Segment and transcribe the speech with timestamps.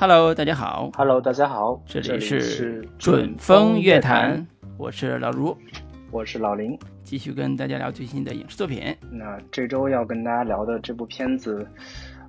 [0.00, 0.90] Hello，大家好。
[0.96, 4.46] Hello，大家好，这里里是是准风乐坛，
[4.78, 5.54] 我是老卢，
[6.10, 6.74] 我是老林。
[7.04, 8.96] 继续跟大家聊最新的影视作品。
[9.10, 11.68] 那这周要跟大家聊的这部片子，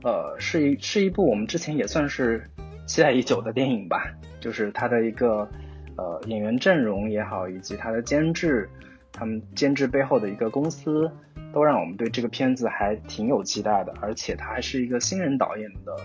[0.03, 2.43] 呃，是一是一部我们之前也算是
[2.85, 4.03] 期待已久的电影吧，
[4.41, 5.47] 就是它的一个
[5.95, 8.69] 呃演员阵容也好，以及它的监制，
[9.13, 11.09] 他们监制背后的一个公司，
[11.53, 15.95] 都让我们对这个片子还挺有期待的，而且它还是一个新人导演的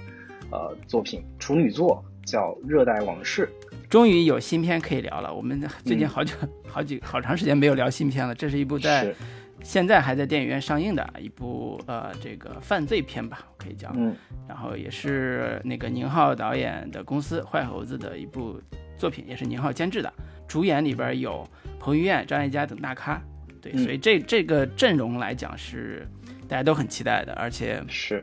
[0.50, 3.48] 呃作品，处女作叫《热带往事》。
[3.88, 5.32] 终于有新片可以聊了。
[5.32, 6.34] 我们最近好久、
[6.66, 8.34] 好几好长时间没有聊新片了。
[8.34, 9.14] 这是一部在
[9.62, 13.90] 现在还在电影院上映的一部呃这个犯罪片吧，可以叫。
[13.94, 14.14] 嗯
[14.48, 18.60] 然后也是那个宁浩导演的公司坏猴子的一部
[18.98, 20.12] 作品，也是宁浩监制的。
[20.48, 21.46] 主演里边有
[21.78, 23.20] 彭于晏、张艾嘉等大咖，
[23.60, 26.06] 对，嗯所以这这个阵容来讲是
[26.48, 28.22] 大家都很期待的，而且是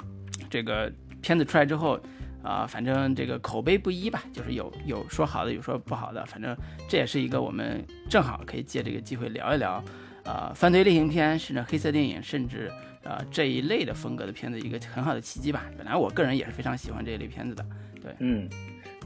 [0.49, 0.91] 这个
[1.23, 1.99] 片子出来之后，
[2.43, 6.55] 啊、反正这个口碑不一吧，就是有有说好的，有说不好的，反正
[6.89, 9.83] 这也是一个我们正好可以借这个机会聊一聊，
[10.25, 12.69] 呃，犯罪类型片，甚至黑色电影，甚至
[13.03, 15.65] 呃这一类的风格的片子一个很好的契机吧。
[15.77, 17.65] 本来我个人也是非常喜欢这一类片子的，
[18.02, 18.49] 对嗯，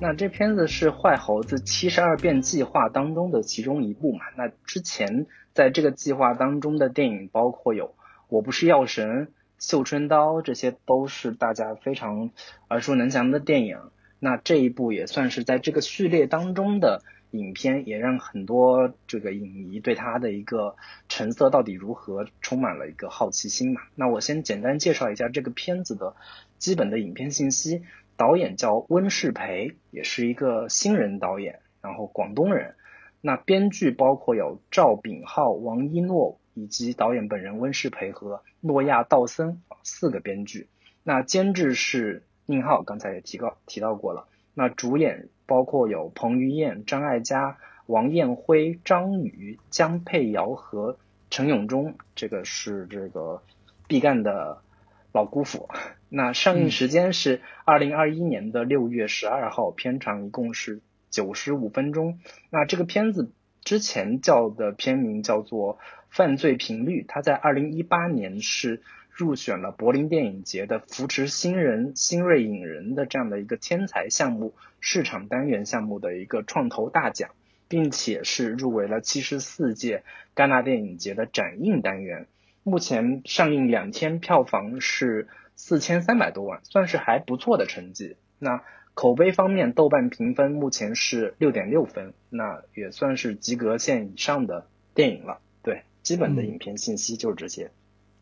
[0.02, 4.26] 那这片子是坏猴子七十二变计划当中的其中一部嘛？
[4.36, 7.86] 那之前在这个计划当中的电影包括有
[8.30, 9.08] 《我不是药神》
[9.60, 12.32] 《绣春刀》，这些都是大家非常
[12.70, 13.80] 耳熟能详的电影。
[14.20, 20.76] 那这一部也算是在这个序列当中的影片，也让很多这个影迷对它的一个
[21.08, 23.82] 成色到底如何充满了一个好奇心嘛。
[23.96, 26.16] 那我先简单介绍一下这个片子的
[26.58, 27.84] 基本的影片信息。
[28.16, 32.74] 导演叫温世培，也是一个新人导演，然后广东人。
[33.22, 40.68] 那编剧包括有赵炳浩、王一诺以及导演本人温世培和诺亚·道森啊四个编剧。
[41.04, 44.28] 那监制是宁浩，刚才也提到提到过了。
[44.56, 50.98] 那主演包括有彭于晏、张艾嘉、王艳辉、张宇、江佩瑶和
[51.30, 53.44] 陈永忠，这个是这个
[53.88, 54.64] 毕赣的
[55.12, 55.70] 老姑父。
[56.10, 60.82] 那上映时间是二零二一年的六月十二号，片长一共是
[61.12, 62.20] 九十五分钟。
[62.50, 63.32] 那这个片子
[63.68, 65.76] 之前叫的片名叫做
[66.10, 77.32] 《犯罪频率》，它在二零一八年是入选了柏林电影节的扶持新人、新锐影人的这样的一个天才项目市场单元项目的一个创投大奖，
[77.68, 82.28] 并且是入围了七十四届戛纳电影节的展映单元。
[82.64, 88.16] 目前上映两天，票房是四千三百多万，算是还不错的成绩。
[88.40, 88.64] 那
[88.98, 94.66] 口碑方面，豆瓣评分目前是六点六分，那也算是及格线以上的
[94.96, 95.40] 电影了。
[95.62, 97.70] 对，基本的影片信息就是这些。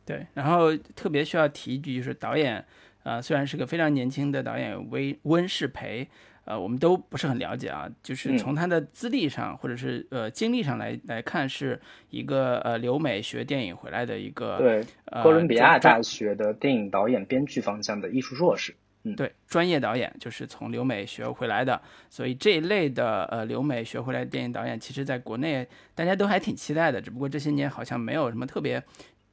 [0.05, 2.65] 对，然后特别需要提一句，就是导演，
[3.03, 6.09] 呃，虽然是个非常年轻的导演温温世培，
[6.43, 18.75] 呃，我们都不是很了解啊，就是嗯从他的资历上或者是呃经历上来来看，是一个呃留美学电影回来的一个对，呃哥伦比亚大学的电影导演编剧方向的艺术硕士。
[19.13, 28.81] 对，专业导演就是从留美学回来的，所以这一类的呃留美学回来的电影导演，其实在国内大家都还挺期待的，只不过这些年好像没有什么特别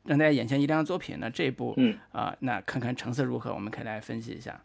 [0.04, 1.16] 让大家眼前一亮的作品。
[1.20, 4.60] 那这一部，嗯啊、那看看成色如何，我们可以来分析一下。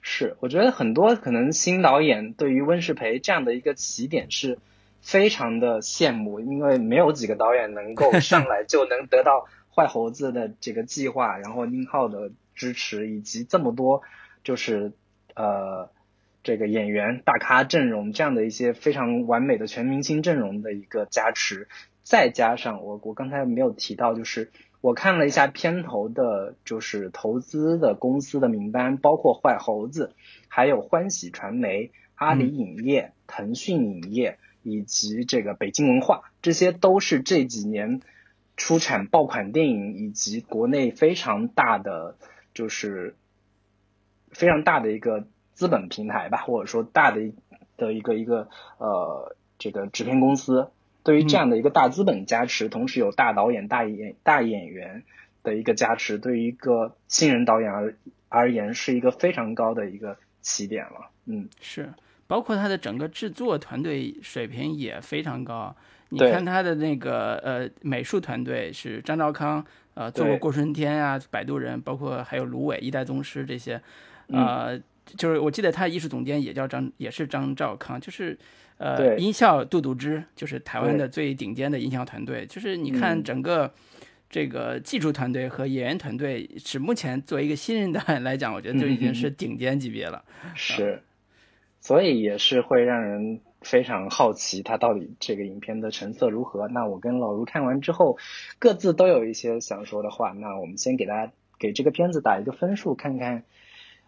[0.00, 4.58] 是，我觉得很多可能新导演对于温世培这样的一个起点是
[5.02, 14.02] 非常的羡慕，因为没有几个导演能够 上来就能得到坏猴子的这个计划，然后宁浩的支持，以及这么多
[14.44, 14.92] 就是
[15.34, 15.90] 呃
[16.42, 21.68] 这个演员大咖阵容这样的一些非常完美的全明星阵容的一个加持，
[22.02, 30.14] 再加上我我刚才没有提到，就是我看了一下片头的，就是投资的公司的名单，包括坏猴子，
[30.48, 38.00] 还有欢喜传媒、阿里影业、腾讯影业以及这个北京文化，这些都是这几年
[38.56, 42.16] 出产爆款电影以及国内非常大的，
[42.54, 43.14] 就是
[44.30, 47.34] 非常大的一个资本平台吧，或者说大的一
[47.76, 48.48] 的一个一个
[48.78, 50.70] 呃这个制片公司。
[51.02, 55.02] 对于这样的一个大资本加持，同时有大导演、大演大演员
[55.42, 57.94] 的一个加持，对于一个新人导演而
[58.28, 61.10] 而言，是一个非常高的一个起点了。
[61.24, 61.88] 嗯，是，
[62.26, 65.74] 包括他的整个制作团队水平也非常高。
[66.10, 73.82] 你看他的那个呃美术团队是张兆康，呃做过《过春天》啊，《摆渡人》，包括还有芦苇、一代宗师这些，嗯
[74.32, 74.78] 呃，
[75.16, 78.38] 就是我记得他艺术总监也叫张，也是张兆康，就是
[78.78, 83.72] 呃音效杜笃之，就是台湾的最顶尖的音效团队，就是你看嗯整个。
[84.32, 90.24] 这个技术团队和演员团队，是目前作为一个新人导演 来讲，我觉得就已经是顶尖级别了。
[90.54, 91.02] 是。
[91.80, 96.68] 所以也是会让人非常好奇，他到底这个影片的成色如何。
[96.68, 98.18] 那我跟老卢看完之后，
[98.60, 100.30] 各自都有一些想说的话。
[100.30, 103.42] 那我们先给大家给这个片子打一个分数，看看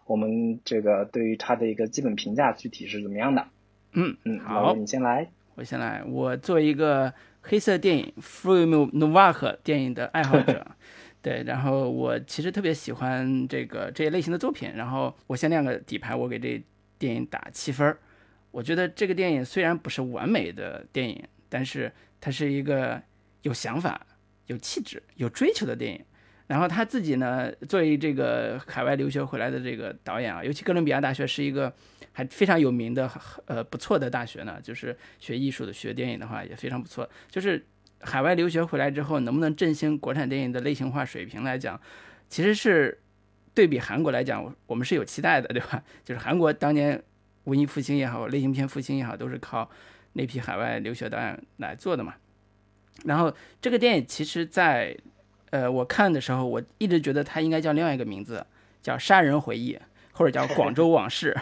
[0.05, 3.47] 我们这个对于它的一个基本评价具体是怎么样的。
[3.93, 5.29] 嗯嗯，好，你先来。
[5.55, 6.03] 我先来。
[6.05, 10.65] 我作为一个黑色电影 （Film Novak 电影的爱好者，
[11.21, 14.71] 对，然后我其实特别喜欢这个这一类型的作品。
[14.75, 16.61] 然后我先亮个底牌，我给这
[16.97, 17.99] 电影打七分儿。
[18.51, 23.01] 我觉得这个电影虽然不是完美的电影，但是它是一个
[23.43, 24.05] 有想法、
[24.47, 26.03] 有气质、有追求的电影。
[26.47, 31.73] 然后他自己呢，作为这个海外留学回来的这个导演啊，尤其哥伦比亚大学是一个。
[32.15, 33.09] 还非常有名的，
[33.47, 37.09] 呃，不错的大学呢，就是学艺术的、学电影的话也非常不错。
[37.27, 37.65] 就是
[38.01, 41.81] 海外留学回来之后，能不能振兴国产电影的类型化水平来讲，
[42.29, 43.01] 其实是
[43.55, 45.83] 对比韩国来讲，我们是有期待的，对吧？
[46.05, 47.01] 就是韩国当年
[47.45, 49.67] 文艺复兴也好，类型片复兴也好，都是靠
[50.11, 52.13] 那批海外留学导演来做的嘛。
[53.05, 54.95] 然后这个电影其实，在
[55.53, 58.43] 呃我看的时候，我一直觉得它应该叫另外一个名字，
[58.81, 59.75] 叫《杀人回忆》。
[60.15, 61.35] 或者叫《广州往事》，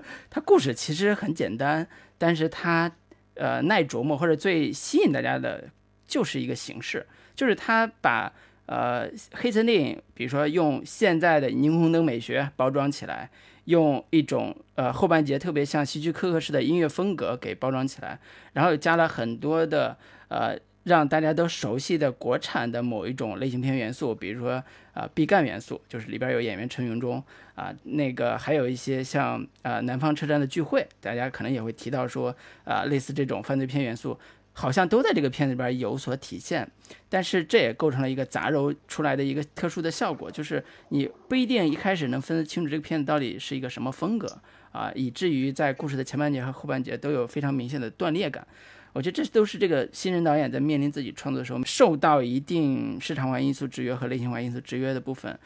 [0.30, 2.90] 它故事其实很简单，但是它
[3.34, 5.64] 呃耐琢磨或者最吸引大家的
[6.06, 7.06] 就是一个形式，
[7.36, 8.32] 就是它把
[8.64, 13.28] 呃黑色电影，比如说用现在的霓虹灯美学包装起来，
[13.66, 18.18] 用一种呃后半截特别像希区柯克式的音乐风格给包装起来，
[18.54, 19.98] 然后加了很多的
[20.28, 20.58] 呃。
[20.84, 24.62] 让大家都熟悉的国产的某一种类型片元素，比如说
[24.94, 27.22] 啊毕赣元素，就是里边有演员陈云忠
[27.54, 32.34] 啊，那个还有一些像啊南方车站的聚会，大家可能也会提到说
[32.64, 34.18] 啊类似这种犯罪片元素，
[34.54, 36.66] 好像都在这个片子里边有所体现。
[37.10, 44.40] 但是这也构成了一个杂糅出来的一个特殊的效果，就是你不一定一开始能分得清楚这个片子到底是一个什么风格
[44.72, 48.46] 啊，以至于在故事的前半节和后半节都有非常明显的断裂感。
[48.92, 55.38] 我觉得这都是这个新人导演在面临自己创作的时候受到一定市场化因素制约和类型化因素制约的部分。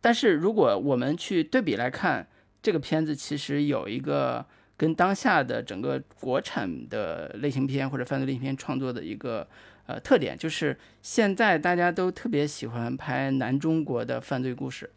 [0.00, 2.26] 但是如果我们去对比来看，
[2.62, 4.44] 这个片子其实有一个
[4.76, 9.48] 跟当下的整个国产的类型片或者犯罪类型片创作的一个
[9.86, 14.90] 呃特点，就是现在大家都特别喜欢拍南中国的犯罪故事。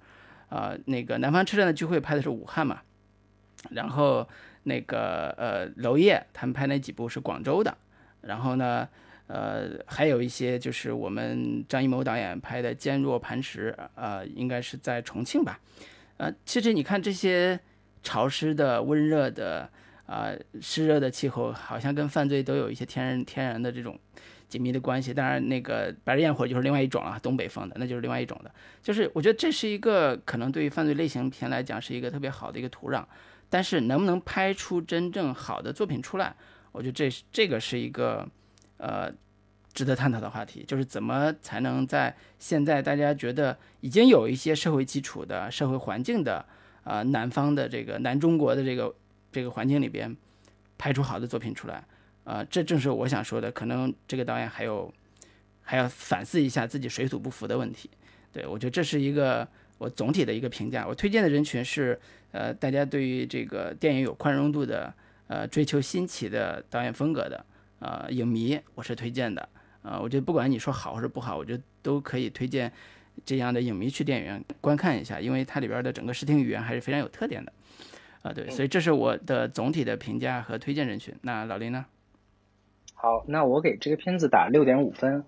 [0.49, 2.81] 啊，那个南方车站的聚会拍的是武汉嘛，
[3.71, 4.27] 然后
[4.63, 7.75] 那个呃娄烨他们拍那几部是广州的。
[8.25, 8.87] 然后呢，
[9.27, 15.59] 呃，还有一些就是我们张艺谋导演拍的《坚若磐石》，呃，应该是在重庆吧。
[16.17, 17.59] 呃，其实你看这些
[18.03, 19.69] 潮湿的、温热的、
[20.05, 20.31] 啊
[20.61, 23.99] 湿热的气候，好像跟犯罪都有一些天然天然的这种
[24.47, 25.13] 紧密的关系。
[25.13, 28.51] 当然，那个白日焰火就是另外一种了，东北风的，那就是另外一种的。
[28.81, 33.03] 就是我觉得这是一个可能对于犯罪类型片来讲是一个特别好的一个土壤，
[33.49, 36.35] 但是能不能拍出真正好的作品出来？
[36.75, 38.27] 我觉得这是这个是一个，
[38.75, 39.09] 呃，
[39.73, 46.45] 值得探讨的话题，就是怎么才能在现在大家觉得已经有一些社会基础的社会环境的，
[46.83, 48.93] 呃，南方的这个南中国的这个
[49.31, 50.13] 这个环境里边，
[50.77, 51.81] 拍出好的作品出来，
[52.25, 54.93] 呃，这正是我想说的，可能这个导演还有
[55.61, 57.89] 还要反思一下自己水土不服的问题。
[58.33, 59.47] 对我觉得这是一个
[59.77, 60.85] 我总体的一个评价。
[60.85, 61.97] 我推荐的人群是，
[62.33, 64.93] 呃，大家对于这个电影有宽容度的。
[65.27, 67.43] 呃，追求新奇的导演风格的
[67.79, 69.49] 呃影迷，我是推荐的。
[69.81, 72.71] 呃，我觉得不管你说好或者不好，我觉得都可以推荐
[73.25, 77.51] 这样的影迷去电影院观看一下，因为它里边的整个视听语言还是非常有特点的。
[78.21, 81.15] 啊，对，所以这是我的总体的评价和推荐人群。
[81.21, 81.85] 那老林呢？
[82.93, 85.23] 好，那我给这个片子打六点五分。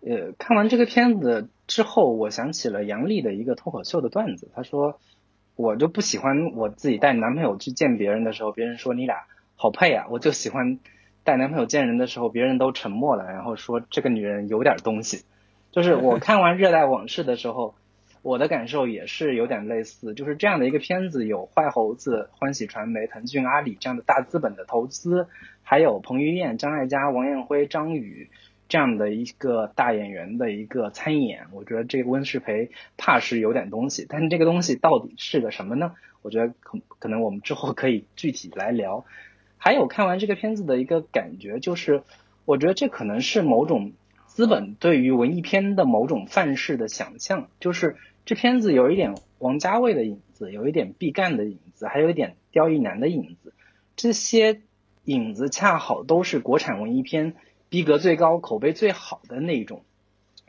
[0.00, 4.98] 呃，看完这个片子之后，我想起了杨笠的一个脱口秀的段子，他说。
[5.58, 9.24] 我就不喜欢我自己带男朋友去见别人的时候，别人说你俩
[9.56, 10.06] 好配啊。
[10.08, 10.78] 我就喜欢
[11.24, 15.24] 带男朋友见人的时候，别人都沉默了，然后说这个女人有点东西。
[15.72, 17.74] 就是我 看完《热带往事》的时候，
[18.22, 20.14] 我的感受也是有点类似。
[20.14, 25.26] 就是这样的一个片子，有坏猴子、欢喜传媒、腾讯、阿里这样的大资本的投资，
[25.64, 28.30] 还有彭于晏、张艾嘉、王艳辉、张宇。
[28.68, 35.94] 这样的一个大演员的一个参演，我觉得这个温世培怕是有点东西，但是这个东西到底是个什么呢？
[36.20, 39.06] 我觉得可可能我们之后可以具体来聊。
[39.56, 42.02] 还有看完这个片子的一个感觉，就是
[42.44, 43.92] 我觉得这可能是某种
[44.26, 47.96] 资本对于文艺片的某种范式的想象，就是
[48.26, 53.54] 这片子有一点王家卫的影子，有一点毕赣的影子，还有一点刁亦男的影子，
[53.96, 54.60] 这些
[55.04, 57.34] 影子恰好都是国产文艺片。
[57.68, 59.82] 逼格最高、口碑最好的那一种，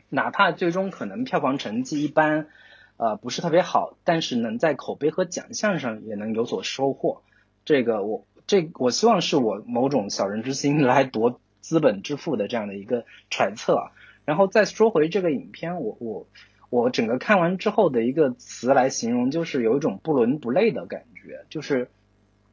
[0.08, 2.48] 哪怕最终可能票房成绩一般，
[2.96, 7.22] 呃，不是特别好，但是能在口碑和奖项上也能有所收获，
[7.64, 13.92] 这个我这我希望是我某种小人之心来夺资本之富的这样的一个揣测啊。
[14.24, 16.26] 然后再说回这个影片，我我
[16.68, 21.44] 我整个看完之后的一个词来形容，就是有一种不伦不类的感觉。
[21.48, 21.90] 就是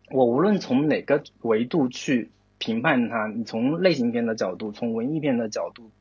[0.10, 5.92] 我无论从哪个维度去评判它，你从类型片的角度，从文艺片的角度。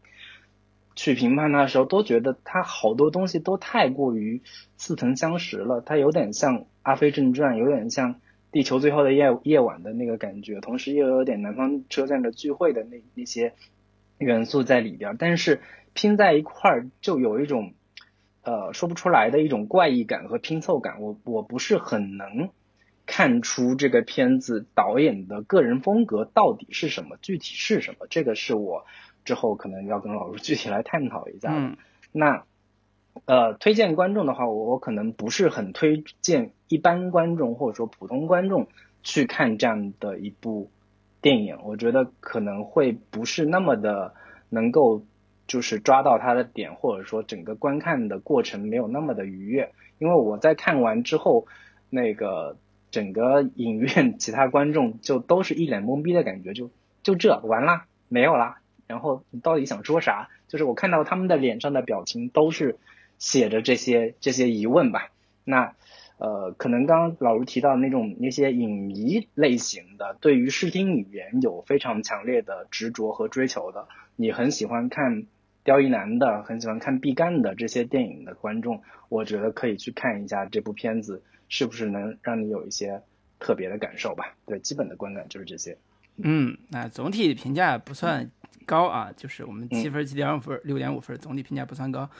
[0.98, 4.40] 去评判它的时候，都觉得它好多东西都太过于
[4.78, 5.82] 似曾相识了。
[5.82, 8.14] 它有点像《阿飞正传》，有点像
[8.50, 13.52] 《地球最后的夜夜晚》的那个感觉，同时又有点《南方车站的聚会》的那那些
[14.16, 15.16] 元素在里边。
[15.18, 15.60] 但是
[15.92, 17.74] 拼在一块儿，就有一种
[18.42, 21.02] 呃说不出来的一种怪异感和拼凑感。
[21.02, 22.48] 我我不是很能
[23.06, 28.06] 看出这个片子导演的个人风格到底是什么，具体是什么。
[28.10, 28.84] 这个是我。
[29.24, 31.50] 之后可能要跟老师 具体来探讨一下。
[31.52, 31.76] 嗯，
[32.12, 32.44] 那
[33.24, 38.68] 呃，推荐观众的话，我我可能不是很推荐一般观众或者说普通观众
[39.02, 40.70] 去看这样的一部
[41.20, 41.58] 电影。
[41.64, 44.14] 我觉得可能会不是那么的
[44.48, 45.02] 能够
[45.48, 49.72] 就是抓到他的点，或者说整个观看的过程没有那么的愉悦。
[49.98, 51.48] 因为我在看完之后，
[51.90, 52.56] 那个
[52.90, 56.70] 整个影院其他观众就都是一脸懵逼的感觉，就
[57.02, 58.60] 就这完啦没有啦。
[58.86, 60.28] 然后你到底想说啥？
[60.48, 62.78] 就是我看到他们的脸上的表情都是
[63.18, 65.10] 写着这些这些疑问吧。
[65.44, 65.74] 那
[66.18, 75.26] 呃，可能刚刚老卢提到那种那些影迷类型的，对于视听语言有非常强烈的执着和追求的，你很喜欢看
[75.62, 83.02] 刁亦男的，很喜欢看毕赣的这些电影的观众，我觉得可以去看一下这部片子，是不是能让你有一些
[83.38, 84.34] 特别的感受吧？
[84.46, 85.76] 对，基本的观感就是这些。
[86.16, 88.30] 嗯，那总体评价不算。
[88.64, 92.10] 高啊，就是我们七分、七点五分、六点五分，总体评价不算高。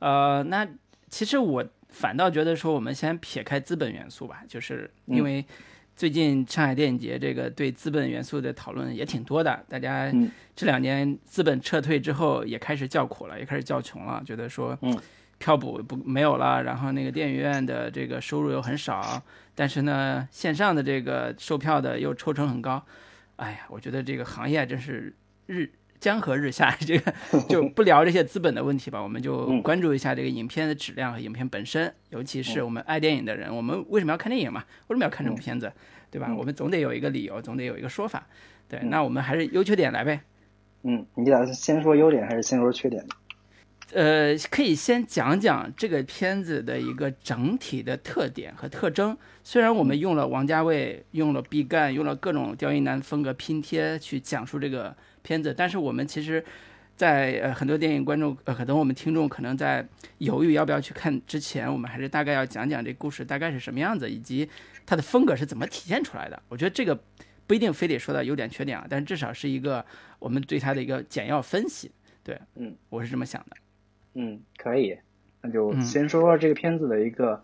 [0.00, 0.66] 呃，那
[1.08, 5.46] 其实我反倒觉得说，我们先撇开资本元素吧，就是因为
[5.94, 10.12] 最近上海电影节这个对资本元素的讨论也挺多的，大家
[10.56, 14.76] 这两年资本撤退之后也开始叫苦了，也开始叫穷了，觉得说
[15.42, 19.20] 票补不没有了，然后那个电影院的这个收入又很少，
[19.54, 22.80] 但是呢，线上的这个售票的又抽成很高。
[23.36, 25.12] 哎呀，我觉得这个行业真是
[25.46, 25.68] 日。
[26.02, 27.14] 江河日下，这个
[27.48, 34.64] 就不聊这些资本的问题吧，我们就关注一下这个影片的质量和影片本身，尤其是我们爱电影的人，我们为什么要看电影嘛？
[34.88, 35.72] 为什么要看这种片子，
[36.10, 36.34] 对吧？
[36.36, 38.26] 我们总得有一个理由，总得有一个说法。
[38.68, 40.20] 对，那我们还是优缺点来呗。
[40.82, 43.06] 嗯，你打算先说优点还是先说缺点？
[43.92, 49.16] 呃，可以先讲讲这个片子的一个整体的特点和特征。
[49.44, 54.94] 虽然我们用了王家卫，用了毕赣，用了各种刁亦男风格拼贴去讲述这个。
[55.24, 56.44] 片子，但是我们其实，
[56.96, 59.86] 在呃很多电影观众呃很多我们听众可能在
[60.18, 64.50] 犹豫要不要去看之前，我们还是大概要讲讲这故事大概是什么样子，以及
[64.84, 66.42] 它的风格是怎么体现出来的。
[66.48, 67.00] 我觉得这个
[67.46, 69.86] 不一定非得说到优点缺点啊，但是至少是一个
[70.18, 71.88] 我们对它的一个简要分析。
[72.24, 73.56] 对，嗯，我是这么想的。
[74.14, 74.98] 嗯，可以，
[75.40, 77.42] 那就先说说这个片子的一个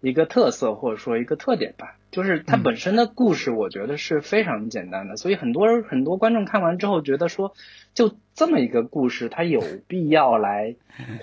[0.00, 1.96] 一个特色或者说一个特点吧。
[2.10, 7.54] 就是它本身的故事，我觉得是非常简单的，所以很多人很多观众看完之后觉得说，
[7.94, 10.74] 就这么一个故事，它有必要来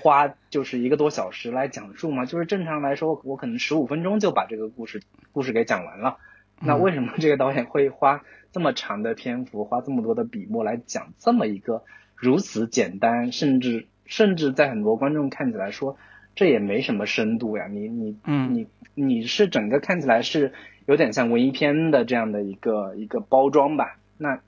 [0.01, 2.23] 花就是一个多小时来讲述吗？
[2.23, 5.01] 就是正常来说，我可能十五分钟就把这个故事
[5.33, 6.19] 故事给讲完了。
[6.61, 11.83] 那为什么这个导演会花这么长的篇幅，花这么多的笔墨来讲这么一个
[12.15, 15.97] 如此简单，甚至甚至在很多观众看起来说，
[16.35, 17.67] 这也没什么深度呀？
[17.67, 20.53] 你你你你是整个看起来是。
[20.87, 24.39] 有点像文艺片的这样的一个一个包装吧，那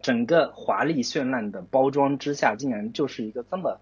[0.00, 3.78] 整个华丽绚烂的包装之下，竟然就是一个这么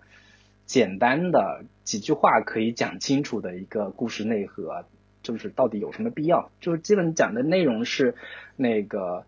[0.66, 4.86] 简单的几句话可以讲清楚的一个故事内核，
[5.22, 6.50] 就是到底有什么必要？
[6.58, 8.16] 就是基本讲的内容是
[8.56, 9.24] 那个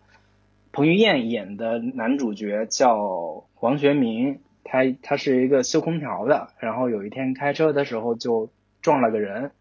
[0.73, 9.51] 彭于晏演的男主角叫王学明，他他是一个修空调的，然后有一天开车的时候就撞了个人。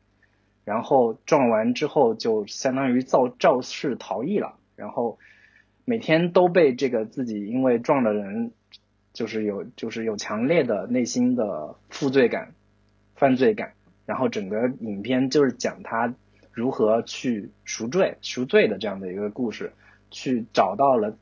[0.65, 5.17] 然后撞完之后就相当于肇肇事逃逸了，然后
[5.85, 8.51] 每天都被这个自己因为撞了人，
[9.13, 12.53] 就是有就是有强烈的内心的负罪感、
[13.15, 13.75] 犯罪感，
[14.07, 16.13] 然后整个影片就是讲他
[16.51, 19.71] 如何去赎罪、赎罪的这样的一个故事，
[20.11, 21.17] 去找到了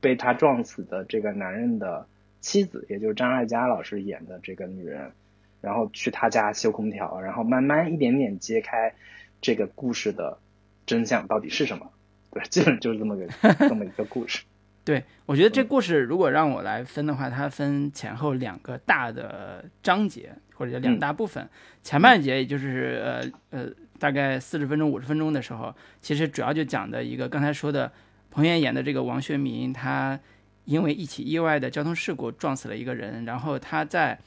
[0.00, 2.06] 被他撞死的这个男人的
[2.40, 5.12] 妻子，也就是张艾嘉老师演的这个女人。
[5.60, 8.94] 然后去他家修空调，然后慢慢一点点揭开
[9.40, 10.38] 这个故事的
[10.86, 11.90] 真相到底是什么？
[12.30, 13.26] 对，基本就是这么个
[13.68, 14.44] 这么一个故事。
[14.84, 21.48] 对，我觉得这故事如果让我来分的话，它分前后两个大的章节或者叫两大部分。
[21.82, 23.02] 前半节也就是
[23.50, 23.68] 呃呃
[23.98, 27.90] 大概四十分钟、五十分钟的时候，其实主要就讲的一个刚才说的
[28.30, 30.20] 彭于晏演的这个王学民，他
[30.68, 34.18] 因为一起意外的交通事故撞死了一个人，然后他在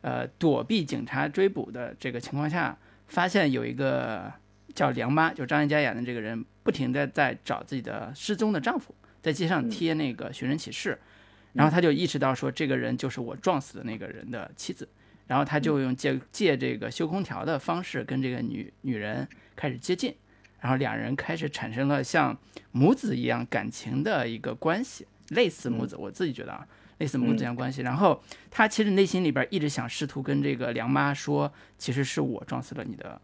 [0.00, 2.74] 呃躲避警察追捕的这个情况下，
[3.08, 4.32] 发现有一个
[4.74, 10.98] 叫梁妈，就张艾嘉演的这个人，不停的在找自己的失踪的丈夫，在街上贴那个寻人启事，
[11.52, 14.88] 然后他就意识到说这个人就是我撞死的那个人的妻子。
[15.26, 20.14] 然后他就用借借这个修空调的方式跟这个女女人开始接近，
[20.60, 22.36] 然后两人开始产生了像
[22.70, 26.66] 母子一样感情的一个关系，类似母子，我自己觉得啊，
[26.98, 27.82] 类似母子这样关系。
[27.82, 33.20] 然后他其实内心里边一直想试图跟这个梁妈说，其实是我撞死了你的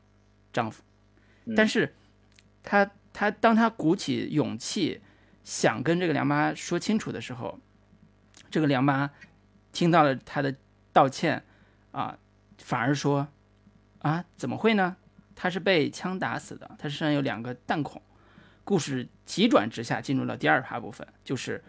[0.53, 0.83] 丈夫，
[1.57, 1.95] 但是
[2.63, 5.01] 他他当他鼓起勇气
[5.45, 7.59] 想跟这个梁妈说清楚的时候，
[8.51, 9.11] 这个梁妈
[9.73, 10.55] 听到了他的
[10.93, 11.45] 道歉。
[11.91, 12.17] 啊，
[12.59, 13.27] 反而说，
[14.01, 14.95] 啊，怎么会呢？
[15.35, 18.01] 他是被枪打死的，他身上有两个弹孔。
[18.63, 21.65] 故事急转直下，进入了第二趴部分，就是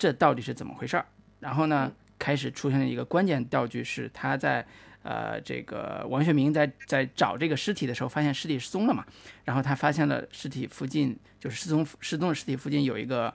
[0.00, 1.04] 这到底是怎么回事儿？
[1.38, 4.66] 然后呢，开始出现了一个关键道具，是他在
[5.02, 9.04] 呃，这个王学明在在找这个尸体的时候，发现尸体失踪了嘛？
[9.44, 13.32] 然后他发现了尸体附近，就是失踪失踪的尸体附近有一个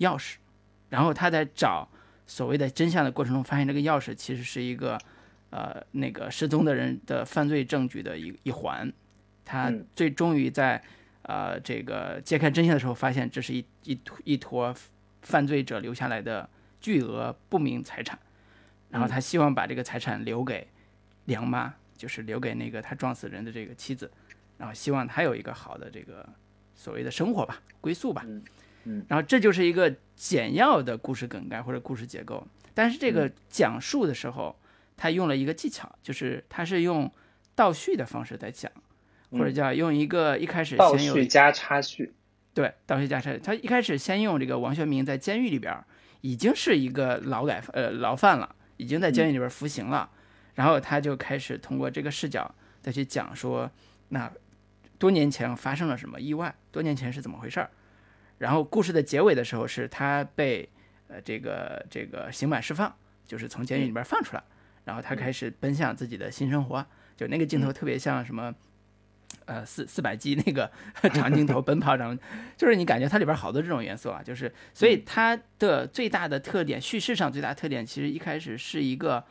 [0.00, 0.34] 钥匙，
[0.90, 1.88] 然后他在找
[2.26, 4.98] 所谓的真相的过程中，发现这个钥匙其实是一个。
[5.54, 8.90] 呃，那个失踪的人的犯罪证据的一一环，
[9.44, 10.82] 他最终于在
[11.24, 14.74] 呃这个揭开真相的时候，发现这是一一一坨
[15.22, 16.48] 犯罪者留下来的
[16.80, 18.18] 巨额不明财产，
[18.90, 20.68] 然后他希望把这个财产留给
[21.24, 24.10] 梁妈，就是留给那个他撞死人的这个妻子，
[24.58, 26.28] 然后希望他有一个好的这个
[26.74, 28.24] 所谓的生活吧，归宿吧，
[28.84, 34.54] 嗯，然后这就是一个简要的故事梗概或者故事结构，但是这个讲述的时候。
[34.94, 37.10] 他用了一个技巧，就是他是用
[37.56, 38.70] 倒叙的方式在讲，
[39.32, 42.12] 或者叫用一个一开始倒叙加插叙，
[42.54, 43.38] 对，倒叙加插叙。
[43.38, 45.74] 他一开始先用这个王学明在监狱里边
[46.20, 50.10] 已经是一个劳改呃劳犯了，已经在监狱里边服刑了，
[50.54, 53.70] 然后他就开始通过这个视角再去讲说，
[54.08, 54.30] 那
[54.98, 57.70] 多年前发生了什么意外，多年前是怎么回事儿，
[58.38, 60.68] 然后故事的结尾的时候是他被
[61.08, 62.94] 呃这个这个刑满释放，
[63.26, 64.42] 就是从监狱里边放出来。
[64.84, 66.84] 然后他开始奔向自己的新生活，
[67.16, 68.52] 就那个镜头特别像什么，
[69.46, 70.70] 呃，四四百 G 那个
[71.14, 72.18] 长镜头 奔跑长，
[72.56, 79.24] 就是你感觉它里边好多这种元素啊，就是所以它的最大的特点，叙事上最大特点其实一开始是一个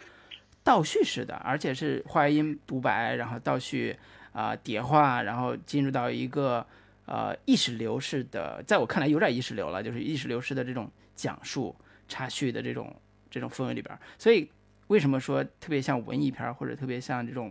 [0.64, 3.98] 倒叙式的，而且是话音独白，然后倒叙
[4.32, 6.66] 啊叠画，然后进入到一个
[7.06, 11.76] 呃意识流式的，在我看来有点意识流了，就是意识流式的这种讲述
[12.08, 12.96] 插叙的这种
[13.30, 14.50] 这种氛围里边，所以。
[14.88, 17.50] 为什么说特别像文艺片或者特别像这种，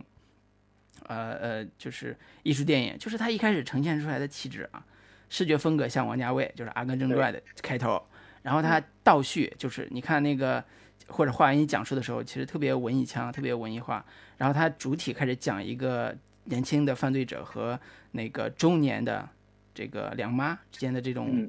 [1.07, 2.97] 呃呃，就是艺术电影？
[2.97, 4.85] 就是它一开始呈现出来的气质啊，
[5.29, 8.01] 视觉风格像王家卫，就是《阿甘正传》的开头。
[8.41, 10.63] 然后它倒叙，就是你看那个
[11.07, 14.03] 或者话音讲述的时候，其实特别文艺腔，特别文艺化。
[14.37, 17.79] 然后它主体开始讲一个年轻的犯罪者和
[18.11, 19.29] 那个中年的
[19.75, 21.47] 这个梁妈之间的这种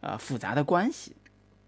[0.00, 1.16] 呃复杂的关系。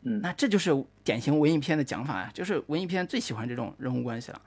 [0.03, 0.71] 嗯，那这就是
[1.03, 4.41] 典型文艺片的讲法啊，就是文艺片最喜欢这种人物关系了。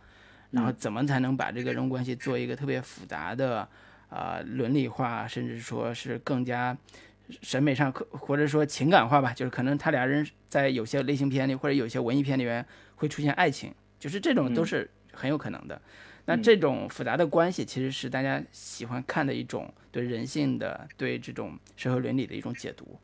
[0.51, 3.67] 然后怎么才能把这个人物关系做一个特别复杂的，
[4.09, 6.75] 呃，伦理化，甚至说是更加
[7.41, 9.31] 审美上，或者说情感化吧？
[9.33, 15.79] 就是可能他俩人在有些类型片里或者有些文艺片里面会出现爱情，就是这种都是很有可能的。
[16.25, 22.99] 那这种复杂的关系其实是大家喜欢看的一种对人性的、对这种社会伦理的一种解读。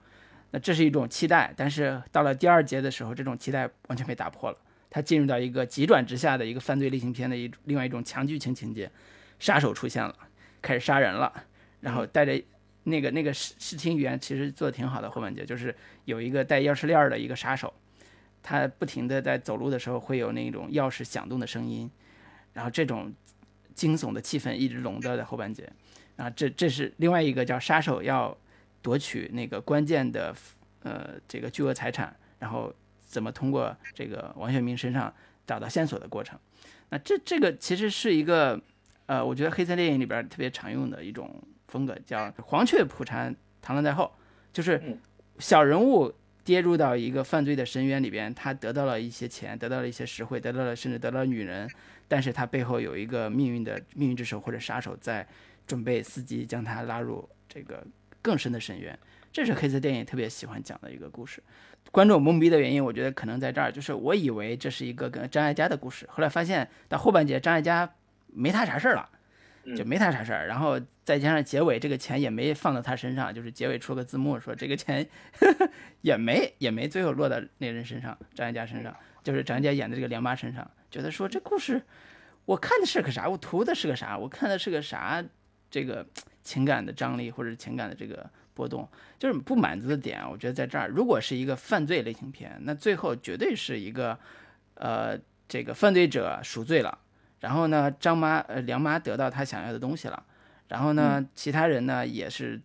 [0.52, 4.58] 那这是一种期待，但是到了第二节的时候，这种期待完全被打破了。
[4.90, 8.90] 他进入到一个急转直下的一个犯罪类型片的一另外一种强剧情情节，
[9.40, 10.16] 杀手出现了，
[10.62, 11.32] 开始杀人了，
[11.82, 12.42] 然后带着
[12.84, 15.10] 那个那个视视听语言其实做的挺好的。
[15.10, 17.74] 后半截就是有一个带钥匙链的一个杀手，
[18.42, 21.90] 他不停的在走路的时候会有那种钥匙响动的声音，
[22.54, 23.14] 然后这种
[23.74, 25.72] 惊悚的气氛一直笼罩在后半节。
[26.16, 28.38] 啊，这这是另外一个叫杀手要。
[28.82, 30.32] 夺取那个关键的
[30.84, 32.72] 呃这个巨额财产，然后
[33.16, 35.14] 怎么通过这个王学明身上
[35.48, 36.38] 找到线索的过程，
[36.90, 38.60] 那这这个其实是一个
[39.06, 44.12] 呃我觉得黑色电影里边特别常用的一种风格，叫黄雀捕蝉，螳螂在后，
[44.52, 45.00] 就是
[45.40, 51.72] 小人物跌入到一个犯罪的深渊里边，他得到了一些钱，得到了一些实惠，得到了甚至得到了女人，
[52.10, 55.26] 但是他背后有一个命运的命运之手或者杀手在
[55.66, 57.82] 准备伺机将他拉入这个。
[58.26, 58.98] 更深的深渊，
[59.32, 61.44] 这是黑色电影特别喜欢讲的一个故事。
[61.92, 67.90] 观众懵逼的原因，我觉得可能在这儿，就是我以为这是一个跟张艾嘉的故事，后来发现到后半截张艾嘉
[68.28, 69.10] 没他啥事儿了，
[69.78, 70.48] 就没他啥事儿。
[70.48, 75.08] 然后再加上结尾这个钱也没放到他身上，就是结尾出个字幕说这个钱
[76.02, 78.94] 也没也没最后落到那人身上，张艾嘉身上，
[79.24, 81.82] 就是张艾嘉演的这个梁妈身上，觉得说这故事
[82.46, 85.24] 我看的是个啥，我图的是个啥，我看的是个啥
[85.72, 86.06] 这个
[86.44, 88.90] 情感的张力或者情感的这个波动，
[89.20, 90.88] 就是不满足的点，我觉得在这儿。
[90.88, 94.18] 如果是一个犯罪类型片，那最后绝对是一个
[94.74, 95.16] 呃
[95.48, 96.98] 这个犯罪者赎罪了。
[97.42, 100.24] 然后呢，张妈呃梁妈得到她想要的东西了，
[100.70, 102.60] 然后呢，其他人呢也是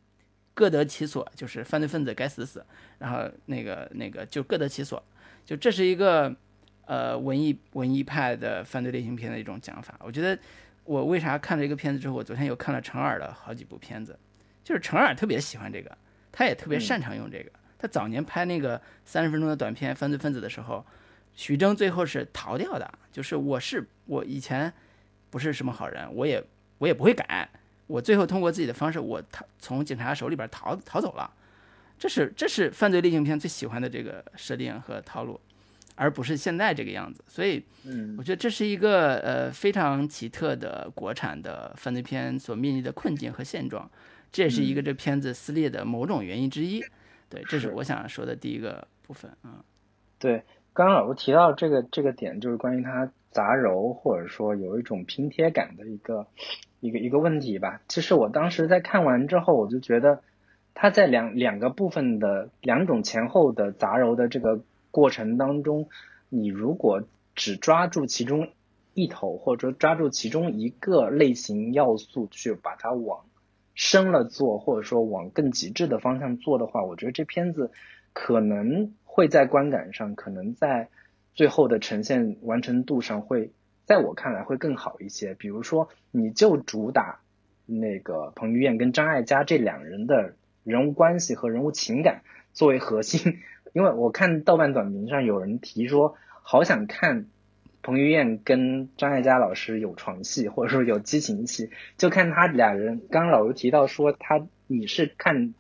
[0.54, 2.64] 各得其所，就是犯罪分子该死死，
[2.98, 5.02] 然后那个那个就各得其所，
[5.44, 6.34] 就这是一个
[6.86, 9.94] 呃文艺文艺派的犯罪类型片的一种讲法。
[10.00, 10.38] 我觉得
[10.84, 14.18] 我为啥看了一个片子之后，我昨天又看了陈耳的好几部片子，
[14.64, 15.96] 就是程耳特别喜欢这个，
[16.30, 17.50] 他也特别擅长用这个。
[17.78, 20.84] 他早年拍那个三十分钟的短片《犯罪分子》的时候。
[21.32, 24.70] 徐峥最后是逃掉的，就是我是我以前
[25.30, 26.44] 不是什么好人，我也
[26.78, 27.48] 我也不会改，
[27.86, 31.32] 我最后通过自己的方式，我逃从警察手里边逃逃走了，
[31.96, 35.40] 这是这是犯罪类型片最喜欢的这个设定和套路，
[35.94, 43.88] 而不是现在这个样子，所以，嗯，我觉得这是一个呃非常奇特的国产的犯罪片所面临的困境和现状，
[44.32, 46.80] 这也是一个这片子撕裂的某种原因之一，
[47.28, 49.64] 对，这是我想说的第一个部分啊，
[50.18, 50.42] 对。
[50.72, 56.28] 刚刚老师提到这个这个点，就是关于它杂糅或者说有一种拼贴感的一个
[56.78, 57.82] 一个一个问题吧。
[57.88, 60.22] 其实我当时在看完之后，我就觉得
[60.72, 64.60] 它在两两个部分的两种前后的杂糅的这个
[64.92, 65.88] 过程当中，
[66.28, 67.02] 你如果
[67.34, 68.48] 只抓住其中
[68.94, 73.24] 一头，或者说抓住其中一个类型要素去把它往
[73.80, 77.70] 深了做，或者说往更极致的方向做的话，我觉得这片子
[78.12, 78.92] 可能。
[79.12, 80.88] 会在观感上，可能在
[81.34, 83.50] 最后的呈现完成度上，会
[83.84, 85.34] 在我看来会更好一些。
[85.34, 87.18] 比如说，你就主打
[87.66, 93.40] 那个彭于晏跟张艾嘉这两人的人物关系和人物情感作为核心，
[93.74, 97.26] 因为我看豆瓣短评上有人提说，好想看
[97.82, 103.02] 彭于晏跟张艾嘉老师有床戏，或者说有激情戏，就看他俩人。
[103.10, 105.54] 刚刚老师提到说，他你是看。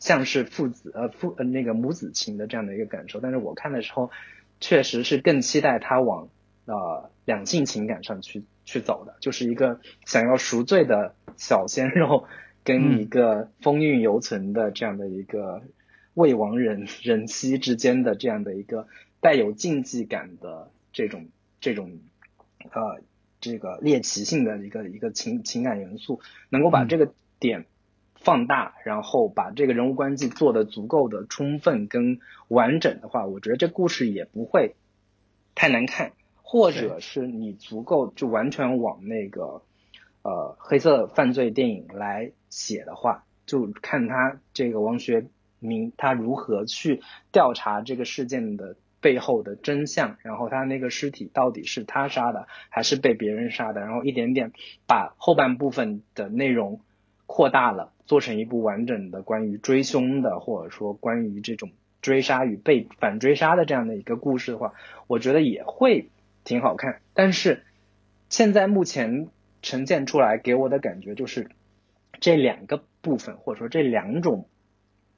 [0.00, 4.12] 像是父子呃父呃那个母子情的这样的一个感受，但是我看的时候，
[4.60, 6.28] 确实是更期待他往
[6.66, 12.28] 呃两性情感上去去走的，就是一个想要赎罪的小鲜肉，
[12.62, 15.62] 跟一个风韵犹存的这样的一个
[16.14, 18.86] 未亡人人妻之间的这样的一个
[19.18, 21.26] 带有禁忌感的这种
[21.60, 21.98] 这种
[22.70, 23.00] 呃
[23.40, 27.66] 这个猎奇性的一个一个情情感元素，能够把这个点。
[28.20, 32.18] 放大，然后把这个人物关系做的足够的充分跟
[32.48, 34.74] 完整的话，我觉得这故事也不会
[35.54, 39.62] 太难看，或者是你足够就完全往那个
[40.22, 45.28] 呃黑色犯罪电影来写的话，就看他这个王学
[45.60, 54.52] 明他如何去调查这个事件的背后的真相，然后他那个尸体到底是他杀的还是被别人杀的，然后一点点
[54.86, 56.80] 把后半部分的内容
[57.26, 57.92] 扩大了。
[58.08, 64.72] 做成一部完整的关于追凶的，或者说关于这种追杀与被反追杀的这样的一个故事的话，
[65.06, 66.08] 我觉得也会
[66.42, 67.02] 挺好看。
[67.12, 67.64] 但是
[68.30, 69.28] 现在目前
[69.60, 71.50] 呈现出来给我的感觉就是，
[72.18, 74.48] 这两个部分或者说这两种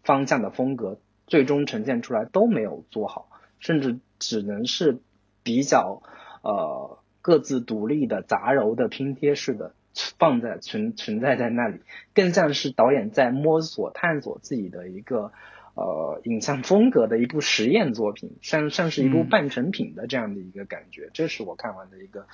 [0.03, 3.30] 方向的风格，最终呈现出来都没有做好，
[3.61, 4.99] 甚至只能是
[5.45, 6.03] 比较
[6.43, 9.75] 呃各自独立的杂糅的拼贴式的。
[10.19, 11.81] 放在存存在在那里，
[12.15, 15.33] 更像是导演在摸索探索自己的一个
[15.75, 22.25] 呃影像风格的一部实验作品，像像是一部半成品的这样的一个感觉，这是我看完的一个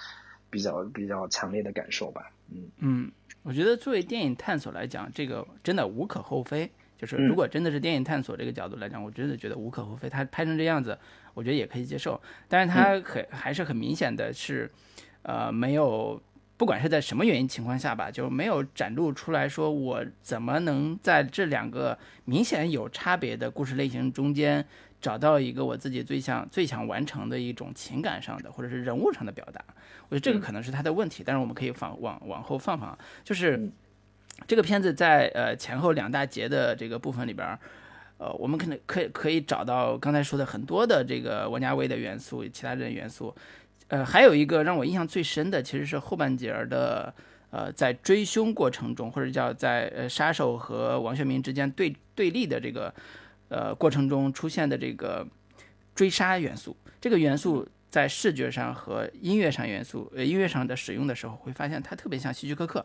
[0.51, 2.31] 比较比较强烈的感受吧。
[2.53, 3.11] 嗯嗯，
[3.43, 6.71] 我觉得作为电影探索来讲，这个真的无可厚非。
[6.97, 10.09] 就是如果真的是电影探索这个角度来讲，我真的觉得无可厚非。
[10.09, 10.99] 他拍成这样子，
[11.35, 12.21] 我觉得也可以接受。
[12.49, 14.71] 但是他很还是很明显的是，
[15.23, 16.21] 呃，没有。
[16.59, 24.65] 不管是在什么原因情况下吧，就没有展露出来说我怎么能在这两个明显有差别的故事类型中间
[24.99, 29.63] 找到一个我自己最想最想完成的一种情感上的或者是人物上的表达。
[30.09, 33.71] 我觉得这个可能是他的问题，但是我们可以放往往后放放，就是
[34.47, 37.59] 这个片子在呃前后两大节的这个部分里边，
[38.19, 43.35] 呃，我们可能可以可以找到刚才说的很多的这个王家卫的元素，其他的元素。
[43.89, 47.15] 呃，还有一个让我印象最深的，其实是后半截的，
[47.51, 52.93] 呃，在追凶过程中，或者叫在呃杀手和王学明之间对对立的这个
[53.49, 55.27] 呃过程中出现的这个
[55.95, 56.77] 追杀元素。
[57.01, 62.85] 这个元素在视觉上和音乐上元素，呃音乐上的使用的时候，会发现它特别像希区柯克，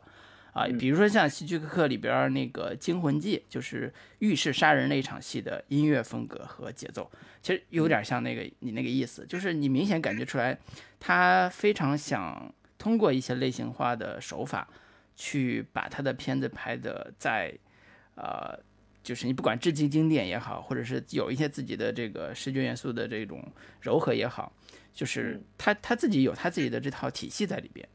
[0.54, 7.10] 啊，比如说像希区柯克里边那个《惊魂记》，就是浴室杀人那一场戏的音乐风格和节奏，
[7.42, 10.58] 其实有点像那个你那个意思，就是你明显感觉出来，
[11.00, 14.68] 他非常想通过一些类型化的手法，
[15.16, 17.54] 去把他的片子拍的在，
[18.16, 18.60] 呃，
[19.02, 23.42] 就是你不管致敬经典也好，或者是有一些自己的这个视觉元素的这种
[23.80, 24.52] 柔和也好，
[24.94, 27.88] 就是他他自己有他自己的这套体系在里边。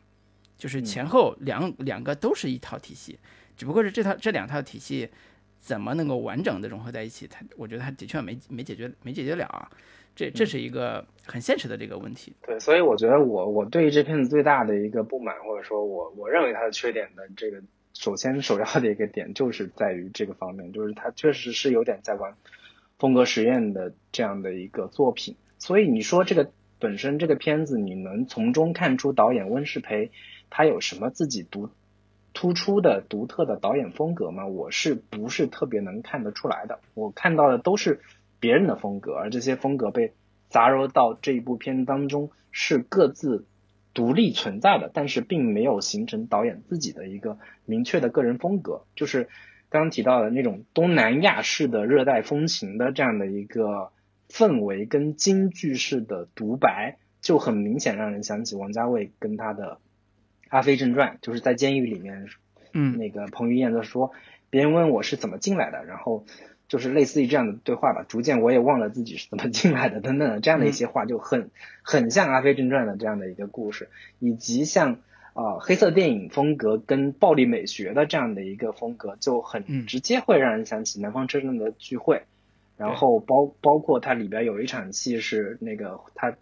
[0.56, 3.18] 就是前后两两个都是一套体系，
[3.56, 5.08] 只不过是这套这两套体系
[5.58, 7.26] 怎么能够完整的融合在一起？
[7.26, 9.68] 它我觉得它的确没没解决没解决了啊，
[10.14, 12.32] 这这是一个很现实的这个问题。
[12.46, 17.60] 对，所以我觉得我我对于这片子最大的一个不满，或者说我我认为它的缺点的这个
[17.92, 22.34] 首先首要的一个点就是在于这个方面，就是它确实是有点在玩
[22.98, 25.36] 风格实验的这样的一个作品。
[25.58, 30.10] 所以你说这个本身这个片子，你能从中看出导演温世培。
[30.50, 31.70] 他有什么自己独
[32.32, 34.46] 突出的独特的导演风格吗？
[34.46, 36.80] 我是不是特别能看得出来的？
[36.92, 38.00] 我看到的都是
[38.40, 40.12] 别人的风格，而这些风格被
[40.50, 43.46] 杂糅到这一部片当中，是各自
[43.94, 48.84] 独立存在的，但是并没有形成导演自己的一个明确的个人风格。
[48.94, 49.30] 就是
[49.70, 53.92] 刚刚提到的那种东南亚式的热带风情的这样的一个
[54.28, 59.78] 氛围，跟京剧式的独白，就很明显让人想起王家卫跟他的。
[60.48, 62.26] 《阿飞正传》就是在监狱里面，
[62.72, 64.12] 嗯，那个彭于晏在说，
[64.48, 66.24] 别人问我是怎么进来的，然后
[66.68, 68.04] 就是类似于这样的对话吧。
[68.08, 71.50] 逐渐我也忘了自己是怎么进来的，等等这样的一些话，就很
[71.82, 74.98] 很像《阿飞正传》的这样的一个故事，以及像
[75.34, 82.16] 啊黑色电影风格跟暴力美学的这样的一个风格，就很直接会让人想起《南方车站的聚会》，
[82.76, 86.36] 然后包包括它里边有一场戏是那个他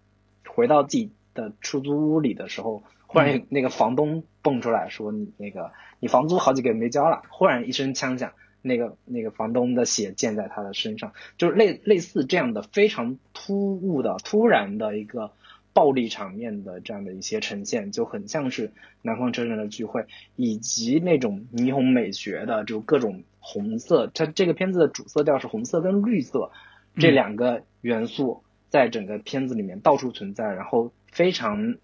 [0.46, 2.82] 回到自己的出租屋里的时候。
[3.14, 15.30] 忽然，那个房东蹦出来说：“你那个，你房租好几个月没交了。”忽然一声枪响，那个那个房东的血溅在他的身上，就是类类似这样的非常突兀的、突然的一个
[15.72, 18.72] 暴力场面的这样的一些呈现，就很像是
[19.02, 24.10] 南方车站的聚会，以及那种霓虹美学的，就各种红色。
[24.12, 26.50] 它这个片子的主色调是红色跟绿色
[26.96, 31.76] 这两个元素，在整个片子里面到处存在，然后非常。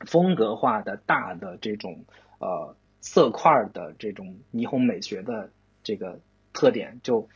[0.00, 2.04] 风格化的大的这种
[2.38, 5.48] 呃色块的这种霓虹美学的
[5.82, 6.20] 这个
[6.52, 7.28] 特点，就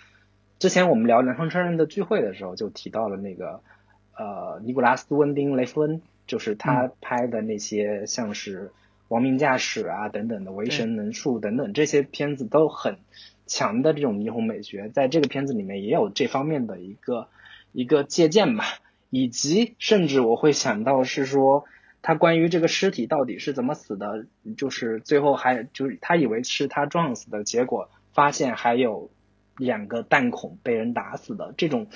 [0.58, 3.62] 之前我们聊南方车站的聚会的时候就提到了那个
[4.14, 8.68] 呃尼古拉斯温丁雷夫恩，就是他拍的那些像是
[9.08, 12.98] 《亡命驾驶》啊等等的《维神能术》等等这些片子都很
[13.46, 17.28] 强的这种霓虹美学，在这个片子里面也有这方面的一个
[17.72, 18.64] 一个借鉴吧，
[19.08, 21.64] 以及甚至我会想到是说。
[22.02, 29.10] 他关于这个尸体到底是怎么死的，就是最后还就是他以为是他撞死的，结果发现还有
[29.58, 31.88] 两个弹孔被人打死的这种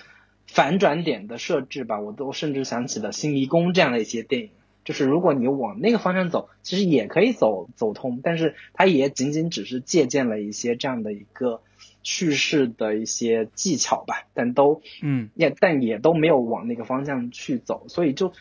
[0.46, 4.50] 反转点的设置吧，我都甚至想起了《新迷宫》这样的一些电影。
[4.84, 11.62] 就是如果你往那个方向走，其实也可以走走通，但是它也仅仅只是借鉴了一些这样的一个
[12.02, 18.34] 叙事的一些技巧吧，但都嗯也但也都没有往那个方向去走，所以就。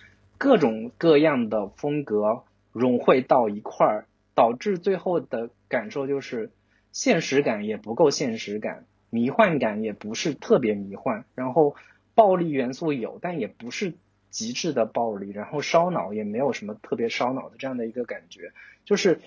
[0.44, 6.52] 各种各样的风格融汇到一块儿，导致最后的感受就是
[6.92, 11.78] 现实感也不够现实感，迷幻感也不是特别迷幻，然后
[12.14, 13.94] 暴力元素有，但也不是
[14.32, 18.52] 极致的暴力，然后烧脑也没有什么特别烧脑的这样的一个感觉，
[18.84, 19.22] 就是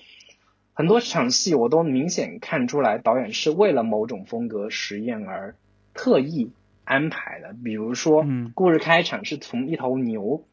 [0.75, 5.57] 很多场戏我都明显看出来导演是为了某种风格实验而
[5.95, 6.51] 特意
[6.85, 10.45] 安排的，比如说故事开场是从一头牛。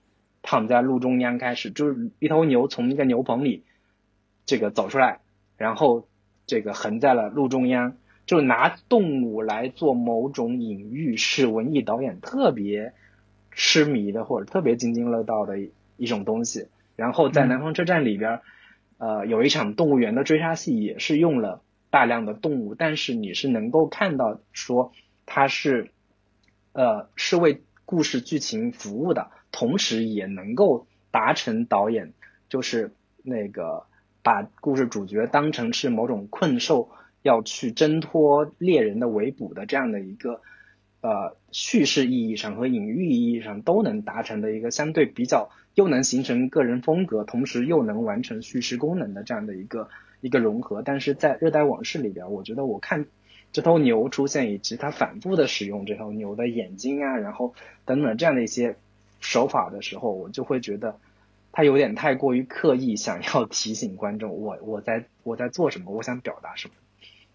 [0.43, 3.63] 躺在路中央开始，就是一头牛从一个牛棚里
[4.45, 5.21] 这个走出来，
[5.57, 6.05] 然后
[6.45, 12.93] 这个横在了路中央，就拿动物来做某种隐喻，是文艺导演特别
[13.51, 15.57] 痴迷的或者特别津津乐道的
[15.97, 16.67] 一种东西。
[16.95, 18.41] 然后在南方车站里边，
[18.97, 24.91] 呃，有一场动物园的追杀戏，也是用了大量的动物，但是你是能够看到说
[25.25, 25.89] 它是
[26.73, 29.31] 呃是为故事剧情服务的。
[29.53, 32.11] 同时也能够达成导演
[32.49, 33.85] 就是那个
[34.23, 36.89] 把故事主角当成是某种困兽
[37.21, 40.41] 要去挣脱猎人的围捕的这样的一个
[41.01, 49.87] 呃叙事意义上和隐喻意义上都能达成的一个相对比较又能形成个人风格，同时又能完成叙事功能的这样的一个
[50.21, 50.81] 一个融合。
[50.81, 53.05] 但是在《热带往事》里边，我觉得我看
[53.51, 57.53] 这头牛出现以及他反复的使用这头牛的眼睛啊，然后
[57.85, 58.77] 等等这样的一些。
[59.23, 60.99] 手法的时候，我就会觉得
[61.51, 66.73] 他有点太过于刻意，想要提醒观众我我在我在做什么，我想表达什么，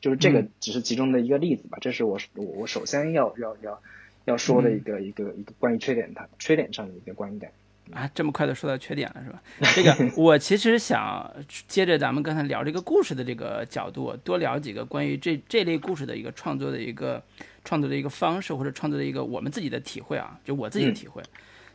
[0.01, 1.79] 就是这个只是其中的一个例子吧。
[1.81, 3.81] 这是我我我首先要要要
[4.27, 7.51] 要说的一个一个一个关于缺点它缺点上的一个观点。
[7.91, 9.43] 啊，这么快的说到缺点了是吧？
[9.75, 11.33] 这个 我其实想
[11.67, 17.23] 接着咱们刚才聊这个故事的这个角度，多聊几个关于这这类故事的一个创作的一个
[17.65, 21.23] 创作的一个方式，或者创作的一个我们自己的体会啊，就我自己的体会。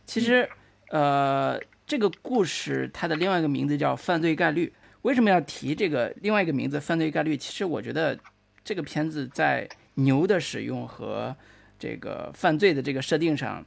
[0.06, 0.48] 其实，
[0.90, 4.72] 呃，这个故事它的另外一个名字叫《犯罪概率》。
[5.02, 7.34] 为什么要提这个另外一个名字《犯罪概率》？
[7.38, 8.18] 其实我觉得
[8.64, 11.36] 这个片子在牛的使用和
[11.78, 13.64] 这个犯罪的这个设定上。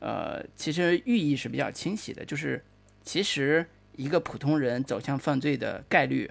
[0.00, 2.60] 呃，其实寓意是比较清晰的，就是
[3.04, 3.64] 其实
[3.94, 6.28] 一个普通人走向犯罪的概率，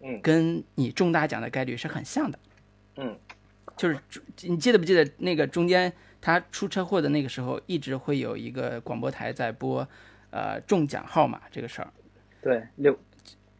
[0.00, 2.38] 嗯，跟你中大奖的概率是很像的，
[2.96, 3.16] 嗯，
[3.76, 3.98] 就是
[4.42, 9.86] 你记得不记得那个中间他出车祸的那个时候，一直会有一个广播台在播，
[10.30, 11.92] 呃，中奖号码这个事儿，
[12.42, 12.98] 对，六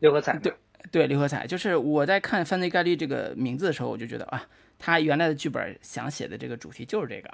[0.01, 0.53] 六合彩，对
[0.91, 4.47] 对，六合彩，就是我在看犯罪概率这个名字的时候，我就觉得啊，
[4.79, 7.31] 他原来的剧本想写的这个主题就是这个。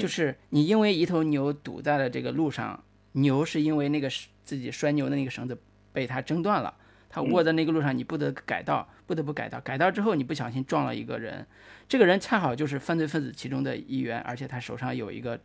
[0.00, 2.82] 就是你因为一头牛堵在了这个路上，
[3.12, 4.10] 牛是因为那个
[4.42, 5.56] 自己拴牛的那个绳子
[5.92, 6.74] 被它挣断了，
[7.16, 11.46] 它卧在那个路上，你不得改道，不得不改道，改道之后你不小心撞了一个人，
[11.88, 15.40] 这个人恰好就是犯罪分子其中的一员，而且他手上有一个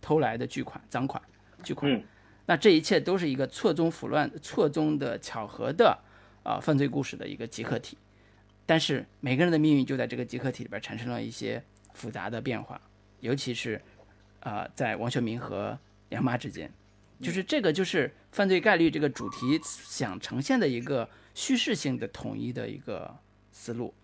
[0.00, 1.22] 偷来的巨款赃款，
[1.62, 2.02] 巨款，
[2.46, 5.98] 那这一切都是一个错综复乱、错综的巧合的
[6.42, 7.98] 啊犯罪故事的一个集合体，
[8.64, 11.62] 但是每个人的命运就在这个集合体里边产生了一些
[11.92, 12.80] 复杂的变化。
[13.20, 13.78] 尤其是，
[14.40, 16.72] 啊，在王学明和梁妈之间，
[17.20, 23.16] 就是这个就是犯罪概率这个主题想呈现的一个叙事性的统一的一个
[23.52, 23.94] 思路。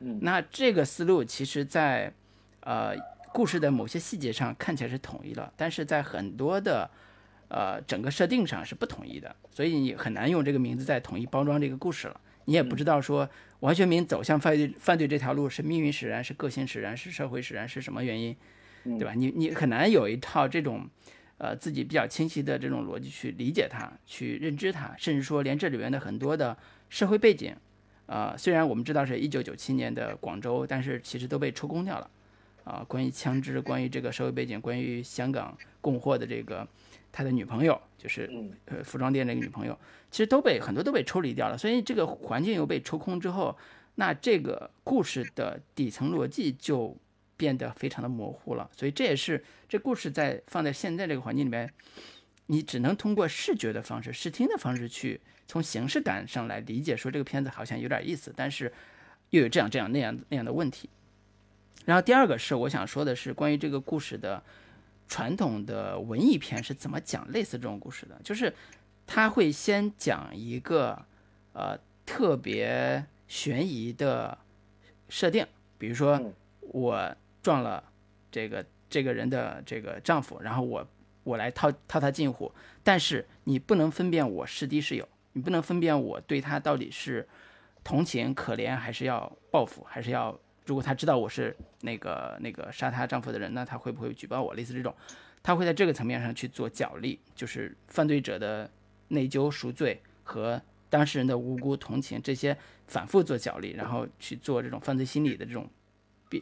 [0.00, 2.12] 嗯，那这个思路其实，在
[2.60, 2.94] 呃
[3.32, 6.90] 故事的某些细节上看起来是统一了，但是在很多的
[7.48, 12.20] 呃整个设定上是不统一的，所以你很难用这个名字再统一包装这个故事了。
[12.46, 13.28] 你也不知道说
[13.60, 18.36] 王学明走向犯罪犯罪这条路是命运使然，是个性使然，是社会使然，是什么原因？
[18.98, 19.14] 对吧？
[19.14, 20.86] 你你很难有一套这种，
[21.36, 26.56] 呃，自己比较清晰的这种逻辑去理解它，去认知它，甚至说连这里面的很多的
[26.88, 27.54] 社会背景，
[28.06, 32.10] 啊，虽然我们知道是一九九七年的广州，但是其实都被抽空掉了，
[32.62, 36.66] 啊，关于枪支，关于这个社会背景，关于香港供货的这个
[37.10, 38.30] 他的女朋友，就是
[38.66, 39.76] 呃服装店那个女朋友，
[40.12, 43.56] 其实都被很多都被抽离掉了，所以这个环境又被抽空之后，
[43.96, 46.96] 那这个故事的底层逻辑就。
[47.44, 51.70] 变得非常的模糊了，所以这也是这故事在放在现在这个环境里面，
[52.46, 58.72] 你只能通过视觉的方式、视听的方式去从形式感上来理解，说这个片子好像有点意思，但是
[59.28, 60.88] 又有这样这样那样那样的问题。
[61.84, 64.42] 然后第二个是我想说的是关于这个故事的
[65.06, 68.50] 传统的文艺片是怎么讲类似这种故事的，就是
[69.06, 71.04] 他会先讲一个
[71.52, 74.38] 呃特别悬疑的
[75.10, 76.18] 设定，比如说
[76.60, 77.14] 我。
[77.44, 77.84] 撞了
[78.32, 80.88] 这个这个人的这个丈夫，然后我
[81.24, 82.50] 我来套套他近乎，
[82.82, 87.28] 但是你不能分辨我是敌是友，你不能分辨我对他到底是
[87.84, 94.54] 同情可怜还是要报复，还是要如果他知道我是那个那个杀他丈夫的人，那他会不会举报我？
[94.54, 94.94] 类似这种，
[95.42, 98.70] 他会在这个层面上去做角力，就是犯罪者的
[99.08, 105.68] 内疚赎罪和当事人的无辜同情这些反复做角力，然后去做这种犯罪心理的这种。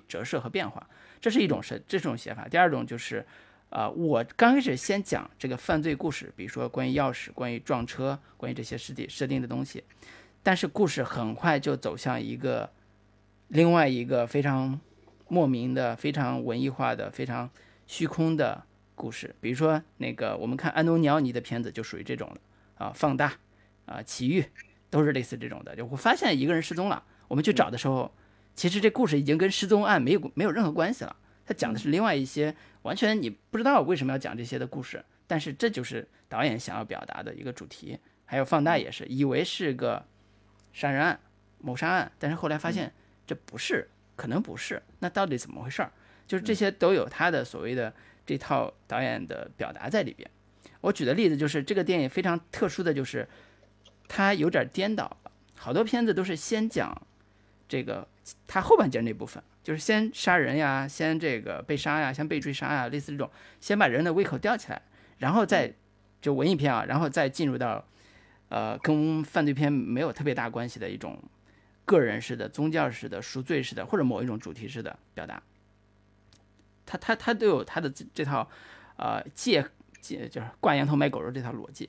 [0.07, 0.87] 折射和变化，
[1.21, 2.47] 这是一种是这种写法。
[2.47, 3.27] 第二种就是，
[3.71, 9.83] 啊，我刚开始先讲这个犯罪故事，比如说关于钥匙、关于撞车、关于这些实体设定的东西，
[10.43, 12.71] 但是故事很快就走向一个
[13.49, 14.79] 另外一个非常
[15.29, 17.49] 莫名的、非常文艺化的、非常
[17.87, 18.63] 虚空的
[18.95, 19.35] 故事。
[19.41, 23.33] 比如说那个我们看安东尼奥尼的片子就属于这种的啊，放大
[23.87, 24.45] 啊，奇遇
[24.91, 25.75] 都是类似这种的。
[25.75, 28.13] 就我发现一个人失踪了，我们去找的时候。
[28.55, 37.99] 其实这故事已经跟失踪案没有没有任何关系了，他讲的是另外一些完全你不知道为什么要讲这些的故事，但是这就是导演想要表达的一个主题。
[38.25, 40.05] 还有放大也是，以为是个
[40.73, 41.19] 杀人案、
[41.59, 42.93] 谋杀案，但是后来发现
[43.27, 45.93] 这不是，可能不是，那到底怎么回事儿？
[46.27, 47.93] 就是这些都有他的所谓的
[48.25, 50.31] 这套导演的表达在里边。
[50.81, 53.29] 我举的例子就是这个电影非常特殊的就是，
[54.09, 57.07] 它有点颠倒了，好多片子都是先讲
[57.69, 58.07] 这个。
[58.47, 64.83] 他后半截那部分就是先杀人呀，先这个被杀呀，先被追杀呀，类似这种，先把人的胃口吊起来，
[65.19, 65.73] 然后再
[66.21, 67.85] 就文艺片啊，然后再进入到
[68.49, 71.19] 呃跟犯罪片没有特别大关系的一种
[71.85, 75.43] 个人式的、宗教式的、赎罪式的或者某一种主题式的表达。
[76.85, 78.49] 他他他都有他的这套
[78.97, 79.65] 呃借
[80.01, 81.89] 借就是挂羊头卖狗肉这套逻辑。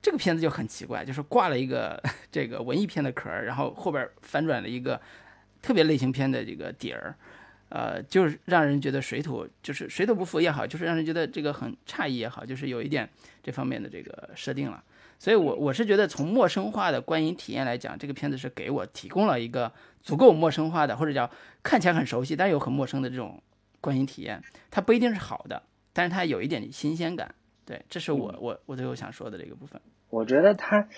[0.00, 2.00] 这个片子就很奇怪，就是挂了一个
[2.30, 5.00] 这个文艺片的壳儿，然后后边反转了一个
[5.60, 7.14] 特别类型片的这个底儿，
[7.68, 13.08] 呃，就是让人觉得水土就是水土不服也好，就是让人觉得这个很诧异也好，就是有一点
[13.42, 14.82] 这方面的这个设定了。
[15.20, 21.28] 所以，我我是觉得从陌生化的观影体验来讲，这个片子是给我提供了一个足够陌生化的，或者叫
[21.60, 23.42] 看起来很熟悉但又很陌生的这种
[23.80, 24.40] 观影体验。
[24.70, 25.60] 它不一定是好的，
[25.92, 27.34] 但是它有一点新鲜感。
[27.66, 29.80] 对，这是我我我最后想说的这个部分。
[30.08, 30.88] 我觉得它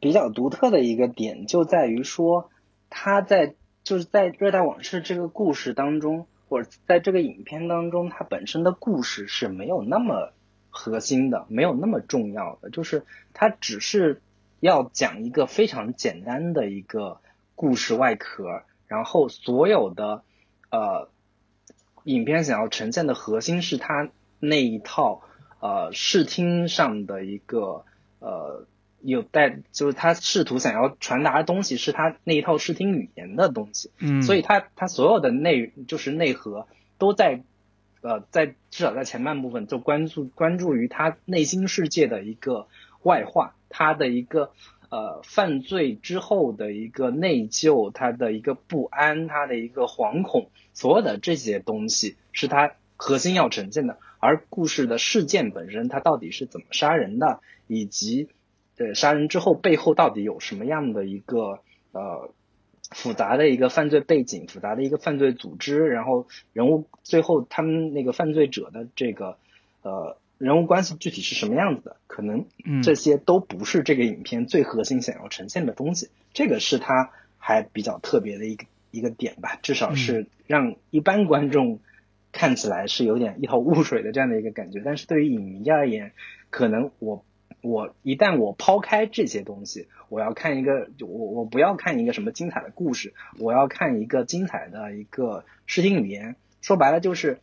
[0.00, 2.50] 比较独特的一个点就在于说，
[2.88, 3.54] 它在
[3.88, 10.32] 就是在《热带往事》这个故事当中，或者在这个影片当中，它本身的故事是没有那么。
[10.70, 14.20] 核心的没有那么重要的，就是它只是
[14.60, 17.20] 要讲一个非常简单的一个
[17.56, 20.22] 故事外壳，然后所有的
[20.70, 21.08] 呃
[22.04, 25.22] 影片想要呈现的核心是它那一套
[25.58, 27.84] 呃视听上的一个
[28.20, 28.66] 呃
[29.00, 36.66] 有带，就是他试图想要传达的东西是他那一套视听语言的东西，嗯，所以他他所有的内就是内核
[36.98, 37.42] 都在。
[38.00, 42.68] 呃，在至少在前半部分就关注关注于他内心世界的一个
[43.02, 44.52] 外化，他的一个
[44.88, 53.98] 呃犯罪之后的一个内疚，他的一个不安，他的一个惶恐，所有的这些东西是他核心要呈现的。
[54.20, 58.28] 而故事的事件本身，他到底是怎么杀人的，以及
[58.78, 61.60] 呃杀人之后背后到底有什么样的一个
[61.92, 62.32] 呃。
[62.90, 69.36] 复杂的一个犯罪背景，复杂的一个犯罪组织，然后人物最后他们那个犯罪者的这个
[69.82, 72.46] 呃人物关系具体是什么样子的，可能
[72.82, 76.08] 这些都不是这个影片最核心想要呈现的东西。
[76.32, 81.80] 这个是它还比较特别的一个一个点吧，至少是让一般观众
[82.32, 84.80] 看起来是有点一头雾水的这样的一个感觉。
[84.82, 86.12] 但是对于影迷而言，
[86.48, 87.22] 可能我。
[87.60, 96.36] 我一旦我抛开这些东西，我要看一个，我我不要看一个什么精彩的故事，我要看一个精彩的一个视听语言。
[96.60, 97.40] 说白了就是，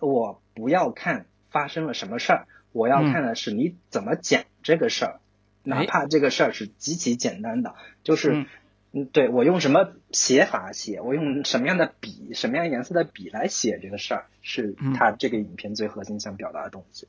[0.00, 5.20] 我不要看发生了什么事儿，我要看的是你怎么讲这个事儿，
[5.64, 7.74] 哪怕这个事儿是极其简单的，
[8.04, 8.46] 就是，
[8.92, 17.08] 嗯，对我用什么写法写，我用什么样的笔，什么样颜色的笔来写这个事儿，是他这个影片最核心想表达的东西。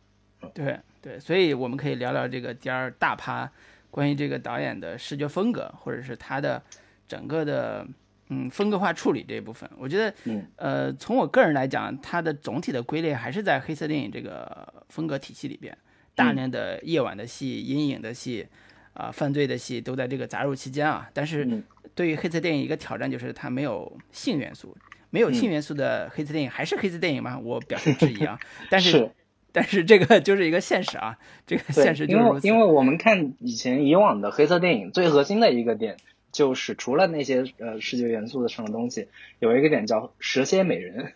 [0.54, 3.50] 对对，所以我们可以聊聊这个第二大趴，
[3.90, 6.62] 关于这个导演的视觉风格，或者是他的
[7.08, 7.88] 整个的
[8.30, 9.70] 嗯风格化处理这一部分。
[9.78, 10.14] 我觉得，
[10.58, 15.76] 呃，从我个人来讲，它的总体的归类还是在黑色电影这个风格体系里边，
[16.14, 18.48] 大量的夜晚的戏、阴影的戏，
[18.94, 21.10] 啊，犯罪的戏都在这个杂糅期间啊。
[21.14, 21.64] 但是
[21.96, 24.76] 对于黑色电影一个挑战就是它没有性元素，
[25.10, 27.40] 没有性元素的黑色电影还是黑色电影吗？
[27.40, 28.40] 我表示质疑啊。
[28.70, 29.10] 但是。
[29.52, 31.18] 但是这个就是一个现实啊，
[31.48, 35.98] 这个现实就是因为因为我们看以前以往的黑色电影，最核心的一个点
[36.32, 39.08] 就是除了那些呃视觉元素的什么东西，
[39.40, 41.14] 有一个点叫蛇蝎美人，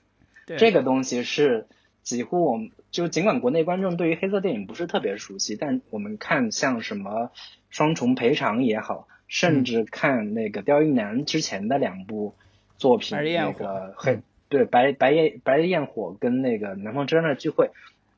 [0.57, 1.67] 这个东西是
[2.01, 7.31] 几乎我们就尽管国内观众对于黑色电影不是特别熟悉，但我们看像什么
[7.69, 12.33] 双重赔偿也好，甚至看那个刁亦男之前的两部
[12.77, 14.19] 作品，那个黑
[14.49, 17.69] 对白白夜白日焰火跟那个南方车站的聚会。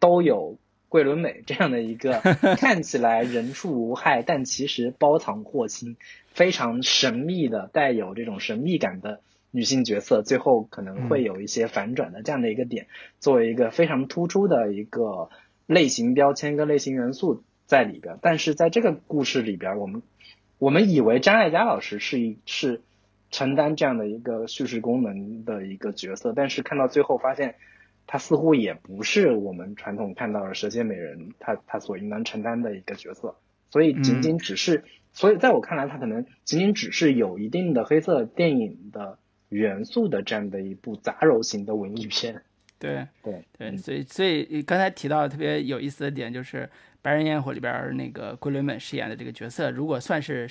[0.03, 0.57] 都有
[0.89, 2.19] 桂纶镁这样的一个
[2.59, 5.95] 看起来人畜无害，但其实包藏祸心、
[6.27, 12.87] 非常神秘的、带有这种神秘感的女性角色，最后可能会有一些反转的这样的一个点，
[13.21, 15.29] 作为一个非常突出的一个
[15.67, 18.17] 类型标签跟类型元素在里边。
[18.21, 20.01] 但是在这个故事里边，我们
[20.59, 22.81] 我们以为张艾嘉老师是一是
[23.31, 27.55] 承担这样的一个叙事功能的一个角色，但是看到最后发现。
[28.05, 33.35] 他似乎也不是我们传统看到的蛇蝎美人，他他所应当承担的一个角色，
[33.71, 34.83] 所以仅仅只是，
[35.13, 39.17] 所以在我看来，他可能仅仅只是有一定的黑色电影的
[39.49, 42.43] 元素的这样的一部杂糅型的文艺片。
[42.77, 46.57] 对对对，所以所以刚才提到特别有意思的点就是
[47.01, 50.45] 《白人烟火》里边那个桂纶镁饰演的这个角色，如果算是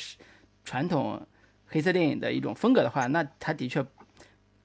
[0.64, 1.20] 传统
[1.66, 3.84] 黑色电影的一种风格的话，那他的确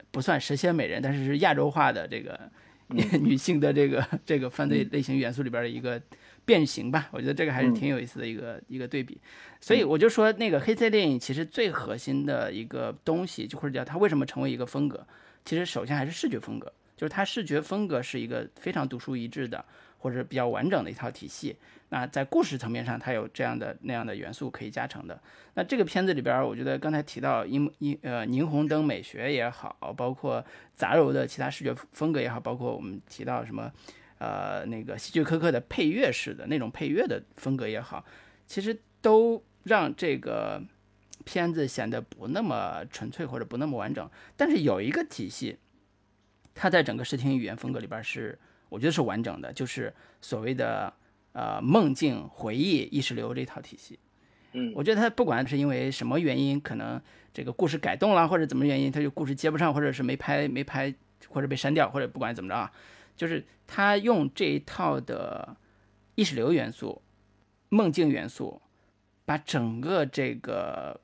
[0.09, 2.49] 不算蛇蝎美人，但是是亚洲化的这个。
[3.19, 6.01] 女性的这个 这个犯罪类型元素里边的一个
[6.45, 9.19] 变形吧，我觉得这个还是挺有意思的一个一个对比。
[9.59, 15.05] 所以我就说，那个黑色电影其实最核心的一个东西，就或者叫它为什么成为一个风格，
[15.43, 19.65] 其实首先还是视觉风格，就是它视觉风格是一个非常独树一帜的，
[19.97, 21.57] 或者比较完整的一套体系。
[21.89, 25.17] 那在故事层面上，它有这样的那样的元素可以加成的。
[25.53, 30.43] 那这个片子里边，我觉得刚才提到荧荧呃霓虹灯美学也好，包括
[30.75, 33.71] 杂糅的其他视觉风格也好，包括我们提到什么
[34.17, 38.03] 呃那个希区柯克的配乐式的那种配乐的风格也好，
[38.45, 40.61] 其实都让这个
[41.23, 44.09] 片子显得不那么纯粹或者不那么完整。
[44.35, 45.57] 但是有一个体系，
[46.53, 48.37] 它在整个视听语言风格里边是，
[48.69, 50.93] 我觉得是完整的，就是所谓的
[51.37, 53.99] 呃梦境、回忆、意识流这套体系。
[54.53, 56.99] 嗯，我觉得他不管是因为什么原因，可能
[57.31, 60.91] 这个故事改动了，或者怎么原因，他就故事接不上，或者是没拍没拍，
[61.29, 62.71] 或者被删掉，或者不管怎么着啊，
[63.15, 65.55] 就是他用这一套的
[66.15, 67.03] 意识流元素、
[67.69, 68.59] 梦境元素，
[69.25, 70.99] 把整个这个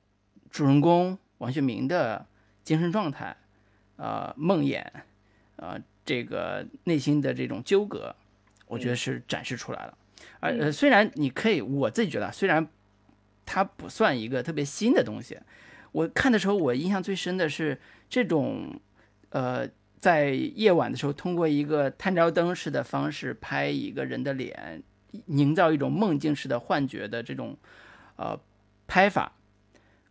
[0.50, 2.26] 主人公王学明的
[2.64, 3.38] 精神状态、
[3.98, 4.84] 呃梦魇、
[5.58, 8.16] 呃这个内心的这种纠葛，
[8.66, 9.98] 我觉得是展示出来了。
[10.40, 12.68] 而呃，虽然你可以，我自己觉得，虽然
[13.46, 15.38] 它不算一个特别新的东西。
[15.92, 18.80] 我看的时候，我印象最深的是这种，
[19.30, 19.68] 呃，
[20.00, 24.82] 在夜晚的时候，通过一个探照灯式的方式拍一个人的脸，
[25.28, 27.56] 营造一种梦境式的幻觉的这种，
[28.16, 28.40] 呃，
[28.88, 29.34] 拍法。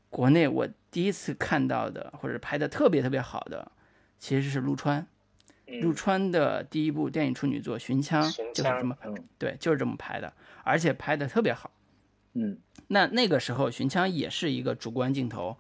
[0.09, 3.73] 国内我第一次看到的，或者拍的特别特别好的，
[4.19, 5.07] 其实是陆川。
[5.81, 9.09] 陆川的第一部电影处女作《寻枪》就是这么拍，
[9.39, 10.33] 对，就是这么拍的，
[10.65, 11.71] 而且拍的特别好。
[12.35, 12.59] 嗯，
[12.89, 15.57] 那那个时候，寻枪也是一个主观镜头，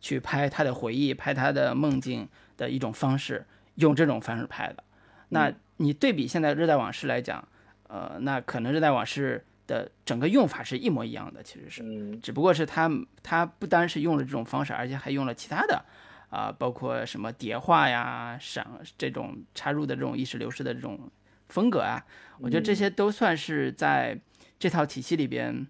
[0.00, 3.46] 去拍他的回忆、拍他的梦境的一种方式，
[3.76, 4.82] 用这种方式拍的。
[5.28, 7.46] 那你对比现在《热带往事》来讲，
[7.88, 12.90] 呃，那可能《热带往事》的整个用法是一模一样的，其实是，只不过是他
[13.22, 15.84] 他不单是用了这种方式，而且还用了其他的，
[16.28, 18.66] 啊，包括什么叠画呀、闪
[18.98, 21.10] 这种插入的这种意识流式的这种
[21.48, 22.04] 风格啊，
[22.40, 24.18] 我觉得这些都算是在
[24.58, 25.66] 这套体系里边。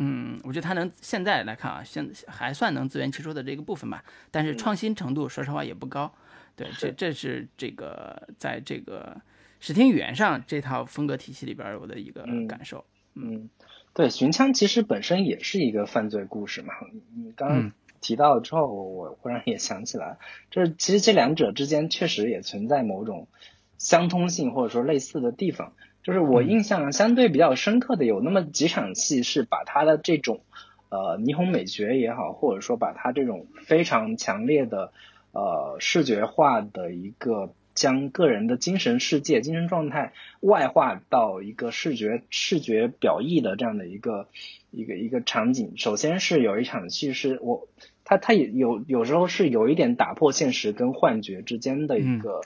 [0.00, 6.14] 嗯，我觉得它能现在来看啊，现还算能自圆其说的这个部分吧，但是创新程度说实话也不高。
[6.54, 9.20] 对，这这是这个在这个
[9.58, 12.84] 视听语言上这套风格体系里边我的一个感受。
[13.14, 13.50] 嗯，
[13.92, 16.74] 对，寻枪其实本身也是一个犯罪故事嘛。
[17.16, 20.18] 你刚刚提到了之后，我忽然也想起来，
[20.50, 23.28] 就是其实这两者之间确实也存在某种
[23.76, 25.72] 相通性或者说类似的地方。
[26.02, 30.40] 就是我印象相对比较深刻的有那么几场戏，是把他的这种
[30.88, 34.92] 呃霓虹美学也好，或者说把他这种非常强烈的
[35.32, 44.28] 呃视觉化的一个将个人的精神世界、精神状态外化到一个视觉视觉表意的这样的一个
[44.70, 45.74] 一个一个场景。
[45.76, 47.68] 首先是有一场戏是我
[48.04, 52.40] 他他也有有时候是有一点打破现实跟幻觉之间的一个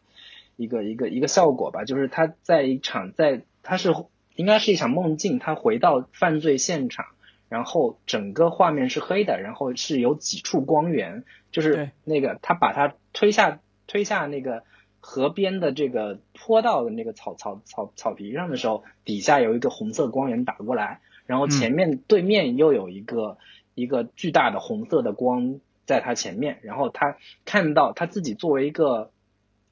[0.57, 3.43] 一个一个一个效果吧，就是他在一场在。
[3.64, 3.95] 他是
[4.35, 7.07] 应该是一场梦境，他回到犯罪现场，
[7.49, 14.64] 然后整个画面是黑的，然后是有几处光源，就是那个他把他推下推下那个
[14.99, 23.39] 河边的这个坡道的那个草草草草皮上的时候，底下有一个红色光源打过来，然后前面对面又有一个
[23.75, 29.11] 一个巨大的红色的光在他前面，然后他看到他自己作为一个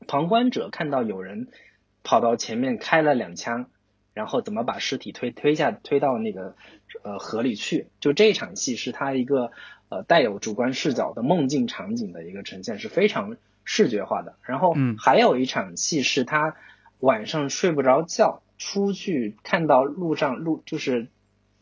[0.07, 1.49] 旁观者，看到有人
[2.03, 3.67] 跑到前面开了两枪。
[4.13, 6.57] 然后怎么把尸体推推下推到那个
[7.05, 7.87] 呃河里去？
[8.01, 9.53] 就这场戏是他一个
[9.89, 14.35] 呃带有主观视角的梦境场景的一个呈现，是非常视觉化的。
[14.43, 16.57] 然后还有一场戏是他
[16.99, 21.07] 晚上睡不着觉，出去看到路上路就是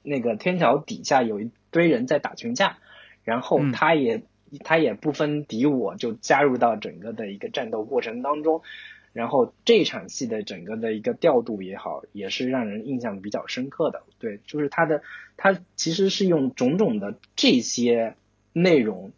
[0.03, 2.79] 那个天桥底下有一堆人在打群架，
[3.25, 4.23] 然后他也
[4.65, 8.63] 他也不分敌我，就加入到整个的一个战斗过程当中。
[9.15, 14.03] 然后这场戏的整个的一个调度也好，也是让人印象比较深刻的。
[14.19, 15.03] 对，就是他的，
[15.37, 18.15] 他其实是用种种的这些
[18.53, 19.11] 内容，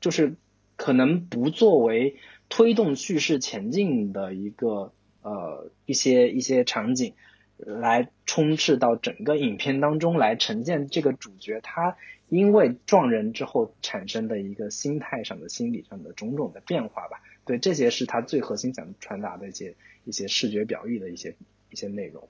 [0.00, 0.34] 就是
[0.76, 2.16] 可能不作为
[2.48, 7.14] 推动叙事前进的一个呃一些一些场景，
[7.56, 11.96] 来充斥到整个影片当中，来呈现这个主角他
[12.28, 17.20] 因为撞人之后产生的一个心态上的、心理上的种种的变化吧。
[17.44, 19.74] 对，这些是他最核心想传达的一些
[20.04, 21.34] 一些视觉表意的一些
[21.70, 22.26] 一些内容。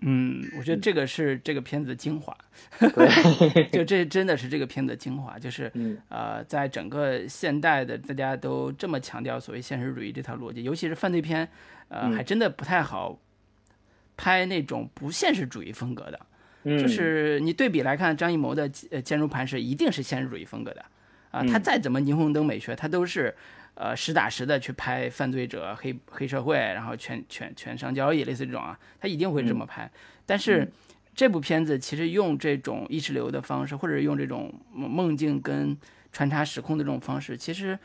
[0.00, 2.36] 嗯，我觉得这个是这个片子的精华。
[2.78, 5.70] 对， 就这真的是这个片子的精华，就是
[6.08, 11.48] 呃，在整个现代的大家都这么强调所谓现实主义这套逻辑，尤其是犯罪片，
[11.88, 13.18] 呃，还真的不太好
[14.16, 16.20] 拍那种不现实主义风格的。
[16.64, 20.84] 嗯，就是你对比来看，张艺谋的《呃坚如磐石》一定是现实主义风格的
[21.30, 23.34] 啊，他再怎么霓虹灯美学，他都是。
[23.76, 29.90] 呃，实打实的去拍犯罪者、黑黑社会，然后权权权商交易，类似这种啊，他一定会这么拍。
[30.24, 30.70] 但是
[31.12, 35.76] 这部片子其实用这种意识流的方式，或者用这种梦境跟
[36.12, 37.76] 穿插时空的这种方式，其实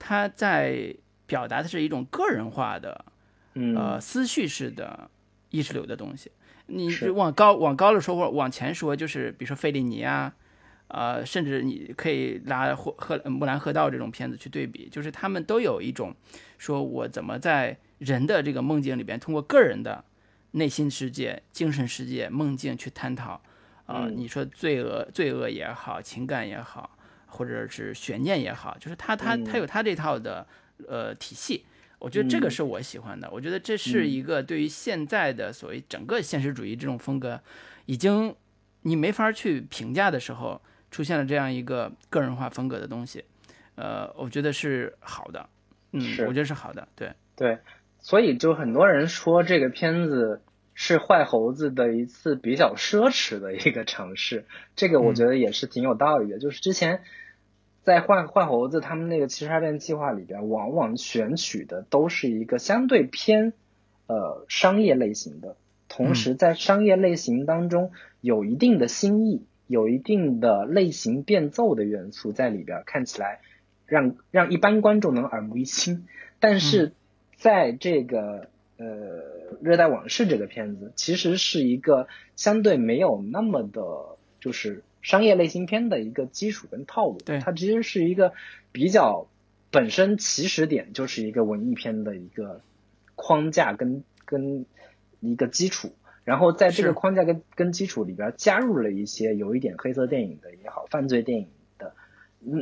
[0.00, 0.92] 他在
[1.28, 3.04] 表达的是一种个人化的，
[3.76, 5.08] 呃，思绪式的。
[5.56, 6.30] 意识流的东西。
[6.66, 10.34] 你往高往高了说，或往前说，就是比如说费里尼啊，
[10.88, 16.14] 呃，甚至你可以拿霍赫木兰河道这种片子去对比，就是他们都有一种
[16.58, 20.04] 说我怎么在人的这个梦境里边，通过个人的
[20.50, 23.40] 内心世界、精神世界、梦境去探讨。
[23.86, 30.44] 啊，你说罪恶、罪恶也好，情感也好，或者是悬念也好，就是他他他有他这套的
[30.88, 31.64] 呃体系。
[31.98, 33.28] 我觉得这个是我喜欢的。
[33.32, 37.40] 我觉得这是一个对于现在的所谓整个现实主义这种风格，
[37.86, 38.34] 已经
[38.82, 43.24] 你没法去评价的时候，出现了这样一个个人化风格的东西，
[43.76, 45.48] 呃，我觉得是好的。
[45.92, 46.86] 嗯，我觉得是好的。
[46.94, 47.58] 对对，
[47.98, 50.42] 所以就很多人说这个片子
[50.74, 54.44] 是坏猴子的一次比较奢侈的一个尝试，
[54.76, 56.38] 这个我觉得也是挺有道理的。
[56.38, 57.02] 就是之前。
[57.86, 63.52] 在换换猴子他们那个七十二变计划里边，往往选取的都是一个相对偏
[64.08, 65.54] 呃商业类型的，
[65.88, 73.38] 同时在商业类型当中有一定的新意，有一定的类型变奏的元素在里边，看起来
[73.86, 76.08] 让让一般观众能耳目一新。
[76.40, 76.92] 但是
[77.36, 78.86] 在这个呃
[79.62, 83.80] 热带往事这个片子，其实是一个相对没有那么的，
[84.40, 84.82] 就是。
[85.06, 87.38] 商业类型片的一个基础跟套路，对。
[87.38, 88.32] 它其实是一个
[88.72, 89.28] 比较
[89.70, 92.60] 本身起始点就是一个文艺片的一个
[93.14, 94.66] 框架跟跟
[95.20, 95.92] 一个基础，
[96.24, 101.46] 然后在这个框架跟跟基础里边加入了一些有一点黑色电影的也好，犯罪电影
[101.78, 101.94] 的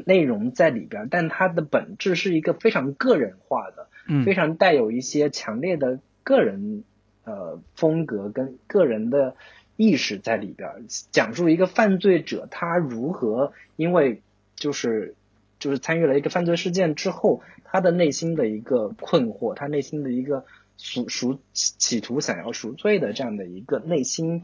[0.05, 3.89] 内容在里边，但它的本质是一个非常个人化的，
[4.23, 6.85] 非常带有一些强烈的个人
[7.25, 9.35] 呃风格跟个人的。
[9.77, 10.71] 意识在里边，
[11.11, 14.23] 讲述一个犯罪者他如何因为
[14.55, 15.15] 就是
[15.59, 20.45] 就是参与了一个犯罪事件之后，他的内心的一个困惑，他内心的一个
[20.77, 24.43] 赎赎企图想要赎罪的这样的一个内心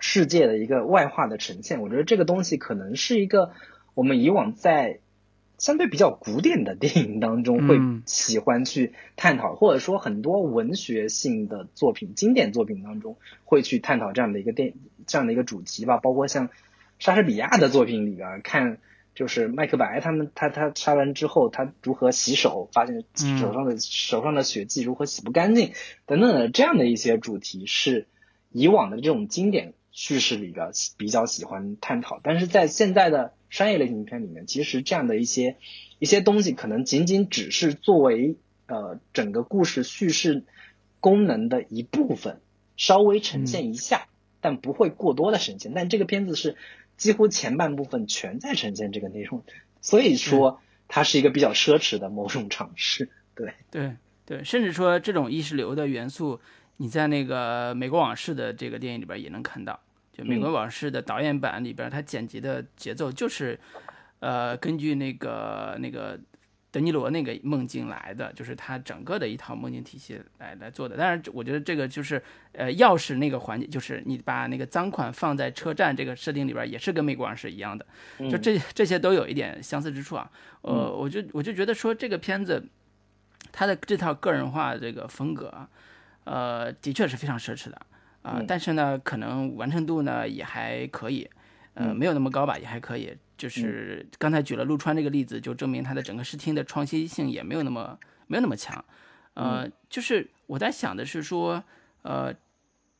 [0.00, 1.82] 世界的一个外化的呈现。
[1.82, 3.52] 我觉得这个东西可能是一个
[3.94, 4.98] 我们以往在。
[5.62, 14.74] 相对比较古典的电影当中，会喜欢去探讨，或者说很多文学性的作品、经典作品当中会去探讨这样的一个电
[15.06, 15.98] 这样的一个主题吧。
[15.98, 16.50] 包括像
[16.98, 18.78] 莎士比亚的作品里边，看
[19.14, 25.70] 就是麦克白他们他他杀完之后，他如何洗手，发现手上的手上的血迹如何洗不干净
[26.06, 28.08] 等等的这样的一些主题，是
[28.50, 33.32] 以往的这种经典叙事里边比较喜欢探讨，但是在现在的。
[33.52, 35.58] 商业类型片里面，其实这样的一些
[35.98, 38.36] 一些东西，可能仅仅只是作为
[38.66, 40.44] 呃整个故事叙事
[41.00, 42.40] 功能的一部分，
[42.78, 44.06] 稍微呈现一下，
[44.40, 45.72] 但不会过多的呈现。
[45.74, 46.56] 但这个片子是
[46.96, 49.44] 几乎前半部分全在呈现这个内容，
[49.82, 53.10] 所以说它是一个比较奢侈的某种尝试。
[53.34, 56.40] 对对对，甚至说这种意识流的元素，
[56.78, 59.78] 你在那个《美国往事》的这个电影里边也能看到。
[60.12, 63.58] 就《美国往事》的导演版里边，它剪辑的节奏就是，
[64.20, 66.20] 呃，根据那个那个
[66.70, 70.96] 德尼罗那个梦境来的，就是他整个的一套梦境体系来来做的。
[70.96, 77.86] 当然，我觉得这个就是呃，钥匙那个环节，就是你把那个赃款放在车站这个设定里边，也是跟《美国往事》一样的，
[78.30, 80.30] 就这这些都有一点相似之处啊。
[80.62, 82.62] 呃，我就我就觉得说这个片子，
[83.50, 85.68] 它的这套个人化这个风格啊，
[86.24, 87.80] 呃，的确是非常奢侈的。
[88.22, 91.28] 啊，但是呢，可能完成度呢也还可以，
[91.74, 93.16] 呃，没有那么高吧，也还可以。
[93.36, 97.98] 就是刚才举了陆川这个例子，就证明他的整个视听的创新性也没有那么
[98.28, 98.84] 没有那么强。
[99.34, 101.64] 呃，就是我在想的是说，
[102.02, 102.32] 呃，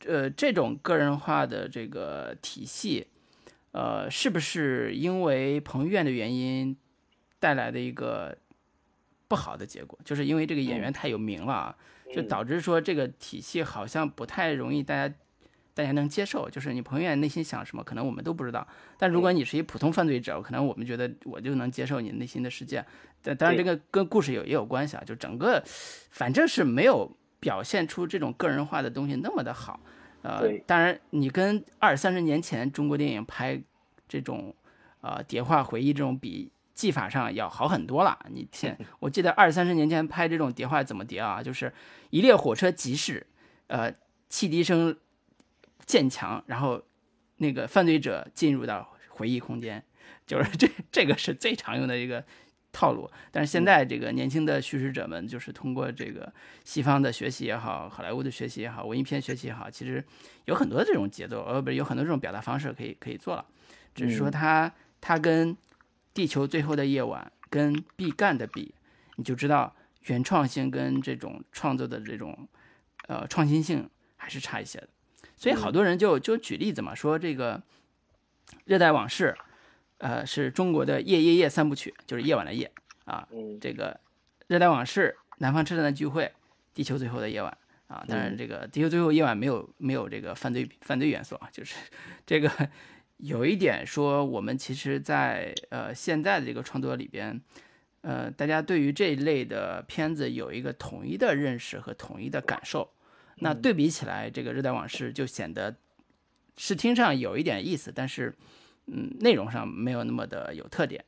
[0.05, 3.07] 呃，这种个人化的这个体系，
[3.71, 6.77] 呃，是不是因为彭于晏的原因
[7.39, 8.37] 带来的一个
[9.29, 9.97] 不好的结果？
[10.05, 11.77] 就是因为这个演员太有名了啊。
[12.13, 15.15] 就导致说这个体系好像不太容易大家
[15.75, 18.67] 大家能接受，就是你彭于晏内心想什么，可能我们都不知道。
[18.99, 22.85] 但如果你是一普通犯罪者，可能我们觉得我就能接受你内心的世界。
[23.23, 25.63] 但当然这个跟故事有也有关系啊，就整个
[26.11, 27.11] 反正是没有
[27.41, 29.81] 表现出这种个人化的东西那么的好。
[30.23, 33.61] 呃，当然你跟二三十年前中国电影拍
[34.07, 34.55] 这种
[35.01, 36.51] 呃叠化回忆这种比。
[36.75, 38.19] 技法上要好很多了。
[38.31, 41.43] 你 现，我记得二三十年前拍这种谍画怎么叠啊？
[41.43, 41.73] 就是
[42.11, 43.27] 一列火车急驶，
[43.67, 43.93] 呃，
[44.29, 44.97] 汽笛声
[45.85, 46.83] 渐强，然后
[47.37, 49.85] 那个犯罪者进入到回忆空间，
[50.27, 52.25] 就是这这个是最常用的一个
[52.73, 53.11] 套路。
[53.31, 56.33] 但是现在这个年轻的叙事者们，就是通过这个
[56.65, 60.03] 西方的学习也好，好莱坞的学习也好，文艺片学习也好，其实
[60.47, 63.45] 有很多这种节奏，呃，不是有很多这种表达方式可以可以做了，
[63.95, 65.55] 只是说他他跟。
[66.15, 68.75] 地球最后的夜晚跟毕赣的比，
[69.17, 72.49] 你就知道原创性跟这种创作的这种
[73.09, 74.89] 呃创新性还是差一些的。
[75.37, 77.59] 所以好多人就就举例子嘛，说这个
[78.65, 79.35] 《热带往事》，
[79.99, 82.71] 呃，是中国的夜夜夜三部曲，就是夜晚的夜
[83.05, 83.27] 啊。
[83.61, 83.93] 这个
[84.47, 86.31] 《热带往事》、南方车站的聚会、
[86.75, 87.57] 地球最后的夜晚
[87.89, 88.05] 啊。
[88.07, 91.75] 当然，这个地球最后夜晚没有没有这个犯罪犯罪元素啊，就是
[92.25, 92.49] 这个
[93.23, 97.41] 有一点说，我们其实，在呃现在的这个创作里边，
[98.01, 102.91] 呃，大家对于这一类的片子有一个统一的认识和统一的感受。
[103.37, 105.77] 那对比起来，这个《热带往事》就显得
[106.57, 108.35] 视听上有一点意思，但是，
[108.87, 111.05] 嗯，内容上没有那么的有特点，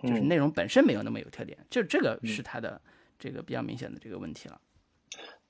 [0.00, 2.80] 就是内容本身没有那么有特点，就这个是它的
[3.18, 4.60] 这个比较明显的这个问题了。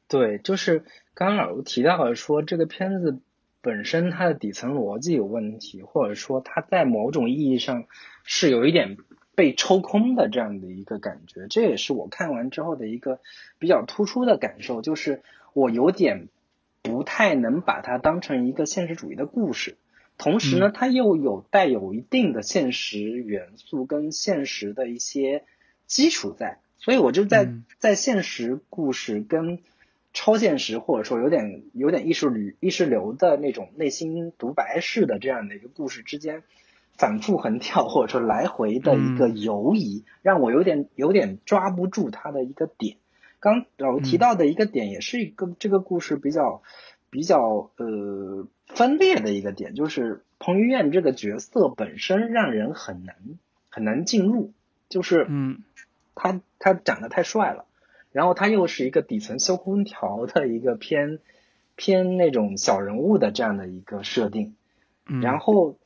[0.09, 3.21] 对，就是刚刚老吴提到了说，这个片子
[3.67, 7.87] 本身它的底层逻辑有问题，或者说它在某种意义上
[8.23, 8.97] 是有一点
[9.35, 13.19] 被抽空的这样的一个感觉，这也是我看完之后的一个
[13.59, 15.23] 比较突出的感受，就是。
[15.59, 16.29] 我有点
[16.83, 19.79] 不太能把它当成一个现实主义的故事，
[20.19, 25.45] 同时呢，它又有带有一定的现实元素跟现实的一些
[25.87, 27.49] 基础在，所以我就在
[27.79, 29.61] 在现实故事跟
[30.17, 36.43] 超现实或者说有点有点意识流意识流的那种内心独白式的这样的一个故事之间
[36.97, 42.97] 反复横跳或者说来回的一个游移，让我有点有点抓不住它的一个点。
[43.41, 46.63] 刚老提到的一个点，也是一个这个故事比较
[47.11, 53.17] 比较呃分裂的一个点，就是彭于晏这个角色本身让人很难
[53.69, 54.55] 很难进入，
[54.89, 55.63] 就是嗯，
[56.15, 57.67] 他他长得太帅了，
[58.17, 61.19] 然后他又是一个底层修空调的一个偏
[61.77, 64.57] 偏那种小人物的这样的一个设定，
[65.05, 65.77] 然后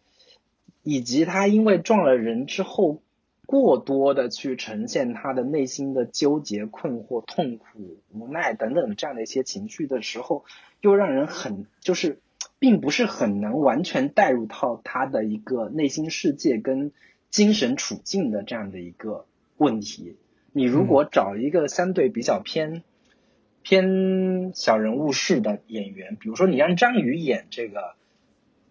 [0.82, 3.02] 以及他因为撞了人之后。
[3.46, 10.44] 过多的去呈现他的内心的纠结、困惑、痛苦、无奈等等这样的一些情绪的时候，
[10.80, 12.20] 又让人很就是，
[12.60, 16.92] 并不是很能完全带入到他的一个内心世界跟
[17.28, 19.26] 精神处境的这样的一个
[19.56, 20.16] 问题。
[20.52, 22.82] 你如果找一个相对比较偏
[23.62, 27.94] 偏小人物式的演员，比如说你让张宇演这个，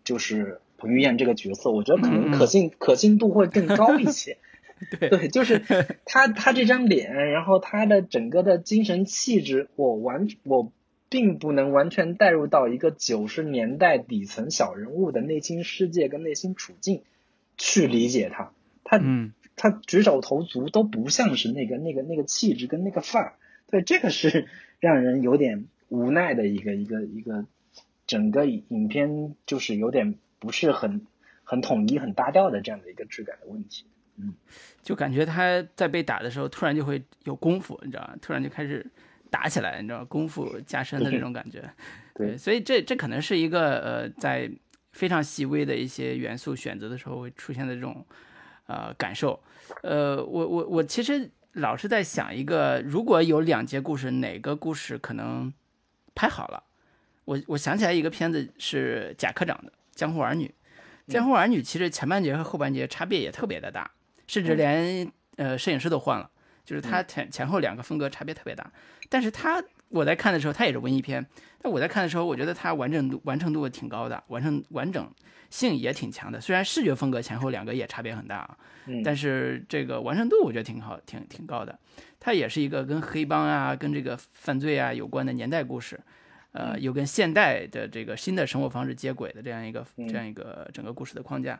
[0.03, 4.37] 就是彭于晏这个角色，我觉得可能可信可信度会更高一些。
[4.97, 5.61] 对，就是
[6.05, 10.71] 他，他这张脸，然后他的整个的精神气质，我完，我
[11.09, 17.01] 并不能完全带入到一个九十年代底层小人物的内心世界跟内心处境
[17.57, 18.53] 去理解他。
[18.85, 23.33] 他，嗯，他举手投足都不像是那个那个那个气质跟那个范儿。
[23.67, 24.47] 对，这个是
[24.79, 27.45] 让人有点无奈的一个一个一个
[28.07, 31.05] 整个影片就是有点不是很
[31.43, 33.83] 很统一、很搭调的这样的一个质感的问题。
[34.15, 34.33] 嗯，
[34.81, 38.15] 就感觉他在被打的时候，突然就会有功夫，你知道吗？
[38.21, 38.85] 突然就开始
[39.29, 40.05] 打起来，你知道吗？
[40.05, 41.69] 功夫加深的这种感觉。
[42.15, 44.49] 对，所以这这可能是一个呃，在
[44.93, 48.05] 非常细微的一些元素选择的时候会出现的这种
[48.69, 49.41] 呃感受。
[49.81, 55.51] 呃，我我我其实老是在想一个，如果有两节故事，哪个故事可能
[56.13, 56.63] 拍好了？
[57.25, 60.45] 我我想起来一个片子是贾科长的《江湖儿女》，
[61.11, 63.89] 《江湖儿女》其实前半节和后半节差别也特别的大。
[64.27, 66.29] 甚至连呃摄影师都换了，
[66.63, 68.71] 就是他前前后两个风格差别特别大。
[69.09, 71.25] 但是他我在看的时候，它也是文艺片。
[71.61, 75.11] 但我在看的时候，我觉得它完整度完成度挺高的，完成完整
[75.49, 76.39] 性也挺强的。
[76.39, 78.57] 虽然视觉风格前后两个也差别很大啊，
[79.03, 81.77] 但是这个完成度我觉得挺好，挺挺高的。
[82.19, 85.99] 它也是一个跟黑帮啊、跟这个犯罪啊有关的年代故事，
[86.53, 91.59] 呃，又跟现代的这个新的生活方式接轨的这样一个这样一个整个故事的框架。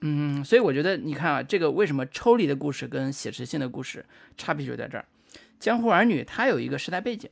[0.00, 4.04] 嗯，所以我觉得你看啊，这个为什么抽离的故事跟写实性的故事
[4.36, 5.04] 差别就在这儿。
[5.60, 7.28] 江湖儿女它有一个时代背景，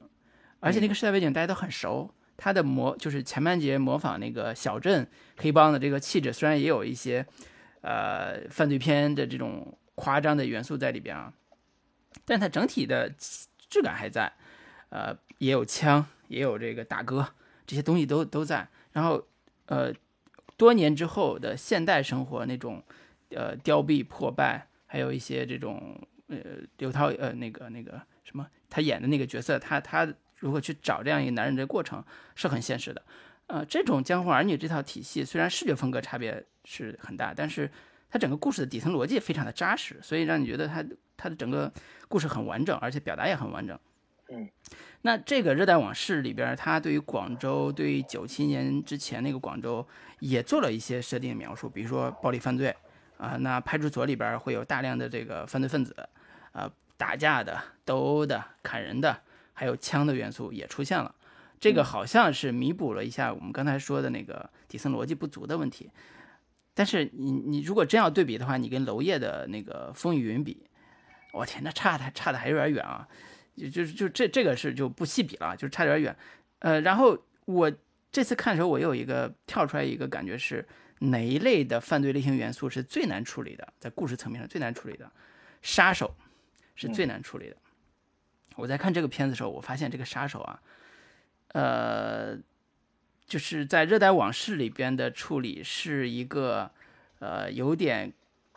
[0.60, 2.12] 而且那个时代背景大家都很熟。
[2.36, 7.26] 他的模就是前半节模仿那个小镇黑帮的这个气质，虽然也有一些
[7.80, 11.32] 呃犯罪片的这种夸张的元素在里边啊，
[12.24, 13.12] 但它整体的
[13.68, 14.32] 质感还在。
[14.90, 17.28] 呃，也有枪，也有这个大哥，
[17.66, 18.68] 这些东西都都在。
[18.92, 19.26] 然后
[19.66, 19.92] 呃。
[20.56, 22.82] 多年之后的现代生活，那种，
[23.30, 25.96] 呃，凋敝破败，还有一些这种，
[26.26, 26.38] 呃，
[26.78, 27.92] 刘涛，呃，那个那个
[28.24, 32.02] 什么，他演的那个角色，他他如何去找这样一个男人的过程，
[32.34, 33.02] 是很现实的。
[33.46, 37.70] 呃，这种江湖儿女这套体系，虽然视觉风格差别是很大，但是
[38.10, 40.84] 它整个故事的底层逻辑非常的扎实，所以让你觉得它
[41.16, 41.72] 它的整个
[42.08, 43.78] 故事很完整，而且表达也很完整。
[44.30, 44.48] 嗯。
[45.02, 49.86] 那这个《热带往事》里边，它对于广州，对于九七年之前那个广州，
[50.18, 52.74] 也做了一些设定描述，比如说暴力犯罪
[53.16, 55.94] 啊，那派出所里边会有大量的这个犯罪分子，
[56.52, 59.22] 啊，打架的、斗殴的、砍人的，
[59.58, 61.12] 还有枪的元素也出现了。
[61.58, 65.90] 这个好像是弥补了一下我们刚才说的那个底层逻辑不足的问题。
[66.72, 70.62] 但是你你如果真要对比的话，你跟娄烨的那个《风雨云》比，
[71.32, 73.08] 我天，那差的差的还有点远啊！
[73.56, 76.16] 就就是就这这个是就不细比了，就差点远。
[76.60, 77.72] 呃，然后我
[78.12, 80.64] 这次看的时候，我有一个跳出来一个感觉是
[81.00, 85.10] 哪一类的犯罪类型元素是最难处理的，在故事层面上最难处理的，
[85.60, 86.14] 杀手
[86.76, 87.56] 是最难处理的。
[88.58, 90.60] 我在看这个片子的时候，我发现这个杀手啊，
[91.52, 92.36] 呃，
[93.26, 96.70] 就是在《热带往事》里边的处理是一个
[97.20, 98.12] 呃有点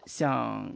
[0.05, 0.73] 像，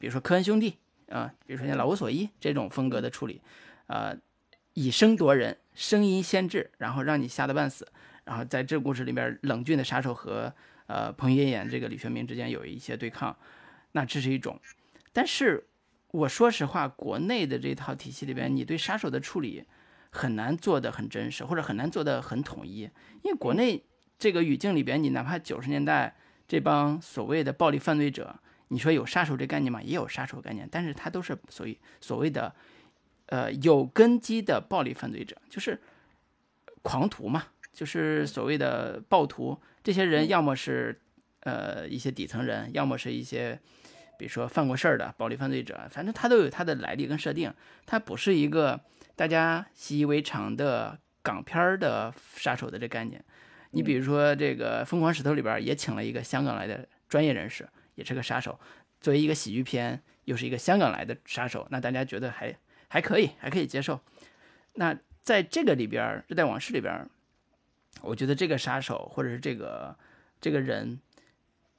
[0.00, 0.78] 比如说科恩兄弟
[1.10, 3.40] 啊，比如说像老无所依这种风格的处理，
[3.86, 4.16] 呃，
[4.72, 5.58] 以声夺人。
[5.76, 7.90] 声音先至，然后让你吓得半死，
[8.22, 10.54] 然后在这故事里面，冷峻的杀手和
[10.86, 13.36] 呃彭于晏这个李学明之间有一些对抗，
[13.90, 14.56] 那这是一种。
[15.12, 15.66] 但是
[16.14, 19.64] 我说实话，国内的这套体系里边，你对杀手的处理
[20.10, 22.88] 很难做得很真实，或者很难做得很统一，
[23.22, 23.84] 因为国内
[24.16, 28.38] 这个语境里边，你哪怕九十年代这帮所谓的暴力犯罪者，
[28.68, 29.82] 你说有杀手这概念吗？
[29.82, 32.54] 也有杀手概念，但是他都是所谓所谓的。
[33.28, 35.80] 呃，有根基的暴力犯罪者就是
[36.82, 37.42] 狂徒嘛，
[37.72, 39.58] 就是所谓的暴徒。
[39.82, 41.00] 这些人要么是
[41.40, 43.58] 呃一些底层人，要么是一些
[44.18, 45.88] 比如说犯过事儿的暴力犯罪者。
[45.90, 47.52] 反正他都有他的来历跟设定，
[47.86, 48.80] 他不是一个
[49.16, 53.24] 大家习以为常的港片的杀手的这概念。
[53.70, 58.58] 你比如说这个《疯狂石头》里边也请了一个香港来的专业人士，也是个杀手。
[59.00, 62.54] 作为一个喜剧片，又是一个香港来的杀手，那大家觉得还。
[62.86, 63.98] 还可以，还可以接受。
[64.74, 67.08] 那在这个里边，《热带往事》里边，
[68.02, 69.96] 我觉得这个杀手或者是这个
[70.40, 71.00] 这个人，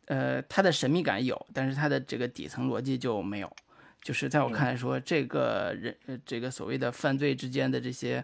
[0.05, 3.55] 呃，它的神秘感有，但是它的这个底层逻辑就没有。
[4.01, 8.23] 就是在我看来说，这个人，这个所谓的犯罪之间的这些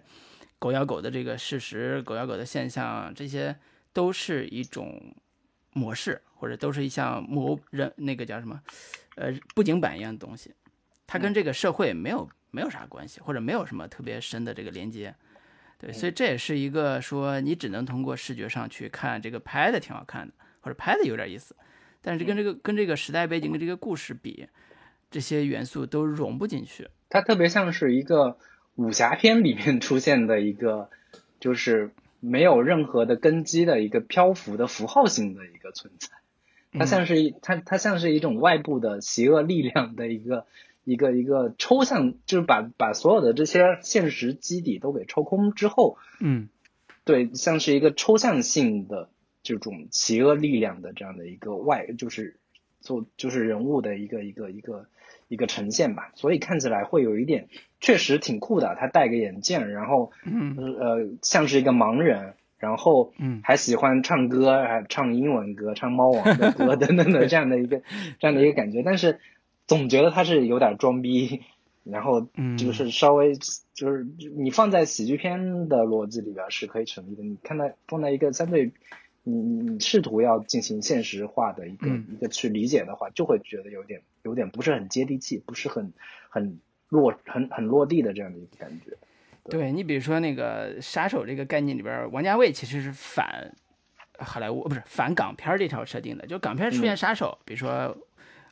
[0.60, 3.56] 狗咬狗的这个事实，狗咬狗的现象，这些
[3.94, 5.02] 都是一种
[5.74, 8.62] 模式，或者都是一项模人那个叫什么，
[9.16, 10.54] 呃，布景板一样的东西，
[11.08, 12.30] 它跟这个社会没有。
[12.54, 15.16] 没有啥关系，或者没有什么特别深的这个连接，
[15.78, 21.56] 对，所以这也是一个说你只能通过视觉上去看这个拍的挺好看的，或者拍的有点意思，
[22.02, 24.48] 但是跟这个跟这个时代背景跟这个故事比，
[25.10, 26.90] 这些元素都融不进去。
[27.10, 28.38] 它特别像是一个
[28.76, 30.90] 武侠片里面出现的一个，
[31.40, 36.10] 就是没有任何的根基的一个漂浮的符号性的一个存在，
[36.80, 40.46] 它像是一它它像是一种外部的邪恶力量的一个。
[40.84, 46.50] 一个一个抽象，就是把把所有的这些现实基底都给抽空之后，嗯，
[47.04, 49.08] 对，像是一个抽象性的
[49.44, 52.38] 这种邪恶力量的这样的一个外，就是
[52.80, 54.88] 做就是人物的一个一个一个
[55.28, 57.48] 一个呈现吧，所以看起来会有一点
[57.80, 58.76] 确实挺酷的。
[58.80, 67.82] 他戴个眼镜，然后嗯呃像是一个盲人，然后嗯还喜欢唱歌，还唱英文歌，唱猫王的歌 等等的这样的一个
[68.20, 69.20] 这样的一个感觉，但是。
[69.68, 71.44] 总觉得他是有点装逼，
[71.86, 72.28] 然后
[72.58, 73.36] 就是稍微
[73.74, 77.24] 就是你放在喜剧片的逻辑里边是可以成立的。
[77.24, 78.74] 你看到放在一个相对
[79.24, 85.94] 你你你试图要进行现实化的一个一个去理解的话，就会觉得有点有点不是很接地气，不是很
[86.30, 86.60] 很
[86.90, 88.98] 落很很落地的这样的一个感觉。
[89.50, 93.54] 对你比如说那个杀手这个概念里边，王家卫其实是反
[94.20, 97.98] 好莱坞不是反港片这条设定的，就港片出现杀手，比如说。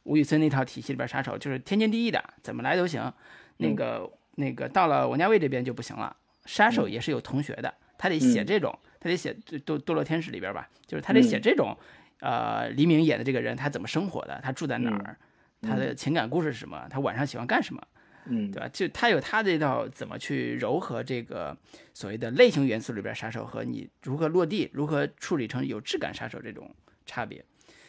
[0.03, 3.13] 吴宇森那套体系里边，杀手就是天经地义的，怎么来都行。
[3.57, 6.15] 那个那个到了王家卫这边就不行了，
[6.45, 9.33] 杀手也是有同学的，他得写这种，他得写
[9.63, 11.77] 《堕堕落天使》里边吧，就是他得写这种，
[12.19, 15.17] 呃，黎明演的这个人他怎么生活的，他住在哪儿，
[15.61, 17.81] 他的情感故事是什么，他晚上喜欢干什么，
[18.25, 18.67] 嗯，对吧？
[18.71, 21.57] 就他有他这套怎么去柔和这个
[21.93, 26.73] 所谓的类型元素里边杀手和你如何落地，如何处理成有质感杀手这种
[27.05, 27.43] 差别。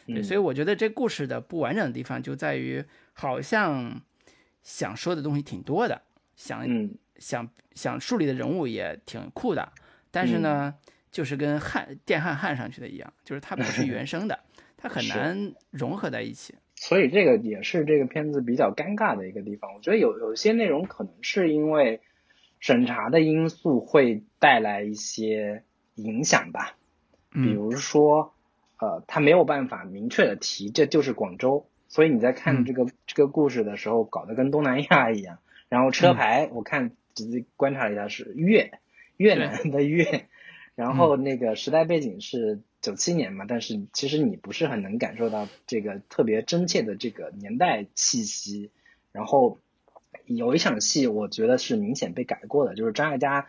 [0.07, 2.83] 对，所以我觉得这故事的不完整的地方就在于，
[3.13, 4.01] 好像
[4.63, 6.01] 想说的东西挺多的，
[6.35, 6.65] 想
[7.17, 9.71] 想想树立的人物也挺酷的，
[10.09, 10.73] 但是呢，
[11.11, 14.39] 就是跟焊电焊焊上去的一样，就是它不是原生的，
[14.77, 16.55] 它很难融合在一起。
[16.75, 19.73] 所以这个也是这个片子比较尴尬的一个地方。
[19.75, 22.01] 我觉得有有些内容可能是因为
[22.59, 25.63] 审查的因素会带来一些
[25.95, 26.75] 影响吧，
[27.31, 28.33] 比如说。
[28.83, 35.37] 呃，他没有办法明确的提这就是广州，所以你在看这个这个故事的时候，搞得跟东南亚一样。
[35.69, 38.71] 然后车牌我看仔细观察了一下是越
[39.17, 40.25] 越南的越，
[40.81, 48.71] 然后那个时代背景是九七年嘛，但是其实你不是很能感受到这个特别真切的这个年代气息。
[49.11, 49.59] 然后
[50.25, 53.45] 有一场戏我觉得是明显被改过的，就是张艾嘉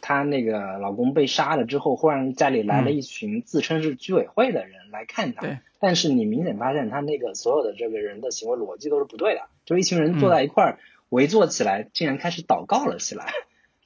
[0.00, 5.42] 她那个老公被杀了之后，忽然家里来了一群自称是居委会的人来看她。
[5.42, 5.58] 对。
[5.78, 9.42] 但是你明显发现，他那个所有的这个人的行为逻辑都是不对的。
[9.66, 10.78] 就一群人坐在一块儿
[11.10, 13.26] 围坐起来，竟然开始祷告了起来。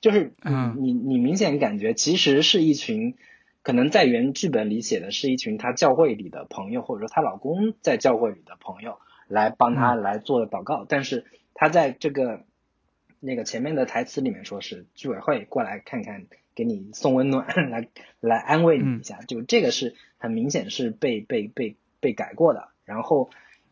[0.06, 0.32] 就是
[0.78, 3.16] 你你你明显感觉，其实是一群
[3.62, 10.86] 可能在原剧本里写的是一群她教会里的朋友，或者说她老公在教会里的朋友来帮她来做的祷告。
[10.88, 12.44] 但是她在这个
[13.18, 16.26] 那个前面的台词里面说是居委会过来看看。
[16.56, 17.88] 给你送温暖， 来
[18.18, 22.68] 来安慰你一下，就这个是很明显是被被被被改过的。
[22.86, 23.28] 然后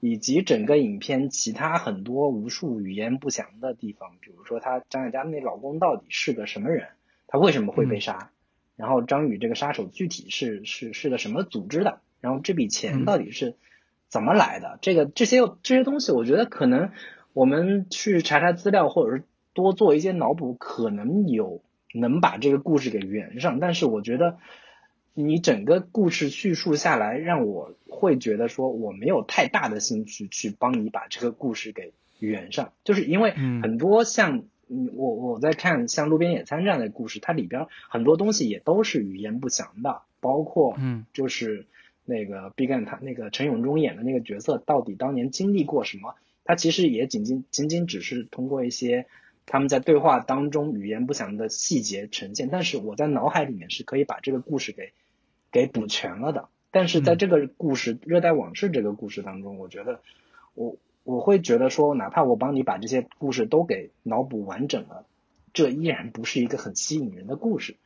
[0.07, 6.89] 以及整个影片其他很多无数语言不详的地方，比如说她张艾嘉那老公到底是个什么人，
[7.27, 8.31] 他为什么会被杀？
[8.77, 12.01] 然后张宇这个杀手具体是是是个什么组织的？
[12.21, 13.57] 然后这笔钱到底是
[14.11, 14.79] 怎么来的？
[14.83, 16.91] 这个这些这些东西，我觉得可能
[17.33, 19.25] 我们去查查资料，或者是
[19.55, 21.63] 多做一些脑补，可能有。
[21.97, 24.39] 能把这个故事给圆上，但是我觉得
[25.15, 41.67] 你整个故事叙述下来，让我会觉得说我没有太大的兴趣去帮你把这个故事给圆上，就是因为很多像我我在看像路边野餐这样的故事，它里边很多东西也都是语言不详的，包括嗯，就是
[42.05, 49.07] 那个毕赣他那个陈永忠演的那个角色到底当年经历过什么，他其实也仅仅仅仅只是通过一些。
[49.47, 54.95] 他们在对话当中语言不详的细节呈现，但是我在脑海里面是可以把这个故事给
[55.55, 56.49] 给补全了的。
[56.73, 60.01] 但是在这个故事《热带往事》这个故事当中，我觉得
[60.55, 65.07] 我我会觉得说，哪怕我帮你把这些故事都给脑补完整了，
[65.53, 67.77] 这依然不是一个很吸引人的故事。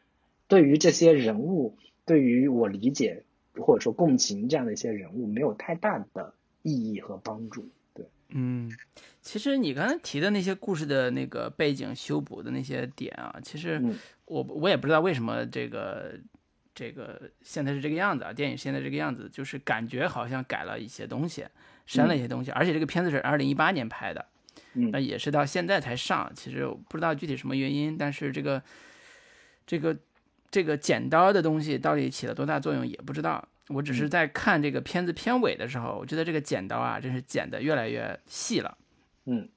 [0.47, 7.69] 对于这些人物，对于我理解或者说共情这样的一些人物，没有太大的意义和帮助。
[7.93, 8.73] 对，嗯。
[9.21, 13.79] 其实你刚才提的那些故事的那个背景修补的那些点啊，其实
[14.25, 16.15] 我我也不知道为什么这个
[16.79, 21.45] 这个现在是这个样子啊，电影现在这个样子，就是感觉好像改了一些东西，
[21.87, 24.25] 删了一些东西，而且这个片子是二零一八年拍的，
[24.93, 28.63] 那也是到现在才上，其实不知道具体什么原因，但是这个
[29.67, 29.97] 这个
[30.53, 38.79] 这个剪刀的东西到底起了多大作用也不知道，我只是在看这个片子片尾的时候，我觉得这个剪刀啊，真是剪得越来越细了。
[39.25, 39.49] 嗯，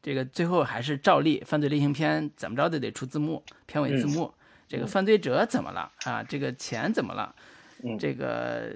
[0.00, 4.32] 这个最后还是照例犯罪类型片，怎么着都得出字幕，片尾字幕。
[4.70, 6.22] 这个犯罪者怎么了啊？
[6.22, 7.34] 这个钱怎么了？
[7.98, 8.72] 这个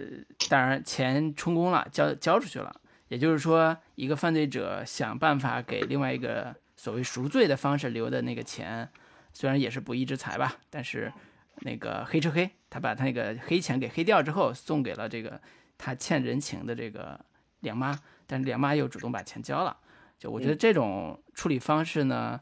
[0.49, 2.75] 当然钱充公了，交交出去了。
[3.07, 8.89] 也就是说，一个犯罪者想办法给另外一个所谓赎罪的方式留的那个钱，
[9.33, 11.13] 虽然也是不义之财吧，但是
[11.61, 15.41] 那个黑吃黑，他把他那个黑钱给黑掉之后，送给了这个
[15.79, 17.25] 他欠人情的这个
[17.61, 19.77] 梁妈，但是梁妈又主动把钱交了。
[20.19, 22.41] 就我觉得这种处理方式呢，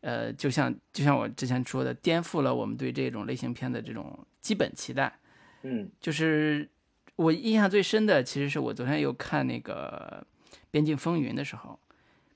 [0.00, 5.18] 呃，就像就像我之前说的，颠覆了我们对这种类型片的这种基本期待。
[5.62, 6.68] 嗯，就是
[7.16, 10.26] 我印象最深的，其实是我昨天又看那个
[10.70, 11.78] 《边境风云》的时候，《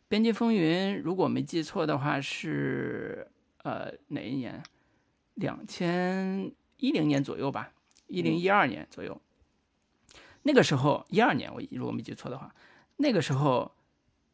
[0.08, 3.26] 边境风云》如果没记错的话是
[3.62, 4.62] 呃哪一年？
[5.34, 7.72] 两千一零年左右吧，
[8.06, 9.20] 一零一二年左右。
[10.42, 12.54] 那个时候一二年，我如果没记错的话，
[12.96, 13.72] 那个时候。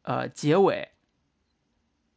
[0.03, 0.89] 呃，结尾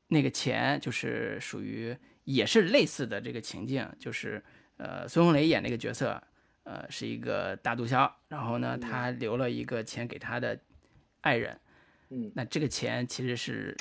[0.08, 4.42] 那个钱就是属于也是类似的这个情境，就是
[4.76, 6.22] 呃，孙红雷演那个角色，
[6.64, 10.58] 呃，是一个大毒枭，然后呢，他留了一个钱给他的
[11.20, 11.58] 爱人，
[12.10, 13.76] 嗯，那这个钱其实是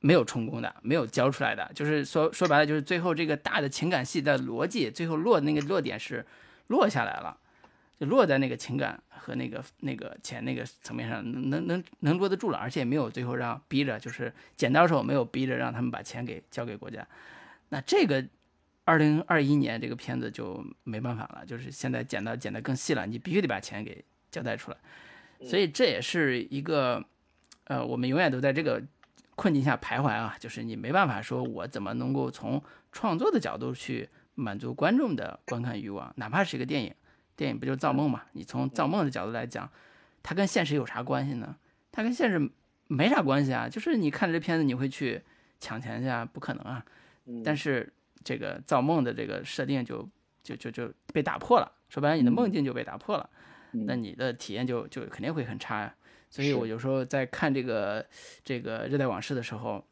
[0.00, 6.24] 没有充公的，没有交出来的，就是说说白了，就是最后这个大的情感戏的逻辑，最后落那个落点是
[6.68, 7.40] 落下来了。
[7.98, 17.04] 就落在那个情感和那个那个钱那个层面上，能能能能落得住了，而且也没有最后让逼着，就是剪刀手没有逼着让他们把钱给交给国家。
[17.70, 18.24] 那这个
[18.84, 24.76] 二零二一年这个片子就没办法了，就是现在剪刀剪得更细了，你必须得把钱给交代出来。
[25.42, 27.04] 所以这也是一个，
[27.64, 28.80] 呃，我们永远都在这个
[29.34, 36.94] 困境下徘徊啊，就是你没办法说我怎么能够从创作的角度去满足观众的观看欲望，哪怕是一个电影。
[37.38, 38.24] 电影不就是造梦嘛？
[38.32, 39.70] 你从造梦的角度来讲，
[40.24, 41.54] 它跟现实有啥关系呢？
[41.92, 42.50] 它跟现实
[42.88, 43.68] 没啥关系啊。
[43.68, 45.22] 就是你看这片子，你会去
[45.60, 46.24] 抢钱去啊？
[46.24, 46.84] 不可能啊。
[47.44, 47.90] 但是
[48.24, 50.06] 这个造梦的这个设定就
[50.42, 51.70] 就就就被打破了。
[51.88, 53.30] 说白了，你的梦境就被打破了，
[53.70, 55.94] 那你的体验就就肯定会很差呀。
[56.28, 58.04] 所以我有时候在看这个
[58.42, 59.84] 这个《热带往事》的时候，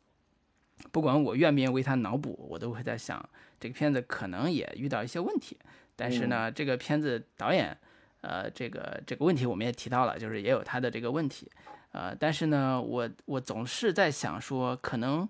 [0.91, 3.27] 不管我愿不愿意为他脑补，我都会在想，
[3.61, 5.57] 这个片子可能也遇到一些问题。
[5.97, 7.77] 但是呢，这个片子导演，
[8.21, 11.51] 呃，这个这个问题我们也提到了，就是也有他的这个问题，
[11.93, 15.29] 呃，但是呢，我我总是在想说，可能，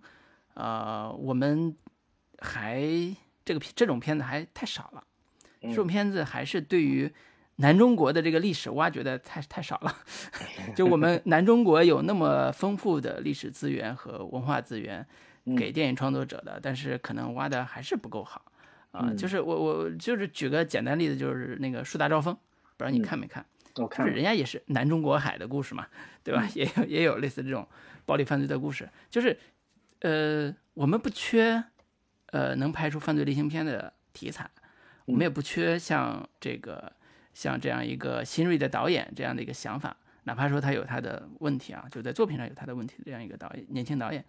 [0.54, 1.74] 呃，我们
[2.40, 2.82] 还
[3.44, 5.04] 这个这种片子还太少了，
[5.62, 7.10] 嗯这种片子还是对于
[7.56, 9.96] 南中国的这个历史挖掘的太太少了。
[10.76, 15.06] 就我们南中国有那么丰富的历史资源和文化资源
[15.44, 15.54] 嗯。
[15.54, 18.44] 给电影创作者的，但是可能挖的还是不够好
[18.96, 19.06] 啊。
[19.08, 22.34] 嗯就是我我就是举个简单例子，就是那个树大招风，
[22.76, 23.44] 不知道你嗯看没看？
[23.74, 25.86] 就我看人家也是南中国海的故事嘛，
[26.24, 26.48] 对吧？
[26.54, 27.68] 也有也有类似这种
[28.06, 29.38] 暴力犯罪的故事，就是
[30.00, 31.62] 呃，我们不缺
[32.32, 34.48] 呃能拍出犯罪类型片的题材，
[35.04, 36.90] 我们也不缺像这个
[37.34, 39.94] 像这样一个新锐的导演这样的一个想法，
[40.24, 44.24] 哪怕说他有他的问题啊，就在作品上有他的问题的这样一个导演年轻导演，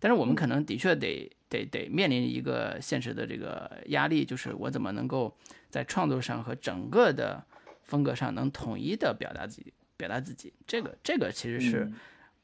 [0.00, 5.34] 但是我们可能的确得得得面临一个现实的这个压力，就是我怎么能够
[5.70, 7.44] 在创作上和整个的
[7.82, 10.52] 风格上能统一的表达自己，表达自己。
[10.66, 11.92] 这个这个其实是，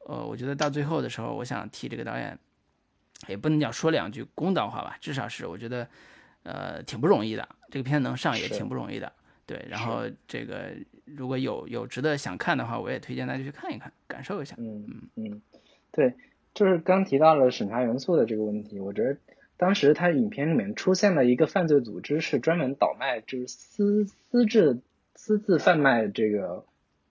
[0.07, 2.39] 呃，我觉得到最后的时候，我想替这个导演，
[3.29, 5.89] 也不能讲说两句公道话吧，至少是我觉得，
[6.43, 7.49] 呃，挺不容易的。
[7.71, 9.13] 这个片子能上也挺不容易的。
[9.47, 10.73] 对，然后这个
[11.05, 14.55] 如果有有值得想看的话，我也推荐大家去看一看，感受一下。
[14.59, 14.87] 嗯
[15.17, 15.43] 嗯，
[15.91, 16.15] 对，
[16.55, 19.17] 就是刚提到了审查元素的这个问题，我觉得
[19.57, 24.79] 当时他影片里面出现了一个犯罪组织，是专门倒卖，就是私私制
[25.15, 26.65] 私自贩卖这个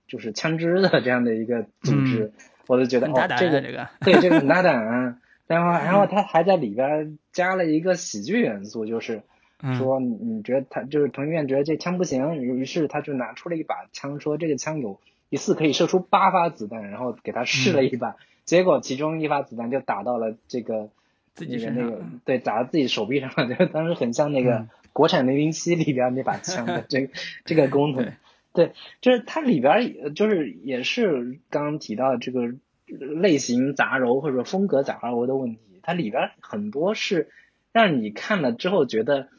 [0.07, 2.31] 就是枪支的这样的一个组织，
[2.67, 5.17] 我就觉得哦，这个这个，对这个很大胆啊。
[5.49, 9.23] 然后，然后他还在里边加了一个喜剧元素，就是
[9.63, 18.15] 嗯说你你觉得他就是彭于晏觉得这枪不行，于是他就拿出了一把枪，说这个枪有一次可以射出八发子弹，然后给他试嗯了一把，
[18.49, 20.89] 结果其中一发子弹就打到了这个
[21.35, 24.69] 自己那个那个对打到自己手臂上了，就当时很像那个嗯。
[24.91, 27.13] 国产零零七里边那把枪的这个
[27.45, 28.13] 这个功能对。
[28.51, 32.41] 对，就是它里边儿就是也是刚刚提到这个
[32.87, 37.29] 类型杂糅或者说风格杂糅的问题，它里边儿很多是
[37.71, 39.29] 让你看了之后觉得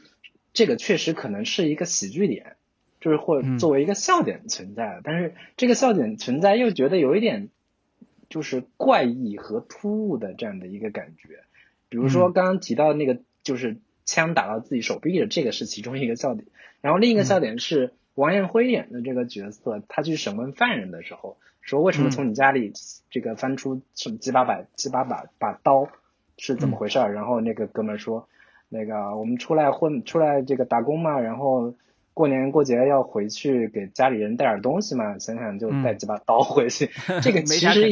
[0.53, 2.55] 这个确实可能是一个喜剧点，
[3.01, 7.49] 就是或作为一个笑点存在的，但是这个笑点存在又觉得有一点
[8.31, 11.41] 就是怪异和突兀的这样的一个感觉。
[11.91, 12.33] 比如说嗯。
[12.33, 13.77] 刚刚提到那个就是
[14.07, 16.47] 枪打到自己手臂的这个是其中一个笑点，
[16.81, 22.73] 然后另一个笑点是王艳辉演的这个角色，他去审问犯人的时候说为什么从你家里
[23.11, 25.89] 这个翻出什么几把把几把把把刀
[26.39, 27.13] 是怎么回事儿？
[27.13, 28.29] 然后那个哥们儿说，
[28.69, 31.75] 那个我们出来混出来这个打工嘛，然后
[32.21, 36.91] 过年过节要回去给家里人带点东西嘛，想想就带几把刀回去，
[37.25, 37.91] 这个其实。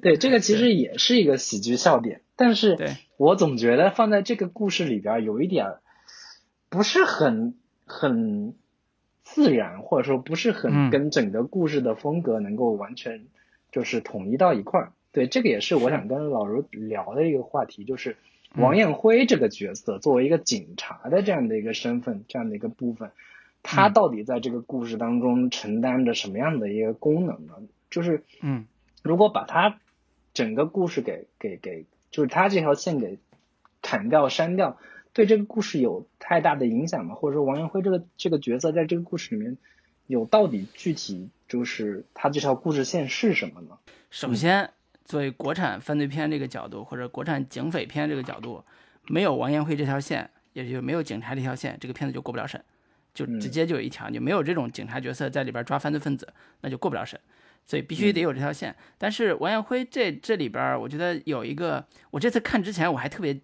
[0.00, 2.78] 对，这个其实也是一个喜剧笑点，但是
[3.16, 5.80] 我总觉得放在这个故事里边有一点儿
[6.68, 8.54] 不是很很
[9.24, 10.54] 自然，或者说不是嗯。
[10.54, 13.24] 很跟整个故事的风格能够完全
[13.72, 14.92] 就是统一到一块儿。
[15.10, 18.16] 对，这个也是我想跟老卢聊的一个话题，就是
[18.56, 23.10] 王艳辉这个角色作为一个警察的这样的一个身份，这样的一个部分，
[23.64, 27.54] 他嗯到底在这个故事当中承担着什么样的一个功能呢？
[27.90, 28.66] 就是嗯
[29.02, 29.80] 如果把他
[30.32, 33.18] 整个故事给给给，就是他这条线给
[33.82, 34.78] 砍掉删掉，
[35.12, 37.14] 对这个故事有太大的影响吗？
[37.14, 39.56] 或者说王彦辉这个这个角色在这个故事里面
[40.06, 43.78] 有到底具体就是他这条故事线是什么呢？
[44.10, 44.70] 首先，
[45.04, 48.64] 作为国产犯罪片这个角度，或者国产警匪片这个角度，
[49.08, 52.62] 没有王彦辉这条线，也就是没有警察这条线，这个片子就过不了审，
[53.14, 56.28] 就直接就有一条，你没有这种警察角色在里边抓犯罪分子，
[56.60, 57.18] 那就过不了审。
[57.66, 58.76] 所以必须得有这条线。
[58.98, 63.40] 但是王艳辉这这里边，我觉得有一个，我这次看之前我还特别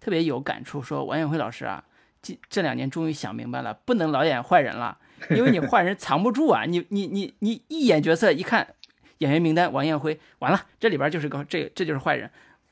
[0.00, 1.84] 特别有感触，说王艳辉老师啊，
[2.20, 4.98] 这这两年终于想明白了，不能老演坏人了，
[5.30, 8.74] 因为你坏人藏不住啊，你你你你一演角色一看
[9.18, 12.28] 演员名单王艳辉，完了这里边就是个这这就是坏人。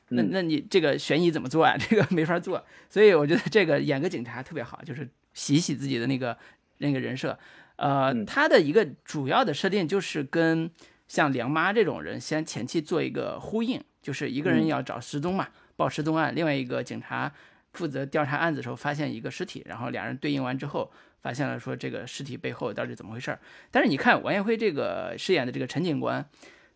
[0.09, 1.77] 那那你这个悬疑怎么做啊？
[1.77, 6.35] 这个没法做，所以我觉得这个演个警察特别好，就是洗洗自己的那个
[6.79, 7.37] 那个人设。
[7.75, 10.71] 呃，他的一个主要的设定就是跟
[11.07, 17.31] 像梁妈这种人先前期做一个呼应，就是一个人要找失踪嘛，报失踪案，另外一个警察
[17.73, 20.89] 负责调查案子的时候发现一个尸体，然后俩人对应完之后，
[21.21, 23.39] 发现了说这个尸体背后到底怎么回事儿。
[23.69, 26.25] 但是你看王艳辉这个饰演的这个陈警官，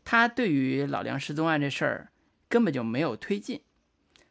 [0.04, 2.10] 他对于老梁失踪案这事儿
[2.50, 3.62] 根本就没有推进，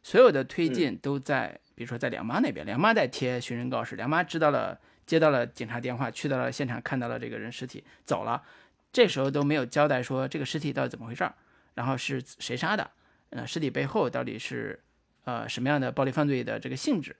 [0.03, 4.77] 所有的推进都在，比如说在梁妈那边，梁妈在贴寻人告示，梁妈知道了。
[5.05, 8.43] 接到了警察电话，去到了现场，看到了这个人尸体，走了。
[8.91, 11.33] 这时候都没有交代说这个尸体到底怎么回事儿，
[11.73, 12.91] 然后是谁杀的，
[13.31, 14.79] 呃，尸体背后到底是
[15.23, 17.15] 呃什么样的暴力犯罪的这个性质。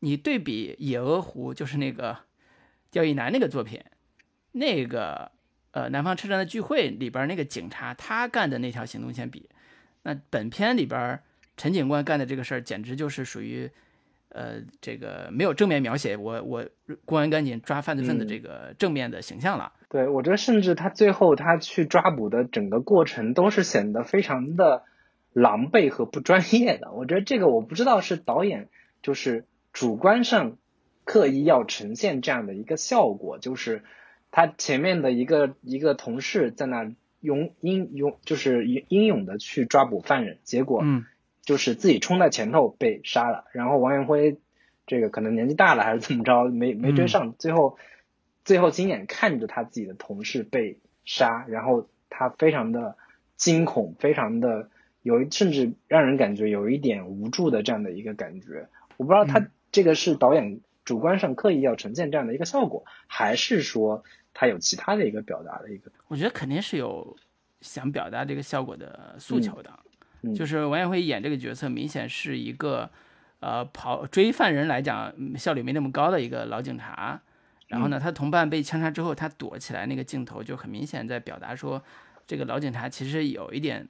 [0.00, 2.16] 你对比《野鹅湖》，就是那个
[2.90, 3.80] 刁亦男那个作品，
[4.50, 5.30] 那个
[5.70, 9.48] 呃南方车站的聚会里边那个警察他干的那条行动线比，
[10.02, 11.22] 那本片里边
[11.56, 13.70] 陈警官干的这个事儿简直就是属于。
[14.28, 16.66] 呃，这个没有正面描写我我
[17.06, 19.72] 公安干警抓犯罪分子嗯这个正面的形象了。
[19.88, 24.82] 对，我觉得甚至他最后他去抓捕的整个过程都是显得非常的
[25.32, 26.92] 狼狈和不专业的。
[26.92, 28.68] 我觉得这个我不知道是导演
[29.00, 30.58] 就是主观上
[31.04, 33.84] 刻意要呈现这样的一个效果，就是
[34.30, 41.06] 他前面的一个一个同事在那勇英勇就是英英勇的去抓捕犯人，结果嗯
[41.46, 44.36] 就是自己冲在前头被杀了，然后王元辉
[44.86, 47.78] 这个可能年纪大了还是怎么着，没没追上，最后
[48.44, 52.96] 最后亲眼看着他自己的同事被杀，然后他非常的
[53.36, 54.68] 惊恐，非常的
[55.02, 58.68] 有一甚至让人感觉有一点无助的这样的一个感觉。
[58.96, 64.02] 我不知道他这个是导演主观上刻意要呈现这样的一个效果，还是说
[64.34, 67.16] 他有其他的一个表达的一个我觉得肯定是有
[67.60, 69.85] 想表达这个效果的诉求的，嗯
[70.34, 72.90] 就是王彦辉演这个角色，明显是一个
[73.40, 77.20] 呃跑追犯人来讲嗯效率没那么高的一个老警察。
[77.68, 81.82] 然后呢，他同伴被枪杀之后，他躲起来那个镜头就很明显在表达说，
[82.24, 83.88] 这个老警察其实有一点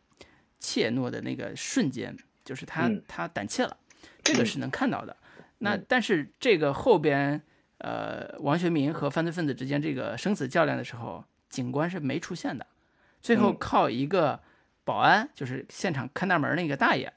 [0.58, 3.02] 怯懦的那个瞬间，就是他、嗯。
[3.06, 3.76] 他胆怯了，
[4.24, 5.14] 这个是能看到的。
[5.58, 7.42] 那但是这个后边，
[7.76, 12.66] 呃，王学明和犯罪分子之间这个生死较量的时候，警官是没出现的，
[13.20, 13.56] 最后嗯。
[13.60, 14.40] 靠一个
[14.86, 17.12] 保安，就是现场看大门那个大爷，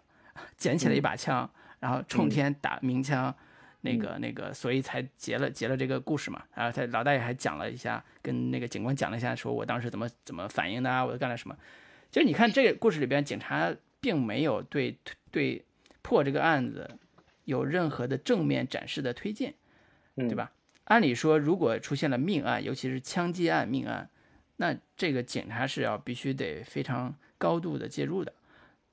[0.57, 1.47] 捡起了一把枪，
[1.79, 3.33] 然后冲天打鸣枪，
[3.81, 6.43] 那个那个，所以才结了结了这个故事嘛。
[6.55, 11.55] 然后他老大爷还讲了一下，跟那个警官讲了一下，说我当时怎么怎么反应的啊，我干了什么。
[12.09, 13.71] 就是你看这个故事里边，警察
[14.01, 14.97] 并没有对
[15.29, 15.63] 对
[16.01, 16.89] 破这个案子
[17.45, 19.53] 有任何的正面展示的推进，
[20.15, 20.51] 嗯对吧？
[20.85, 24.09] 按理说，如果出现了命案，尤其是枪击案、命案，
[24.61, 28.33] 那这个警察是要必须得非常高度的介入的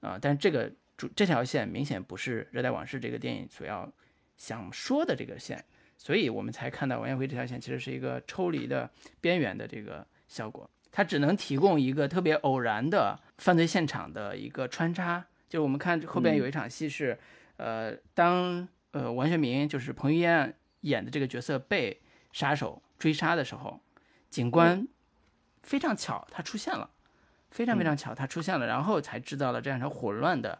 [0.01, 0.17] 啊。
[0.21, 3.93] 但这个主这条线明显不是《热带往事》这个电影所要
[4.37, 5.65] 想说的这个线，
[5.99, 8.89] 所以我们才看到王彦辉这条线其实是一个抽离的
[9.21, 15.27] 边缘的这个效果，它只能提供一个特别偶然的犯罪现场的一个穿插。
[15.49, 17.19] 就是我们看后边有一场戏是，
[17.57, 22.01] 呃，当呃王学明就是彭于晏演的这个角色被
[22.33, 23.81] 杀手追杀的时候，
[24.31, 24.87] 警官
[25.67, 26.89] 非常巧他出现了，
[27.51, 30.57] 非常非常巧他出现了，然后才制造了这样一场混乱的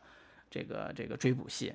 [0.51, 1.73] 这个这个追捕戏，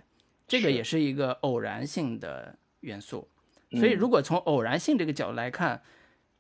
[0.48, 3.28] 这个也是一个偶然性的元素。
[3.72, 3.98] 所以嗯。
[3.98, 5.82] 如果从偶然性这个角度来看，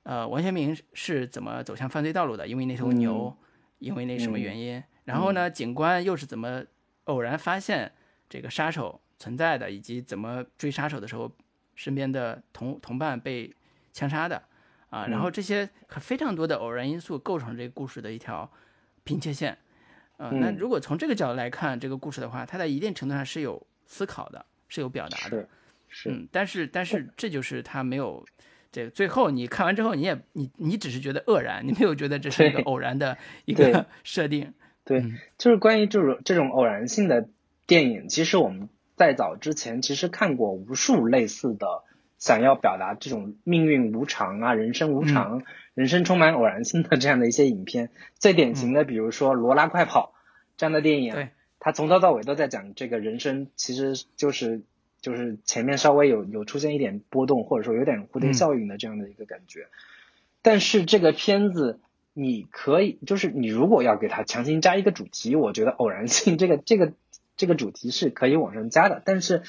[0.03, 2.45] 呃，王学明是怎么走向犯罪道路的？
[2.45, 3.35] 因为那头牛，
[3.79, 4.83] 因为那什么原因？
[5.05, 6.63] 然后呢，警官又是怎么
[7.05, 7.89] 偶然发现
[8.27, 11.31] 这个杀手存在的，以及怎么追杀手的时候，
[11.75, 13.53] 身边的同同伴被
[13.93, 14.43] 枪杀的
[14.91, 15.07] 啊？
[15.07, 15.67] 然后这些
[15.99, 18.47] 非常多的偶然因素构成这个故事的一条
[19.03, 19.57] 拼切线。
[20.17, 25.29] 呃，那嗯如果从这个角度来看这个故事的话，它在一定程度上是有思考的，是有表达的。
[25.29, 25.49] 是
[25.89, 28.23] 是嗯，但是但是这就是它没有
[28.71, 34.53] 这个最后你看完之后，你也你你只是觉得愕然，你没有觉得这是一个偶然的 一个 设定。
[34.83, 37.27] 对嗯，就是关于这种这种偶然性的
[37.65, 41.83] 电影，其实我们在早之前其实看过无数类似的，
[42.21, 45.41] 想要表达这种命运无常啊、人生无常、
[45.73, 47.89] 人生充满偶然性的这样的一些影片。
[48.19, 50.13] 最典型的，比如说《罗拉快跑》
[50.55, 51.29] 这样的电影，对
[51.59, 54.61] 它从头到尾都在讲这个人生，其实就是
[55.01, 59.65] 就是前面稍微有有出现一点波动，或者说有点蝴蝶嗯效应的这样的一个感觉。
[60.43, 61.79] 但是这个片子，
[62.13, 66.93] 你可以就是你如果要给它强行加一个主题，我觉得偶然性这个这个
[67.35, 69.01] 这个主题是可以往上加的。
[69.03, 69.41] 但是，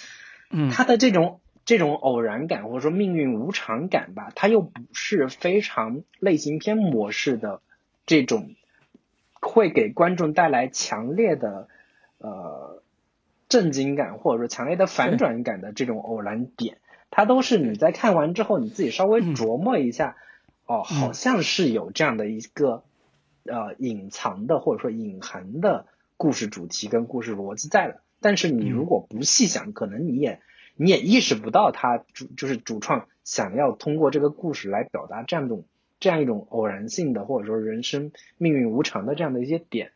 [0.49, 7.61] 嗯它的这种这种偶然感或者说命运无常感吧，它又不是非常类型片模式的
[8.05, 8.55] 这种，
[9.41, 11.69] 会给观众带来强烈的
[12.19, 12.83] 呃
[13.49, 16.79] 震惊感或者说强烈的反转感的这种偶然点。
[17.11, 20.17] 它都是你在看完之后，你自己稍微嗯琢磨一下，
[20.67, 22.85] 哦，好像是有这样的一个
[23.45, 25.87] 呃隐藏的或者说隐含的
[26.17, 28.01] 故事主题跟故事逻辑在的。
[28.21, 30.41] 但是你如果不细想，可能你也
[30.77, 35.65] 你也意识不到他主就是主创想要通过这个故事来表达这样一种
[36.01, 39.93] 这样一种偶然性的或者说人生命运无常的这样的一些点。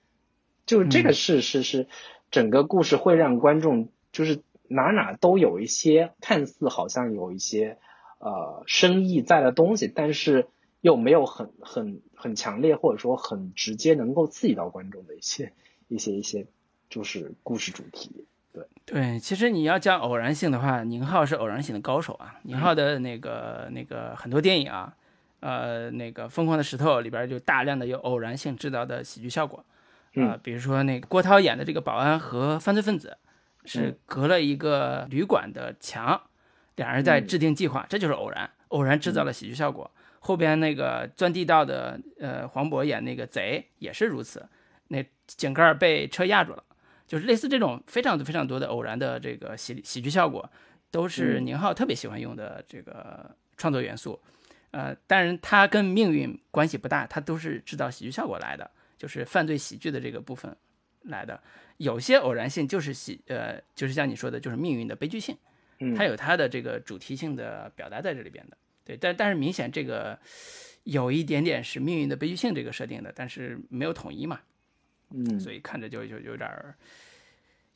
[0.67, 1.87] 就是这个是是是
[2.31, 7.79] 整个故事会让观众就是哪哪都有一些看似好像有一些
[8.19, 10.49] 呃深意在的东西，但是
[10.81, 15.53] 又没有很很很强烈或者说很直接能够刺激到观众的一些
[15.87, 16.47] 一些一些
[16.91, 18.27] 就是故事主题。
[18.57, 22.37] 对，对，其实你要讲偶然性的话，宁浩是偶然性的高手啊。
[22.45, 24.95] 宁浩的那个那个很多电影啊，
[25.41, 29.59] 呃，那个《疯狂的石头》里边就大量的有偶然性制造的喜剧效果。
[29.59, 33.19] 啊、嗯比如说那个郭涛演的这个保安和犯罪分子，
[33.67, 36.19] 是隔了一个旅馆的墙，
[36.77, 39.91] 两人在制定计划，这就是偶然，偶然制造了喜剧效果。
[40.21, 44.49] 后边那个钻地道的，呃，黄渤演那个贼也是如此，
[44.89, 46.65] 那井盖被车压住了，
[47.07, 50.51] 就是类似这种非常非常多的偶然的这个喜喜剧效果，
[50.91, 54.21] 都是宁浩特别喜欢用的这个创作元素。
[54.73, 60.55] 呃，当然它跟命运关系不大，它都是制造喜剧效果来的，就是犯罪喜剧的这个部分
[61.03, 61.41] 来的。
[61.79, 65.37] 有些偶然性就是喜，呃，就是像你说的，就是命运的悲剧性，
[65.97, 68.57] 它有它的这个主题性的表达在这里边的。
[68.85, 70.19] 对，但但是明显这个
[70.85, 74.41] 有一点点是命运的悲剧性这个设定的，但是没有统一嘛，
[75.11, 76.75] 嗯，所以看着就就有点儿，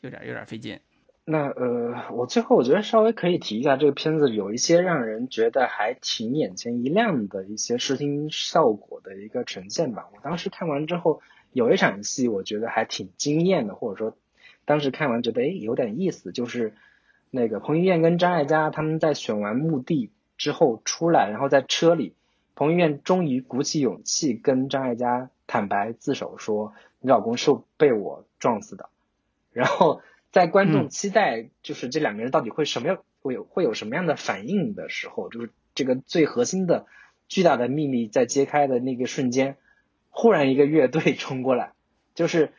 [0.01, 0.79] 有点有点费劲。
[1.25, 10.09] 那呃，我最后我觉得稍微可以提一下这个片子有一些让人觉得还挺眼前一亮的一些视听效果的一个呈现吧。
[10.13, 14.17] 我当时看完之后，有一场戏我觉得还挺惊艳的，或者说
[14.65, 16.75] 当时看完觉得哎有点意思，就是
[17.31, 22.15] 那个彭于晏跟张艾嘉他们在选完墓地之后出来，然后在车里，
[22.57, 28.89] 彭于晏终于鼓起勇气跟张艾嘉坦白自首说：“你老公是被我撞死的。”
[29.53, 30.03] 然后。
[30.33, 36.87] 在观众期待就是这两个人到底会什么样会有会有什么样的反应的时候，就是这个最核心的
[37.27, 39.57] 巨大的秘密在揭开的那个瞬间，
[40.09, 41.73] 忽然一个乐队冲过来，
[42.15, 42.53] 就是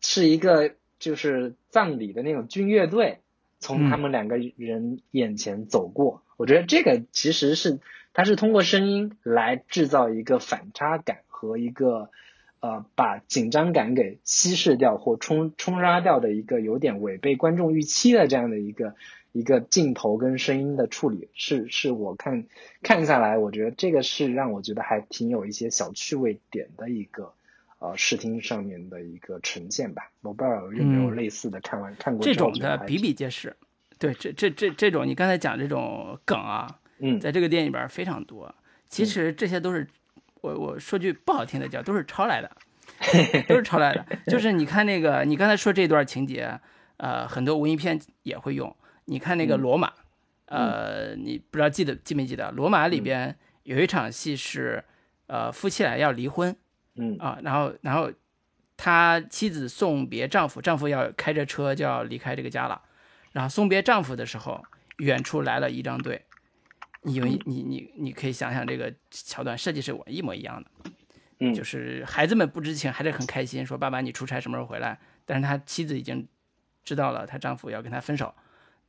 [0.00, 3.20] 是一个就是葬礼的那种军乐队
[3.60, 6.24] 从他们两个人眼前走过。
[6.36, 7.78] 我觉得这个其实是
[8.14, 12.10] 他是通过声音来制造一个反差感和一个。
[12.66, 18.96] 呃，把紧张感给稀释掉或冲冲刷掉的一个有点违背观众预期的这样的一个
[19.30, 22.46] 一个镜头跟声音的处理，是是我看
[22.82, 27.34] 看下来，我觉得这个是让我觉得还挺有一些小趣味点的一个
[27.78, 30.10] 呃视听上面的一个呈现吧。
[30.22, 33.54] 我不知道有没有类似的看完看过这种的比比皆是。
[33.96, 38.52] 对，这这这这种你刚才讲这种梗啊，嗯，在这个电影里边非常多。
[38.88, 39.86] 其实这些都是。
[40.46, 42.50] 我我说句不好听的叫，都是抄来的，
[43.48, 44.06] 都是抄来的。
[44.28, 46.60] 就是你看那个，你刚才说这段情节，
[46.98, 48.74] 呃，很多文艺片也会用。
[49.06, 49.88] 你看那个《罗马》，
[50.46, 54.84] 呃，你不知道记得记没记得，《罗马》里边有一场戏是，
[55.26, 56.54] 呃，夫妻俩要离婚，
[56.94, 58.12] 嗯啊，然后然后
[58.76, 62.80] 他妻子送别丈夫，丈夫要开着车就要离开这个家了，
[63.32, 64.64] 然后送别丈夫的时候，
[64.98, 66.25] 远处来了仪仗队。
[67.06, 70.90] 因为你你你可以想想这个桥段设计是我一模一样的，
[71.38, 74.98] 嗯，就是孩子们不知情还是很开心，说爸爸你出差什么时候回来？
[75.24, 76.26] 但是他妻子已经
[76.84, 78.34] 知道了，她丈夫要跟他分手，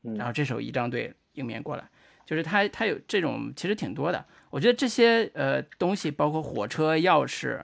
[0.01, 1.87] 然后这时候仪仗队迎面过来，
[2.25, 4.25] 就是他他有这种其实挺多的。
[4.49, 7.61] 我觉得这些呃东西，包括火车钥匙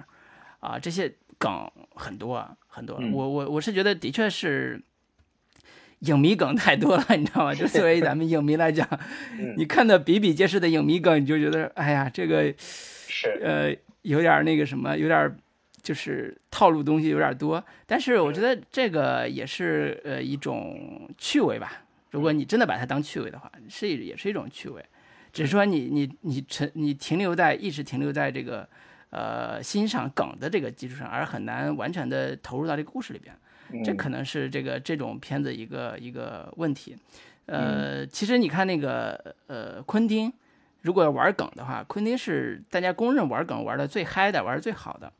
[0.60, 3.02] 啊这些梗很多很多。
[3.12, 4.82] 我我我是觉得的确是。
[6.06, 7.54] 影迷梗太多了， 你知道吗？
[7.54, 8.88] 就作为咱们影迷来讲，
[9.58, 15.36] 你看到比比皆是的影迷梗，你就觉得，哎呀，这个是呃有点那个什么，有点
[15.82, 17.64] 就是套路东西有点多。
[17.86, 21.84] 但是我觉得这个也是呃一种趣味吧。
[22.12, 24.84] 如果你真的把它当趣味的话，是也是一种趣味。
[25.32, 28.68] 只是说你你你沉你停留在一直停留在这个
[29.10, 33.34] 呃欣赏梗的这个基础上，而很难完全的投入到这个故事里边。
[33.84, 36.98] 这可能是这个这种片子一个一个问题，
[37.46, 40.32] 呃，其实你看那个呃，昆汀，
[40.82, 45.12] 如果要玩梗的话，昆汀是大家公认玩梗玩的最嗨的，玩的最好的。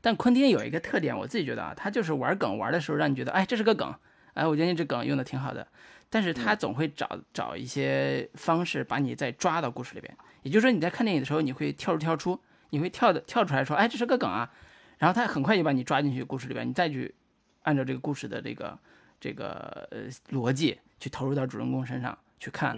[0.00, 3.92] 但昆汀有一个特点，我自己觉得啊，他就是玩梗玩的时候让你觉得，哎，这是个梗，
[4.34, 5.66] 哎，我觉得你这梗用的挺好的。
[6.10, 10.16] 但是他总会找找一些方式把你再抓到故事里边。
[10.42, 12.38] 也就是说，你在看电影的时候，你会跳出跳出，
[12.70, 14.50] 你会跳的跳出来说，哎，这是个梗啊。
[14.98, 17.14] 然后他很快就把你抓进去故事里边，你再去。
[17.62, 18.78] 按照这个故事的这个
[19.20, 22.76] 这个呃逻辑去投入到主人公身上去看，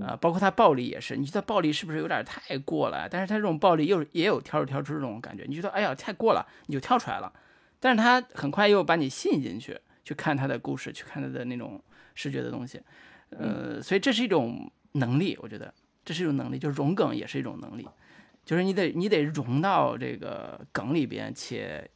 [0.00, 3.08] 呃，包括他暴力也是，你觉得暴力是不是有点太过了？
[3.10, 7.32] 但是他这种暴力又也有跳出跳出这种感觉，你觉得哎呀太过了，你就跳出来了。
[7.78, 11.82] 但是他很快又把你吸引进去，去看他的故事，去看他的那种
[12.14, 12.80] 视觉的东西，
[13.30, 15.74] 呃，所以这是一种能力，我觉得
[16.04, 17.86] 这是一种能力，就是融梗也是一种能力，
[18.44, 21.90] 就是你得你得融到这个梗里边，且。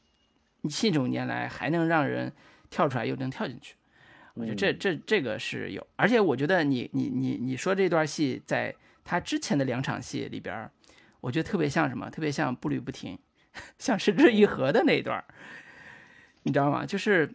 [0.70, 2.32] 信手拈来，还能让人
[2.70, 3.74] 跳出来，又能跳进去。
[4.34, 10.70] 我觉得这这这个是有，而且我觉得你你你你说这段戏，在他之前的两场戏里边，
[11.20, 12.10] 我觉得特别像什么？
[12.10, 13.18] 特别像步履不停，
[13.78, 15.24] 像失之愈合的那一段，
[16.42, 16.84] 你知道吗？
[16.84, 17.32] 就是，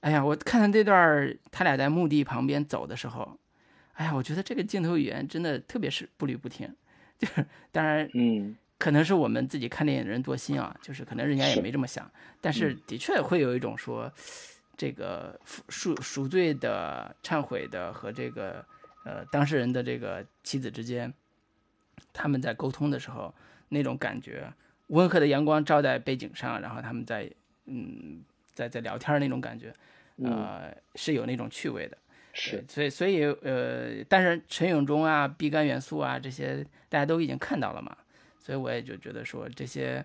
[0.00, 3.38] 哎呀，我看到这段他俩在墓地旁边走的时候，
[3.92, 6.74] 哎呀，我觉得这个镜头语言真的特别是步履不停，
[7.18, 8.56] 就是当然，嗯。
[8.78, 12.08] 可能是我们自己看电影的人多心啊，就是可能人家也没这么想，
[12.40, 14.10] 但是的确会有一种说，
[14.76, 15.38] 这个
[15.68, 18.64] 赎赎罪的、忏悔的和这个
[19.04, 21.12] 呃当事人的这个妻子之间，
[22.12, 23.34] 他们在沟通的时候
[23.68, 24.52] 那种感觉，
[24.86, 27.28] 温和的阳光照在背景上，然后他们在
[27.66, 28.22] 嗯
[28.54, 29.74] 在在聊天那种感觉，
[30.22, 31.98] 呃是有那种趣味的。
[32.32, 37.96] 是，所以所以呃，但是陈永忠啊、毕赣元素啊这些大家都已经看到了嘛，
[38.48, 40.02] 所以我也就觉得说这些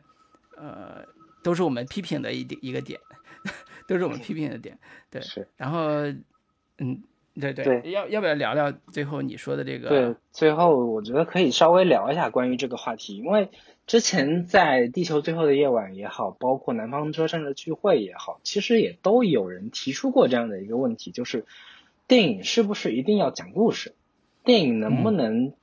[0.57, 1.05] 呃
[1.41, 2.99] 都是我们批评的一点一个点，
[3.87, 4.77] 都是我们批评的点，
[5.09, 5.21] 对。
[5.21, 5.47] 是。
[5.55, 5.79] 然后，
[6.77, 7.01] 嗯，
[7.39, 9.87] 对对，对要要不要聊聊最后你说的这个？
[9.87, 13.47] 对，最后我觉得可以稍微聊一下关于这个话题，因为
[13.87, 21.45] 之前在《地球最后的夜晚》也好，包括南方车站的聚会也好，其实也都有人提出过这样的一个问题，就是。
[22.05, 23.95] 电影是不是一定要讲故事？
[24.43, 25.53] 电影能不能，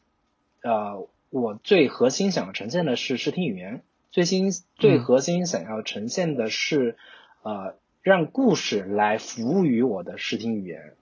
[0.62, 6.97] 呃，我最核心想要呈现的是视听语言，最新最核心想要呈现的是，
[7.43, 10.94] 呃，让故事来服务于我的视听语言，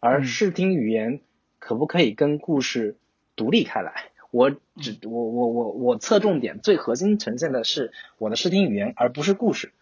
[0.00, 1.20] 而视听语言
[1.58, 2.96] 可不可以跟故事
[3.36, 4.10] 独立开来？
[4.30, 9.72] 我只我我我我侧重点最核心呈现的是我的视听语言，而不是故事。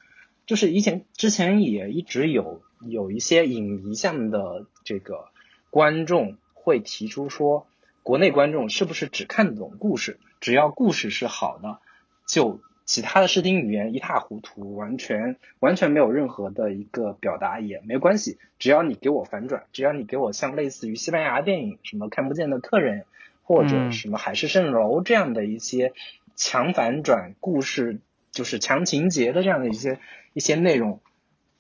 [0.45, 2.61] 就是以前之前也一直有。
[2.85, 5.29] 有一些影迷向的这个
[5.70, 7.69] 观众会提出说，
[8.03, 10.19] 国内观众是不是只看得懂故事？
[10.41, 11.79] 只要故事是好的，
[12.27, 18.39] 就其他的视听语言一塌糊涂，完全完全没有任何的一个表达也没关系。
[18.59, 23.05] 只要你给我反转，只要你给我像类似于西班牙电影什么看不见的客人，
[23.45, 25.93] 或者什么海市蜃楼这样的一些
[26.35, 28.01] 强反转故事，
[28.33, 30.01] 就是强情节的这样的一些
[30.33, 31.01] 一些内容。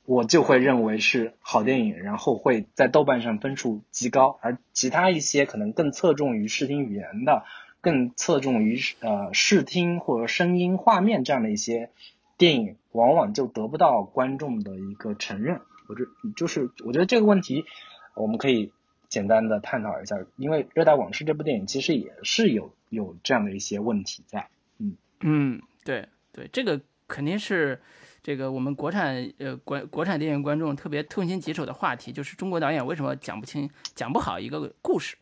[0.04, 7.44] 我就会认为是好电影，然后会在豆瓣上分数极高，而其他一些可能更侧重于视听语言的，
[7.80, 11.90] 更侧重于呃视听或者声音画面这样的一些
[12.36, 15.60] 电影，往往就得不到观众的一个承认。
[15.86, 16.04] 我这
[16.36, 17.64] 就是我觉得这个问题，
[18.14, 18.72] 我们可以
[19.08, 24.48] 简单的探讨一下，因为《热带往事》这部电影其实也是有有这样的一些问题在。
[24.78, 27.80] 嗯嗯，对对，这个肯定是。
[28.22, 35.16] 这个我们国产呃国国产电影观众特别痛心疾首的话题，就是中国导演为什么讲不清、讲不好一个故事，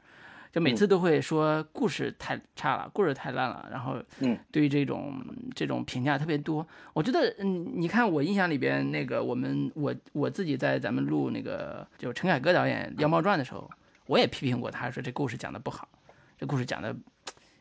[0.52, 5.14] 就每次都会说故事太差了，故事太烂了，然后嗯，对于这种
[5.54, 6.66] 这种评价特别多。
[6.92, 13.70] 我觉得嗯，你看我印象里边那个我们我我自己在咱们录那个就陈凯歌导演《妖猫传》的时候，
[14.08, 15.88] 我也批评过他说这故事讲的不好，
[16.36, 16.94] 这故事讲的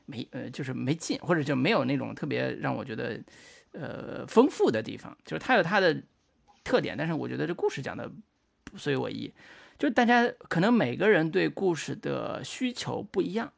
[0.06, 3.18] 没呃就是没劲，或者就没有那种特别让我觉得。
[3.72, 6.02] 呃，丰富的地方就是它有它的
[6.64, 8.12] 特点，但是我觉得这故事讲的
[8.64, 9.32] 不随我意，
[9.78, 13.54] 就是大家可能每个人对故事的需求不一样。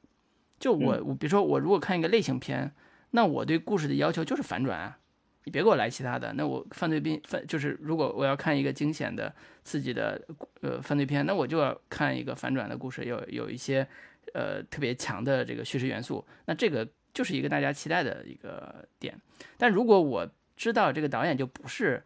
[0.59, 2.71] 就我，我比如说我如果看一个类型片，
[3.11, 4.99] 那我对故事的要求就是反转啊，
[5.45, 6.33] 你别给我来其他的。
[6.33, 9.33] 那我犯罪片犯就是如果我要看一个惊险的、
[9.63, 10.21] 刺激的
[10.59, 13.87] 呃犯罪片，那我就要看一个反转的故事，有有一些
[14.33, 16.25] 呃特别强的这个叙事元素。
[16.45, 16.87] 那这个。
[17.13, 19.19] 就是一个大家期待的一个点，
[19.57, 22.03] 但如果我知道这个导演就不是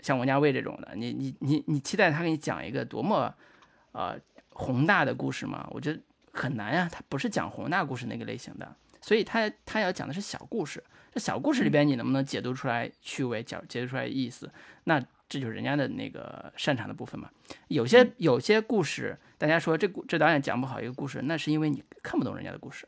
[0.00, 3.34] 像王家卫这种的，你你你你期待他给你讲一个多么
[3.92, 4.18] 呃
[4.50, 5.66] 宏大的故事吗？
[5.70, 6.00] 我觉得
[6.32, 10.82] 很难呀，他不是讲宏大故事那个类型的，所以他他要讲的是小故事。
[11.12, 14.50] 这小故事里边你能不能解读出来趣味，解解读出来意思？
[14.84, 17.30] 那这就是人家的那个擅长的部分嘛。
[17.68, 22.86] 有些有些故事，大家说这这导演讲不好一个故事，那是因为你看不懂人家的故事。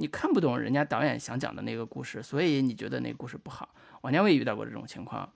[0.00, 3.68] 你看不懂人家导演想讲的那个故事，所以你觉得那个故事不好。
[4.02, 5.28] 王家卫遇到过这种情况，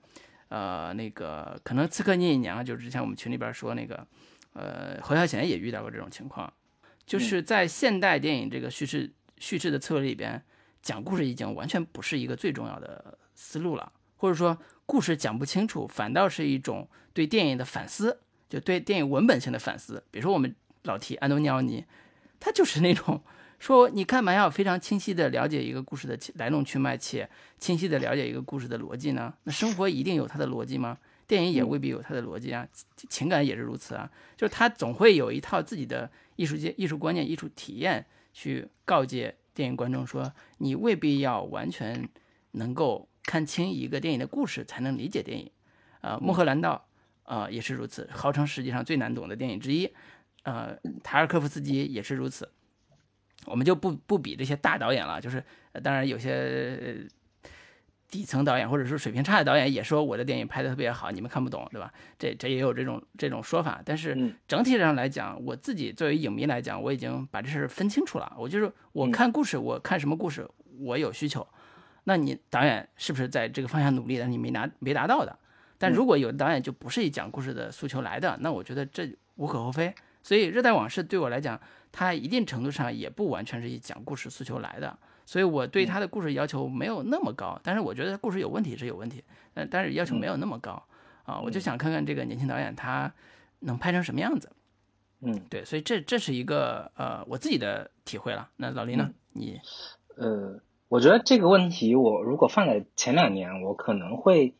[0.50, 4.06] 呃，那个可能《刺客聂隐娘》就是之前我们群里边说那个，
[4.52, 6.50] 呃，侯孝贤也遇到过这种情况，
[7.04, 10.40] 就是在现代电影这个叙事叙事的策略里边，
[10.80, 14.56] 讲故事已经完全不是一个最重要的思路了，或者说
[14.86, 20.04] 故事讲不清楚，反倒是一种对电影的反思，就对电影文本性的反思。
[20.12, 21.84] 比如说我们老提安东尼奥尼，
[22.38, 23.20] 他就是那种。
[23.62, 27.30] 说你干嘛要非常清晰的了解一个故事的来龙去脉，且
[27.60, 29.32] 清晰的了解一个故事的逻辑呢？
[29.44, 30.98] 那生活一定有它的逻辑吗？
[31.28, 32.66] 电影也未必有它的逻辑啊，
[33.08, 34.10] 情感也是如此啊。
[34.36, 42.08] 就是他总会有一套自己的艺术界、艺术观念、艺术体验去告诫电影观众说，你未必要完全
[42.50, 45.48] 能够看清一个电影的故事才能理解电影。
[46.00, 46.84] 呃，穆赫兰道，
[47.22, 49.88] 呃也是如此，号称世界上最难懂的电影之一。
[50.42, 52.50] 呃，塔尔科夫斯基也是如此。
[53.46, 55.42] 我们就不不比这些大导演了，就是
[55.82, 57.06] 当然有些
[58.08, 61.92] 底层导演或者是水平差的导演也说我的电影拍的特别好，你们看不懂，对吧？
[62.18, 63.80] 这这也有这种这种说法。
[63.84, 68.30] 但是整体上来讲，我自己作为影迷来讲，我已经把这事分清楚了。
[68.38, 70.46] 我就是我看故事，我看什么故事，
[70.78, 71.46] 我有需求。
[72.04, 74.26] 那你导演是不是在这个方向努力的？
[74.26, 75.38] 你没拿没达到的，
[75.78, 79.94] 但如果有的导演就不是以讲故事的诉求来的，那我觉得这无可厚非。
[80.22, 81.60] 所以《热带往事》对我来讲，
[81.92, 84.98] 它一定程度上也不完全是以讲故事诉求来的。
[85.24, 89.22] 所以我对他的故事要求没有那么高，但是我觉得故事有问题是有问题，
[89.54, 90.82] 但但是要求没有那么高
[91.22, 91.40] 啊。
[91.40, 93.12] 我就想看看这个年轻导演他
[93.60, 94.50] 能拍成什么样子。
[95.20, 98.50] 嗯，对，所以这这是一个呃我自己的体会了。
[98.56, 99.12] 那老林呢？
[99.32, 99.60] 你
[100.16, 104.54] 呃，我觉得这个问题我如果放在前两年，我可能会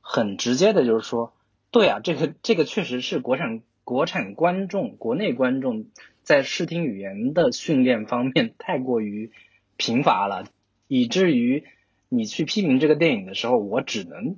[0.00, 1.34] 很直接的就是说，
[1.70, 5.84] 对啊，这个这个确实是国产国产观众国内观众
[6.26, 9.32] 在视听语言的训练方面 太过于。
[9.78, 10.46] 贫乏了，
[10.88, 11.64] 以至于
[12.08, 14.36] 你去批评这个电影的时候，我只能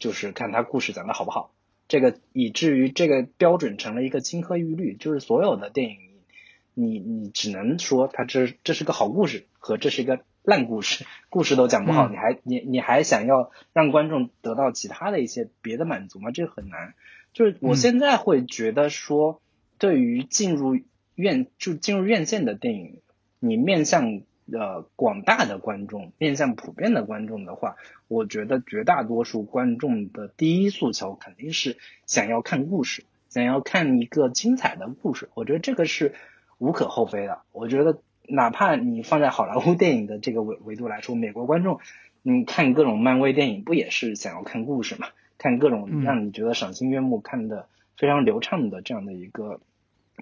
[0.00, 1.54] 就是看他故事讲的好不好。
[1.86, 5.98] 这个以至于这个标准成了一个金科玉律，就是所有的电影，
[6.74, 16.32] 你你只能说它这这是个好故事和这是一个烂故事，故事都讲不好，你还你你还想要让观众得到其他的一些别的满足吗？
[16.32, 16.94] 这很难。
[17.32, 19.40] 就是我现在会觉得说，
[19.78, 20.80] 对于进入
[21.14, 23.00] 院就进入院线的电影，
[23.38, 24.22] 你面向。
[24.52, 27.76] 呃，广大的观众面向普遍的观众的话，
[28.08, 35.30] 我觉得绝大多数观众的第一诉求肯定是想要看故事，想要看一个精彩的故事。
[35.34, 36.16] 我觉得这个是
[36.58, 37.42] 无可厚非的。
[37.52, 41.78] 我觉得哪怕你放在好莱坞电影的这个维维度来说，美国观众，
[42.22, 45.06] 你看各种漫威电影不也是想要看故事嘛？
[45.38, 49.60] 看各种让你觉得赏心悦目、看的非常流畅的这样的一个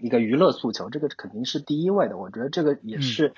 [0.01, 2.17] 一个娱乐诉求，这个肯定是第一位的。
[2.17, 3.35] 我觉得这个也是。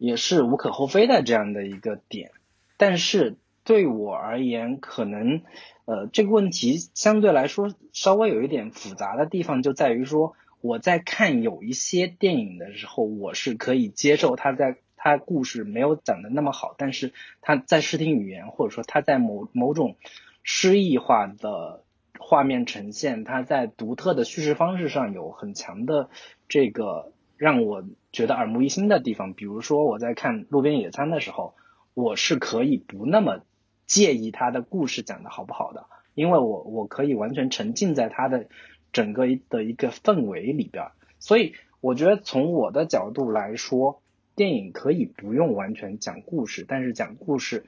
[0.00, 2.30] 也是无可厚非的这样的一个点，
[2.76, 3.34] 但是
[3.64, 5.42] 对我而言，可能
[5.86, 19.96] 呃这个问题相对来说稍微有一点复杂的地方就在于说，我在看有一些电影的时候，我是可以接受他在他故事没有讲的那么好，但是他在视听语言或者说他在某某种
[20.44, 21.82] 诗意化的
[22.18, 26.10] 画面呈现，它在独特的叙事方式上有很强的
[26.48, 27.12] 这个。
[27.36, 31.54] 让我觉得耳目一新的地方，比如说我在看《路边野餐》的时候，
[31.94, 33.42] 我是可以不那么
[33.86, 38.48] 介意他的故事讲的好不好的，因为我我可以完全沉浸在他的
[38.92, 40.88] 整个的一个氛围里边。
[41.20, 44.02] 所以我觉得从我的角度来说，
[44.34, 47.66] 电影可以不用完全讲故事，但是讲故事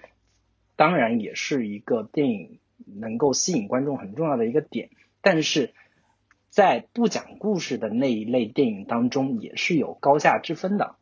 [0.75, 4.91] 当然也是一个电影能够吸引观众很重要的一个点，
[5.21, 5.73] 但是。
[6.53, 10.97] 在不讲故事的那一类电影当中，也是有高下之分的，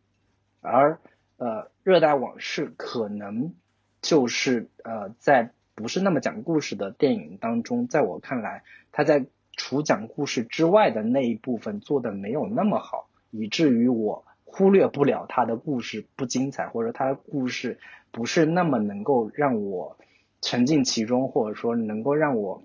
[0.60, 0.98] 而
[1.38, 1.46] 呃，
[1.84, 3.54] 《热带往事》可能
[4.02, 9.24] 就是呃，在不是那么讲故事的电影当中，在我看来，他在
[9.56, 17.78] 除讲故事之外的那一部分做的没有那么好，以至于我忽略不了他的故事不精彩，或者他的故事
[18.10, 19.96] 不是那么能够让我
[20.40, 22.62] 沉浸其中，或者说能够让我。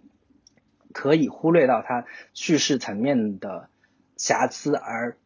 [0.95, 2.05] 可以忽略到它
[2.35, 3.67] 叙事层面的
[4.15, 5.17] 瑕疵，而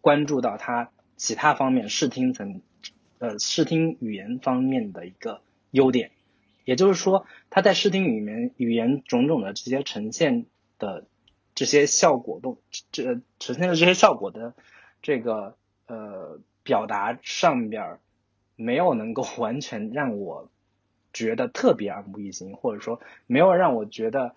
[0.00, 2.60] 关注到它其他方面视听层
[3.20, 6.10] 呃视听语言方面的一个优点。
[6.64, 10.46] 也就是说，它在视听语言语言种种的这些呈现
[10.80, 11.06] 的
[11.54, 12.58] 这些效果都
[12.90, 14.54] 这呈现的这些效果的
[15.02, 15.56] 这个
[15.86, 18.00] 呃表达上边
[18.56, 20.50] 没有能够完全让我
[21.12, 24.34] 觉得特别耳目一新，或者说没有让我觉得。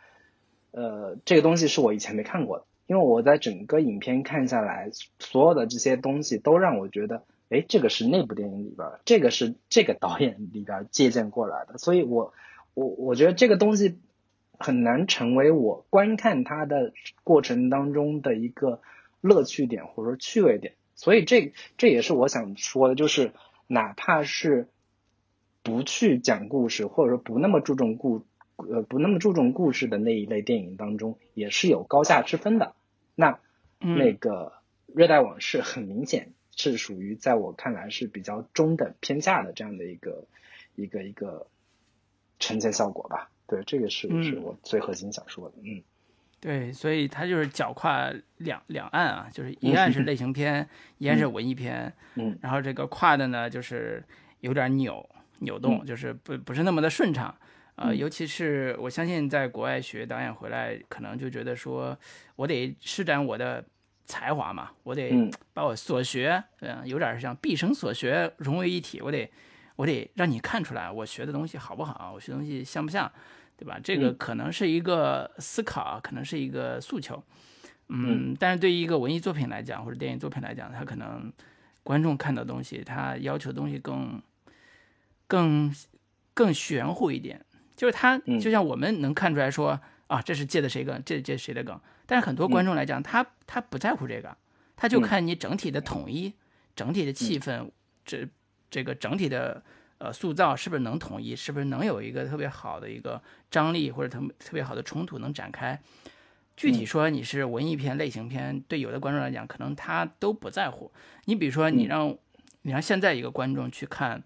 [0.77, 4.89] 呃，这个东西是我以前没看过的，因为我在整个影片看下来，
[5.19, 12.33] 所有的这些东西都让我觉得，哎，这个是那部电影里边，这个是这个导演里边借鉴过来的，所以我
[12.73, 13.99] 我我觉得这个东西
[14.59, 16.91] 很难成为我观看它的
[17.23, 18.81] 过程当中的一个
[19.21, 23.31] 乐趣点或者说趣味点，所以这这也是我想说的，就是
[23.67, 24.67] 哪怕是
[25.65, 28.23] 不去讲故事，或者说不那么注重故。
[28.57, 32.73] 呃，不那么注重故事的那一类电影当中，也是有高下之分的。
[33.13, 33.37] 那
[33.79, 34.53] 那个
[34.97, 40.23] 《热带往事》很明显是属于在我看来是比较中等偏下的这样的一个
[40.77, 41.47] 一个一个
[42.39, 43.29] 呈现效果吧。
[43.45, 45.55] 对，这个是是我最核心想说的。
[45.61, 45.83] 嗯，
[46.39, 51.91] 对，所以它就是脚跨两两岸啊，就是一岸 是类型片，一岸是文艺片。
[52.15, 54.01] 嗯，然后这个跨的呢，就是
[54.39, 55.09] 有点扭
[55.39, 57.35] 扭动，就是不不是那么的顺畅。
[57.75, 61.97] 呃，尤其是我相信，在国外学导演回来，可能就觉得说，
[62.37, 63.61] 我得施展我的
[64.05, 65.11] 才华嘛，我得
[65.53, 69.29] 把我所学，嗯，有点像毕生所学融为一体，我得，
[69.75, 73.11] 我得让你看出来我学的东西好不好，我学东西像不像，
[73.57, 73.77] 对吧？
[73.83, 77.21] 这个可能是一个思考，可能是一个诉求，
[77.89, 81.29] 嗯，但是对于一个文艺作品来讲，或者电影作品来讲，它可能
[81.83, 84.21] 观众看到东西，他要求的东西更，
[85.27, 85.73] 更，
[86.33, 87.43] 更玄乎一点。
[87.75, 91.79] 就是他，就像我们能看出来说，啊，这是借的谁梗，这这谁的梗。
[92.05, 94.37] 但是很多观众来讲，他他不在乎这个，
[94.75, 96.33] 他就看你整体的统一、
[96.75, 97.69] 整体的气氛，
[98.05, 98.27] 这
[98.69, 99.61] 这个整体的
[99.97, 103.21] 呃塑造是不是能统一，是不是能有一个特别好的一个
[103.51, 105.77] 张力或者特特别好的冲突能展开。
[106.55, 110.89] 具体说你是文艺片、类型片，对有的观众来讲，可能他都不在乎。
[111.25, 112.17] 你比如说，你让
[112.61, 114.23] 你让现在一个观众去看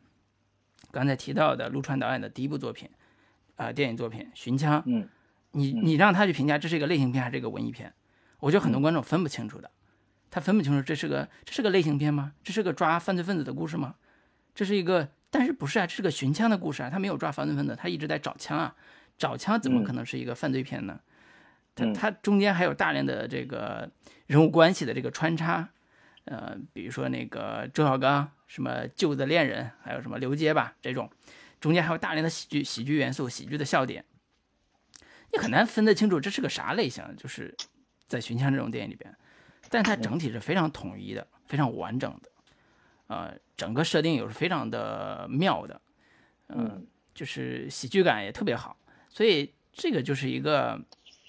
[0.91, 2.89] 刚才提到的陆川导演的第一部作品，
[3.55, 5.07] 啊，电影作品《寻枪》，嗯，
[5.51, 7.93] 你你让他去评价这是一个类型片还是一个文艺片，
[8.39, 9.69] 我觉得很多观众分不清楚的，
[10.29, 12.33] 他分不清楚这是个这是个类型片吗？
[12.43, 13.95] 这是个抓犯罪分子的故事吗？
[14.55, 15.87] 这是一个，但是不是啊？
[15.87, 18.75] 这是个寻枪的故事啊，他没有抓犯罪分子，他一直在找枪啊，
[19.17, 20.99] 找枪怎么可能是一个犯罪片呢？
[21.75, 23.89] 他他中间还有大量的这个
[24.25, 25.69] 人物关系的这个穿插，
[26.29, 31.09] 呃，比如说那个周小刚什么旧的恋人，还有什么刘杰吧这种，
[31.59, 34.05] 中间还有大量的喜剧喜剧元素、喜剧的笑点，
[35.33, 37.03] 你很难分得清楚这是个啥类型。
[37.17, 37.55] 就是
[38.07, 39.11] 在《寻枪》这种电影里边，
[39.69, 42.31] 但它整体是非常统一的、非常完整的，
[43.07, 45.81] 呃，整个设定又是非常的妙的，
[46.49, 46.85] 嗯，
[47.15, 48.77] 就是喜剧感也特别好，
[49.09, 50.79] 所以这个就是一个。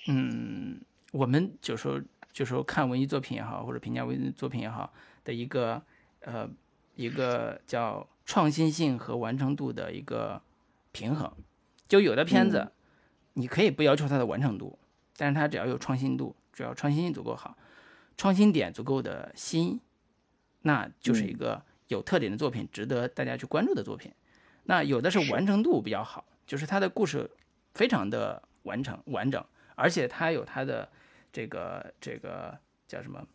[0.08, 0.80] 嗯，
[1.12, 2.00] 我们就说
[2.32, 4.92] 就说看文艺作品也好，或者评价文艺作品也好
[5.24, 5.82] 的一个
[6.20, 6.48] 呃
[6.94, 10.40] 一个叫创新性和完成度的一个
[10.92, 11.30] 平衡。
[11.88, 12.70] 就有的片子，
[13.34, 14.78] 你可以不要求它的完成度，
[15.16, 17.56] 但是它只要有创新度，只要创新性足够好，
[18.16, 19.80] 创新点足够的新，
[20.62, 24.12] 那就是一个有特点的作品，值得大家去关注的作品。
[24.64, 27.28] 那有的是完成度比较好，就是它的故事
[27.74, 29.44] 非常的完成完整。
[29.74, 30.88] 而且它有它的
[31.32, 33.26] 这个这个叫什么，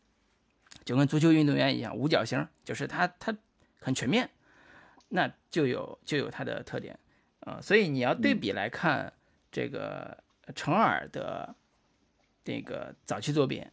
[0.84, 3.36] 就跟足球运动员一样，五角星，就是他他
[3.80, 4.30] 很全面，
[5.10, 6.98] 那就有就有他的特点
[7.42, 7.60] 啊。
[7.62, 9.12] 所以你要对比来看
[9.52, 10.18] 这个
[10.54, 11.56] 程耳的
[12.44, 13.66] 这个早期作品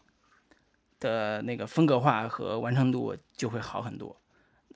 [1.00, 4.16] 的那个风格化和完成度就会好很多。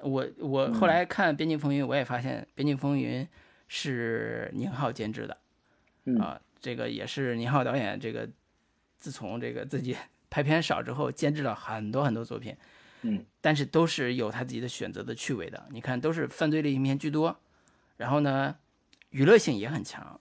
[0.00, 3.24] 我我后来看《边境风云》，我也发现《边境风云》
[3.68, 5.38] 是宁浩监制的
[6.20, 6.38] 啊。
[6.60, 8.28] 这个也是宁浩导演，这个
[8.96, 9.96] 自从这个自己
[10.28, 12.54] 拍片少之后，监制了很多很多作品，
[13.02, 15.66] 嗯，但是都是有他自己的选择的趣味的。
[15.70, 17.38] 你看，都是犯罪类型片居多，
[17.96, 18.56] 然后呢，
[19.10, 20.20] 娱乐性也很强。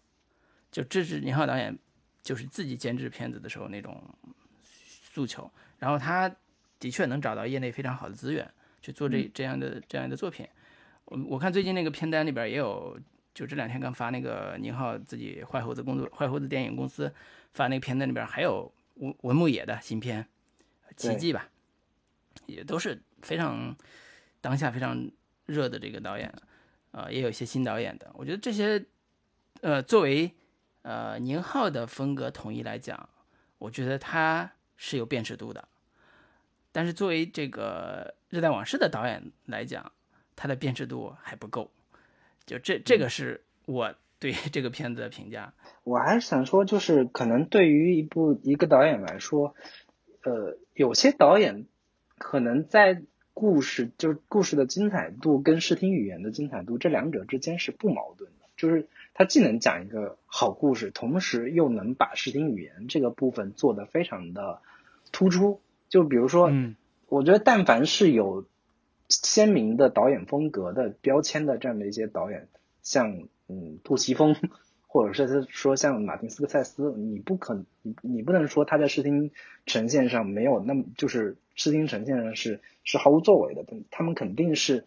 [0.72, 1.77] 就这是宁浩导演
[2.22, 4.02] 就是自己监制片子的时候那种
[5.14, 5.49] 诉求。
[5.80, 6.34] 然后他
[6.80, 8.49] 的确能找到业内非常好的资源
[8.81, 10.47] 去做这这样的这样的作品。
[11.06, 12.97] 我我看最近那个片单里边也有。
[13.34, 17.14] 就这两天刚发那个宁浩自己坏猴子工作坏猴子电影公司
[17.56, 20.27] 发那个片子里边还有文文牧野的新片
[20.98, 21.49] 奇迹吧，
[22.45, 23.76] 也都是非常
[24.41, 25.10] 当下非常
[25.45, 26.32] 热的这个导演，
[26.91, 28.11] 呃，也有一些新导演的。
[28.14, 28.86] 我觉得这些
[29.61, 30.30] 呃作为
[30.82, 33.10] 呃宁浩的风格统一来讲，
[33.57, 35.65] 我觉得他是有辨识度的，
[36.73, 39.90] 但是作为这个热带往事的导演来讲，
[40.36, 41.72] 他的辨识度还不够。
[42.45, 45.54] 就这，这个是我对这个片子的评价。
[45.84, 49.56] 我还是想说，就是可能对于一部一个导演来说，
[50.24, 51.66] 呃，有些导演
[52.18, 53.02] 可能在
[53.34, 58.46] 故事，就是故事的精彩度跟视听语言的精彩度这两者之间是不矛盾的。
[58.58, 64.62] 就是他既能讲一个好故事，同时又能把视听语言这个部分做得非常的
[65.12, 65.62] 突出。
[65.90, 66.76] 就比如说，嗯，
[67.08, 68.46] 我觉得但凡是有。
[69.08, 72.48] 鲜明的导演风格的标签的这样的一些导演，
[72.82, 74.35] 像嗯杜琪峰，
[74.88, 79.31] 或者是说像马丁斯科塞斯，你不可你你不能说他在视听
[79.65, 84.85] 呈现上没有那么就是视听呈现上是是毫无作为的，他们肯定是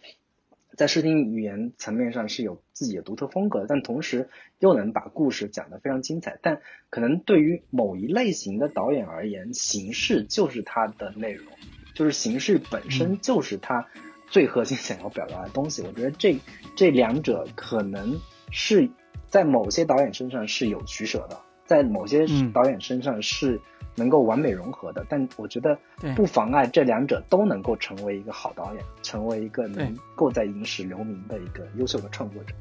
[0.76, 4.28] 在视听语言层面上是有自己的独特风格，但同时
[4.58, 6.38] 又能把故事讲得非常精彩。
[6.42, 6.60] 但
[6.90, 11.46] 可能对于某一类型的导演而言，形式就是他的内容，
[11.94, 13.88] 就是形式本身就是他。
[14.30, 16.38] 最核心想要表达的东西，我觉得这
[16.76, 18.20] 这两者可能
[18.50, 18.88] 是
[19.26, 23.60] 在某些导演身上是有取舍的，在某些导演身上是
[23.94, 25.04] 能够完美融合的。
[25.08, 25.78] 但我觉得
[26.16, 32.54] 不妨碍这两者都能够成为一个好导演，成为一个能够在影史留名的一个优秀的创作者。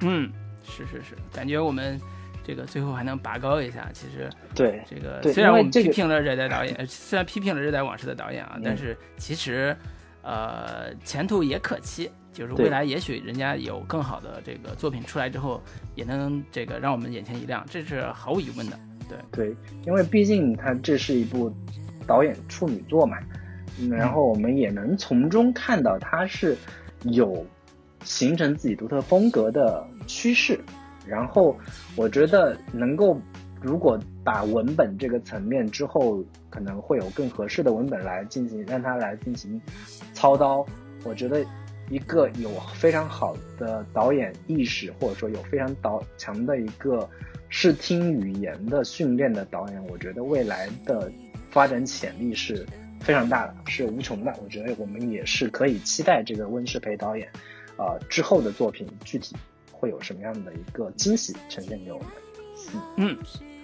[0.00, 0.30] 嗯，
[0.64, 2.00] 是是是，感觉我们
[2.44, 3.88] 这个最后还能拔高一下。
[3.92, 9.76] 其实对这个虽然我们批评了热带导演，虽然批评了热带往事的导演啊，但是其实。
[10.28, 15.58] 呃，前途也可期，就是未来也许人家有更好的这个作品出来之后，
[15.94, 18.78] 也能这个让我们眼前一亮，这是毫无疑问的。
[19.08, 19.56] 对对，
[19.86, 21.50] 因为毕竟他这是一部
[22.06, 23.16] 导演处女作嘛，
[23.88, 26.54] 然后我们也能从中看到他是
[27.04, 27.42] 有
[28.04, 30.60] 形成自己独特风格的趋势，
[31.06, 31.58] 然后
[31.96, 33.18] 我觉得能够
[33.60, 39.60] 如果把文本这个层面之后，可能会有更合适的文本来进行，让他来进行
[40.14, 40.64] 操刀。
[41.04, 41.44] 我觉得
[41.90, 47.08] 一个有非常好的导演意识，或者说有非常导强的一个
[47.48, 51.10] 视听语言的训练的导演，我觉得未来的
[51.50, 52.66] 发展潜力是
[53.00, 54.34] 非常大的，是无穷的。
[54.42, 57.28] 我觉得我们也是可以期待这个温世培导演，
[57.76, 59.34] 呃之后的作品具体
[59.72, 62.08] 会有什么样的一个惊喜呈现给我们。
[62.96, 63.18] 嗯。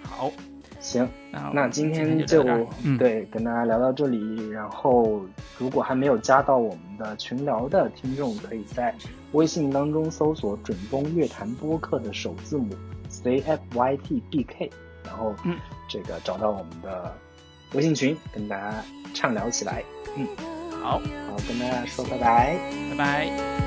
[0.05, 0.31] 好，
[0.79, 1.07] 行，
[1.51, 2.43] 那今天就
[2.97, 4.49] 对跟大家聊到这里。
[4.49, 5.21] 然后，
[5.57, 8.93] 如果还没有加到我们的群聊的听众，可以在
[9.33, 12.75] 微信当中搜索“准风乐坛播客”的首字母
[13.09, 14.69] C F Y T B K，
[15.03, 15.57] 然后嗯，
[15.89, 17.13] 这个找到我们的
[17.73, 18.83] 微信群，跟大家
[19.13, 19.83] 畅聊起来。
[20.15, 20.27] 嗯，
[20.81, 22.57] 好，好，跟大家说拜拜，
[22.91, 23.64] 拜拜。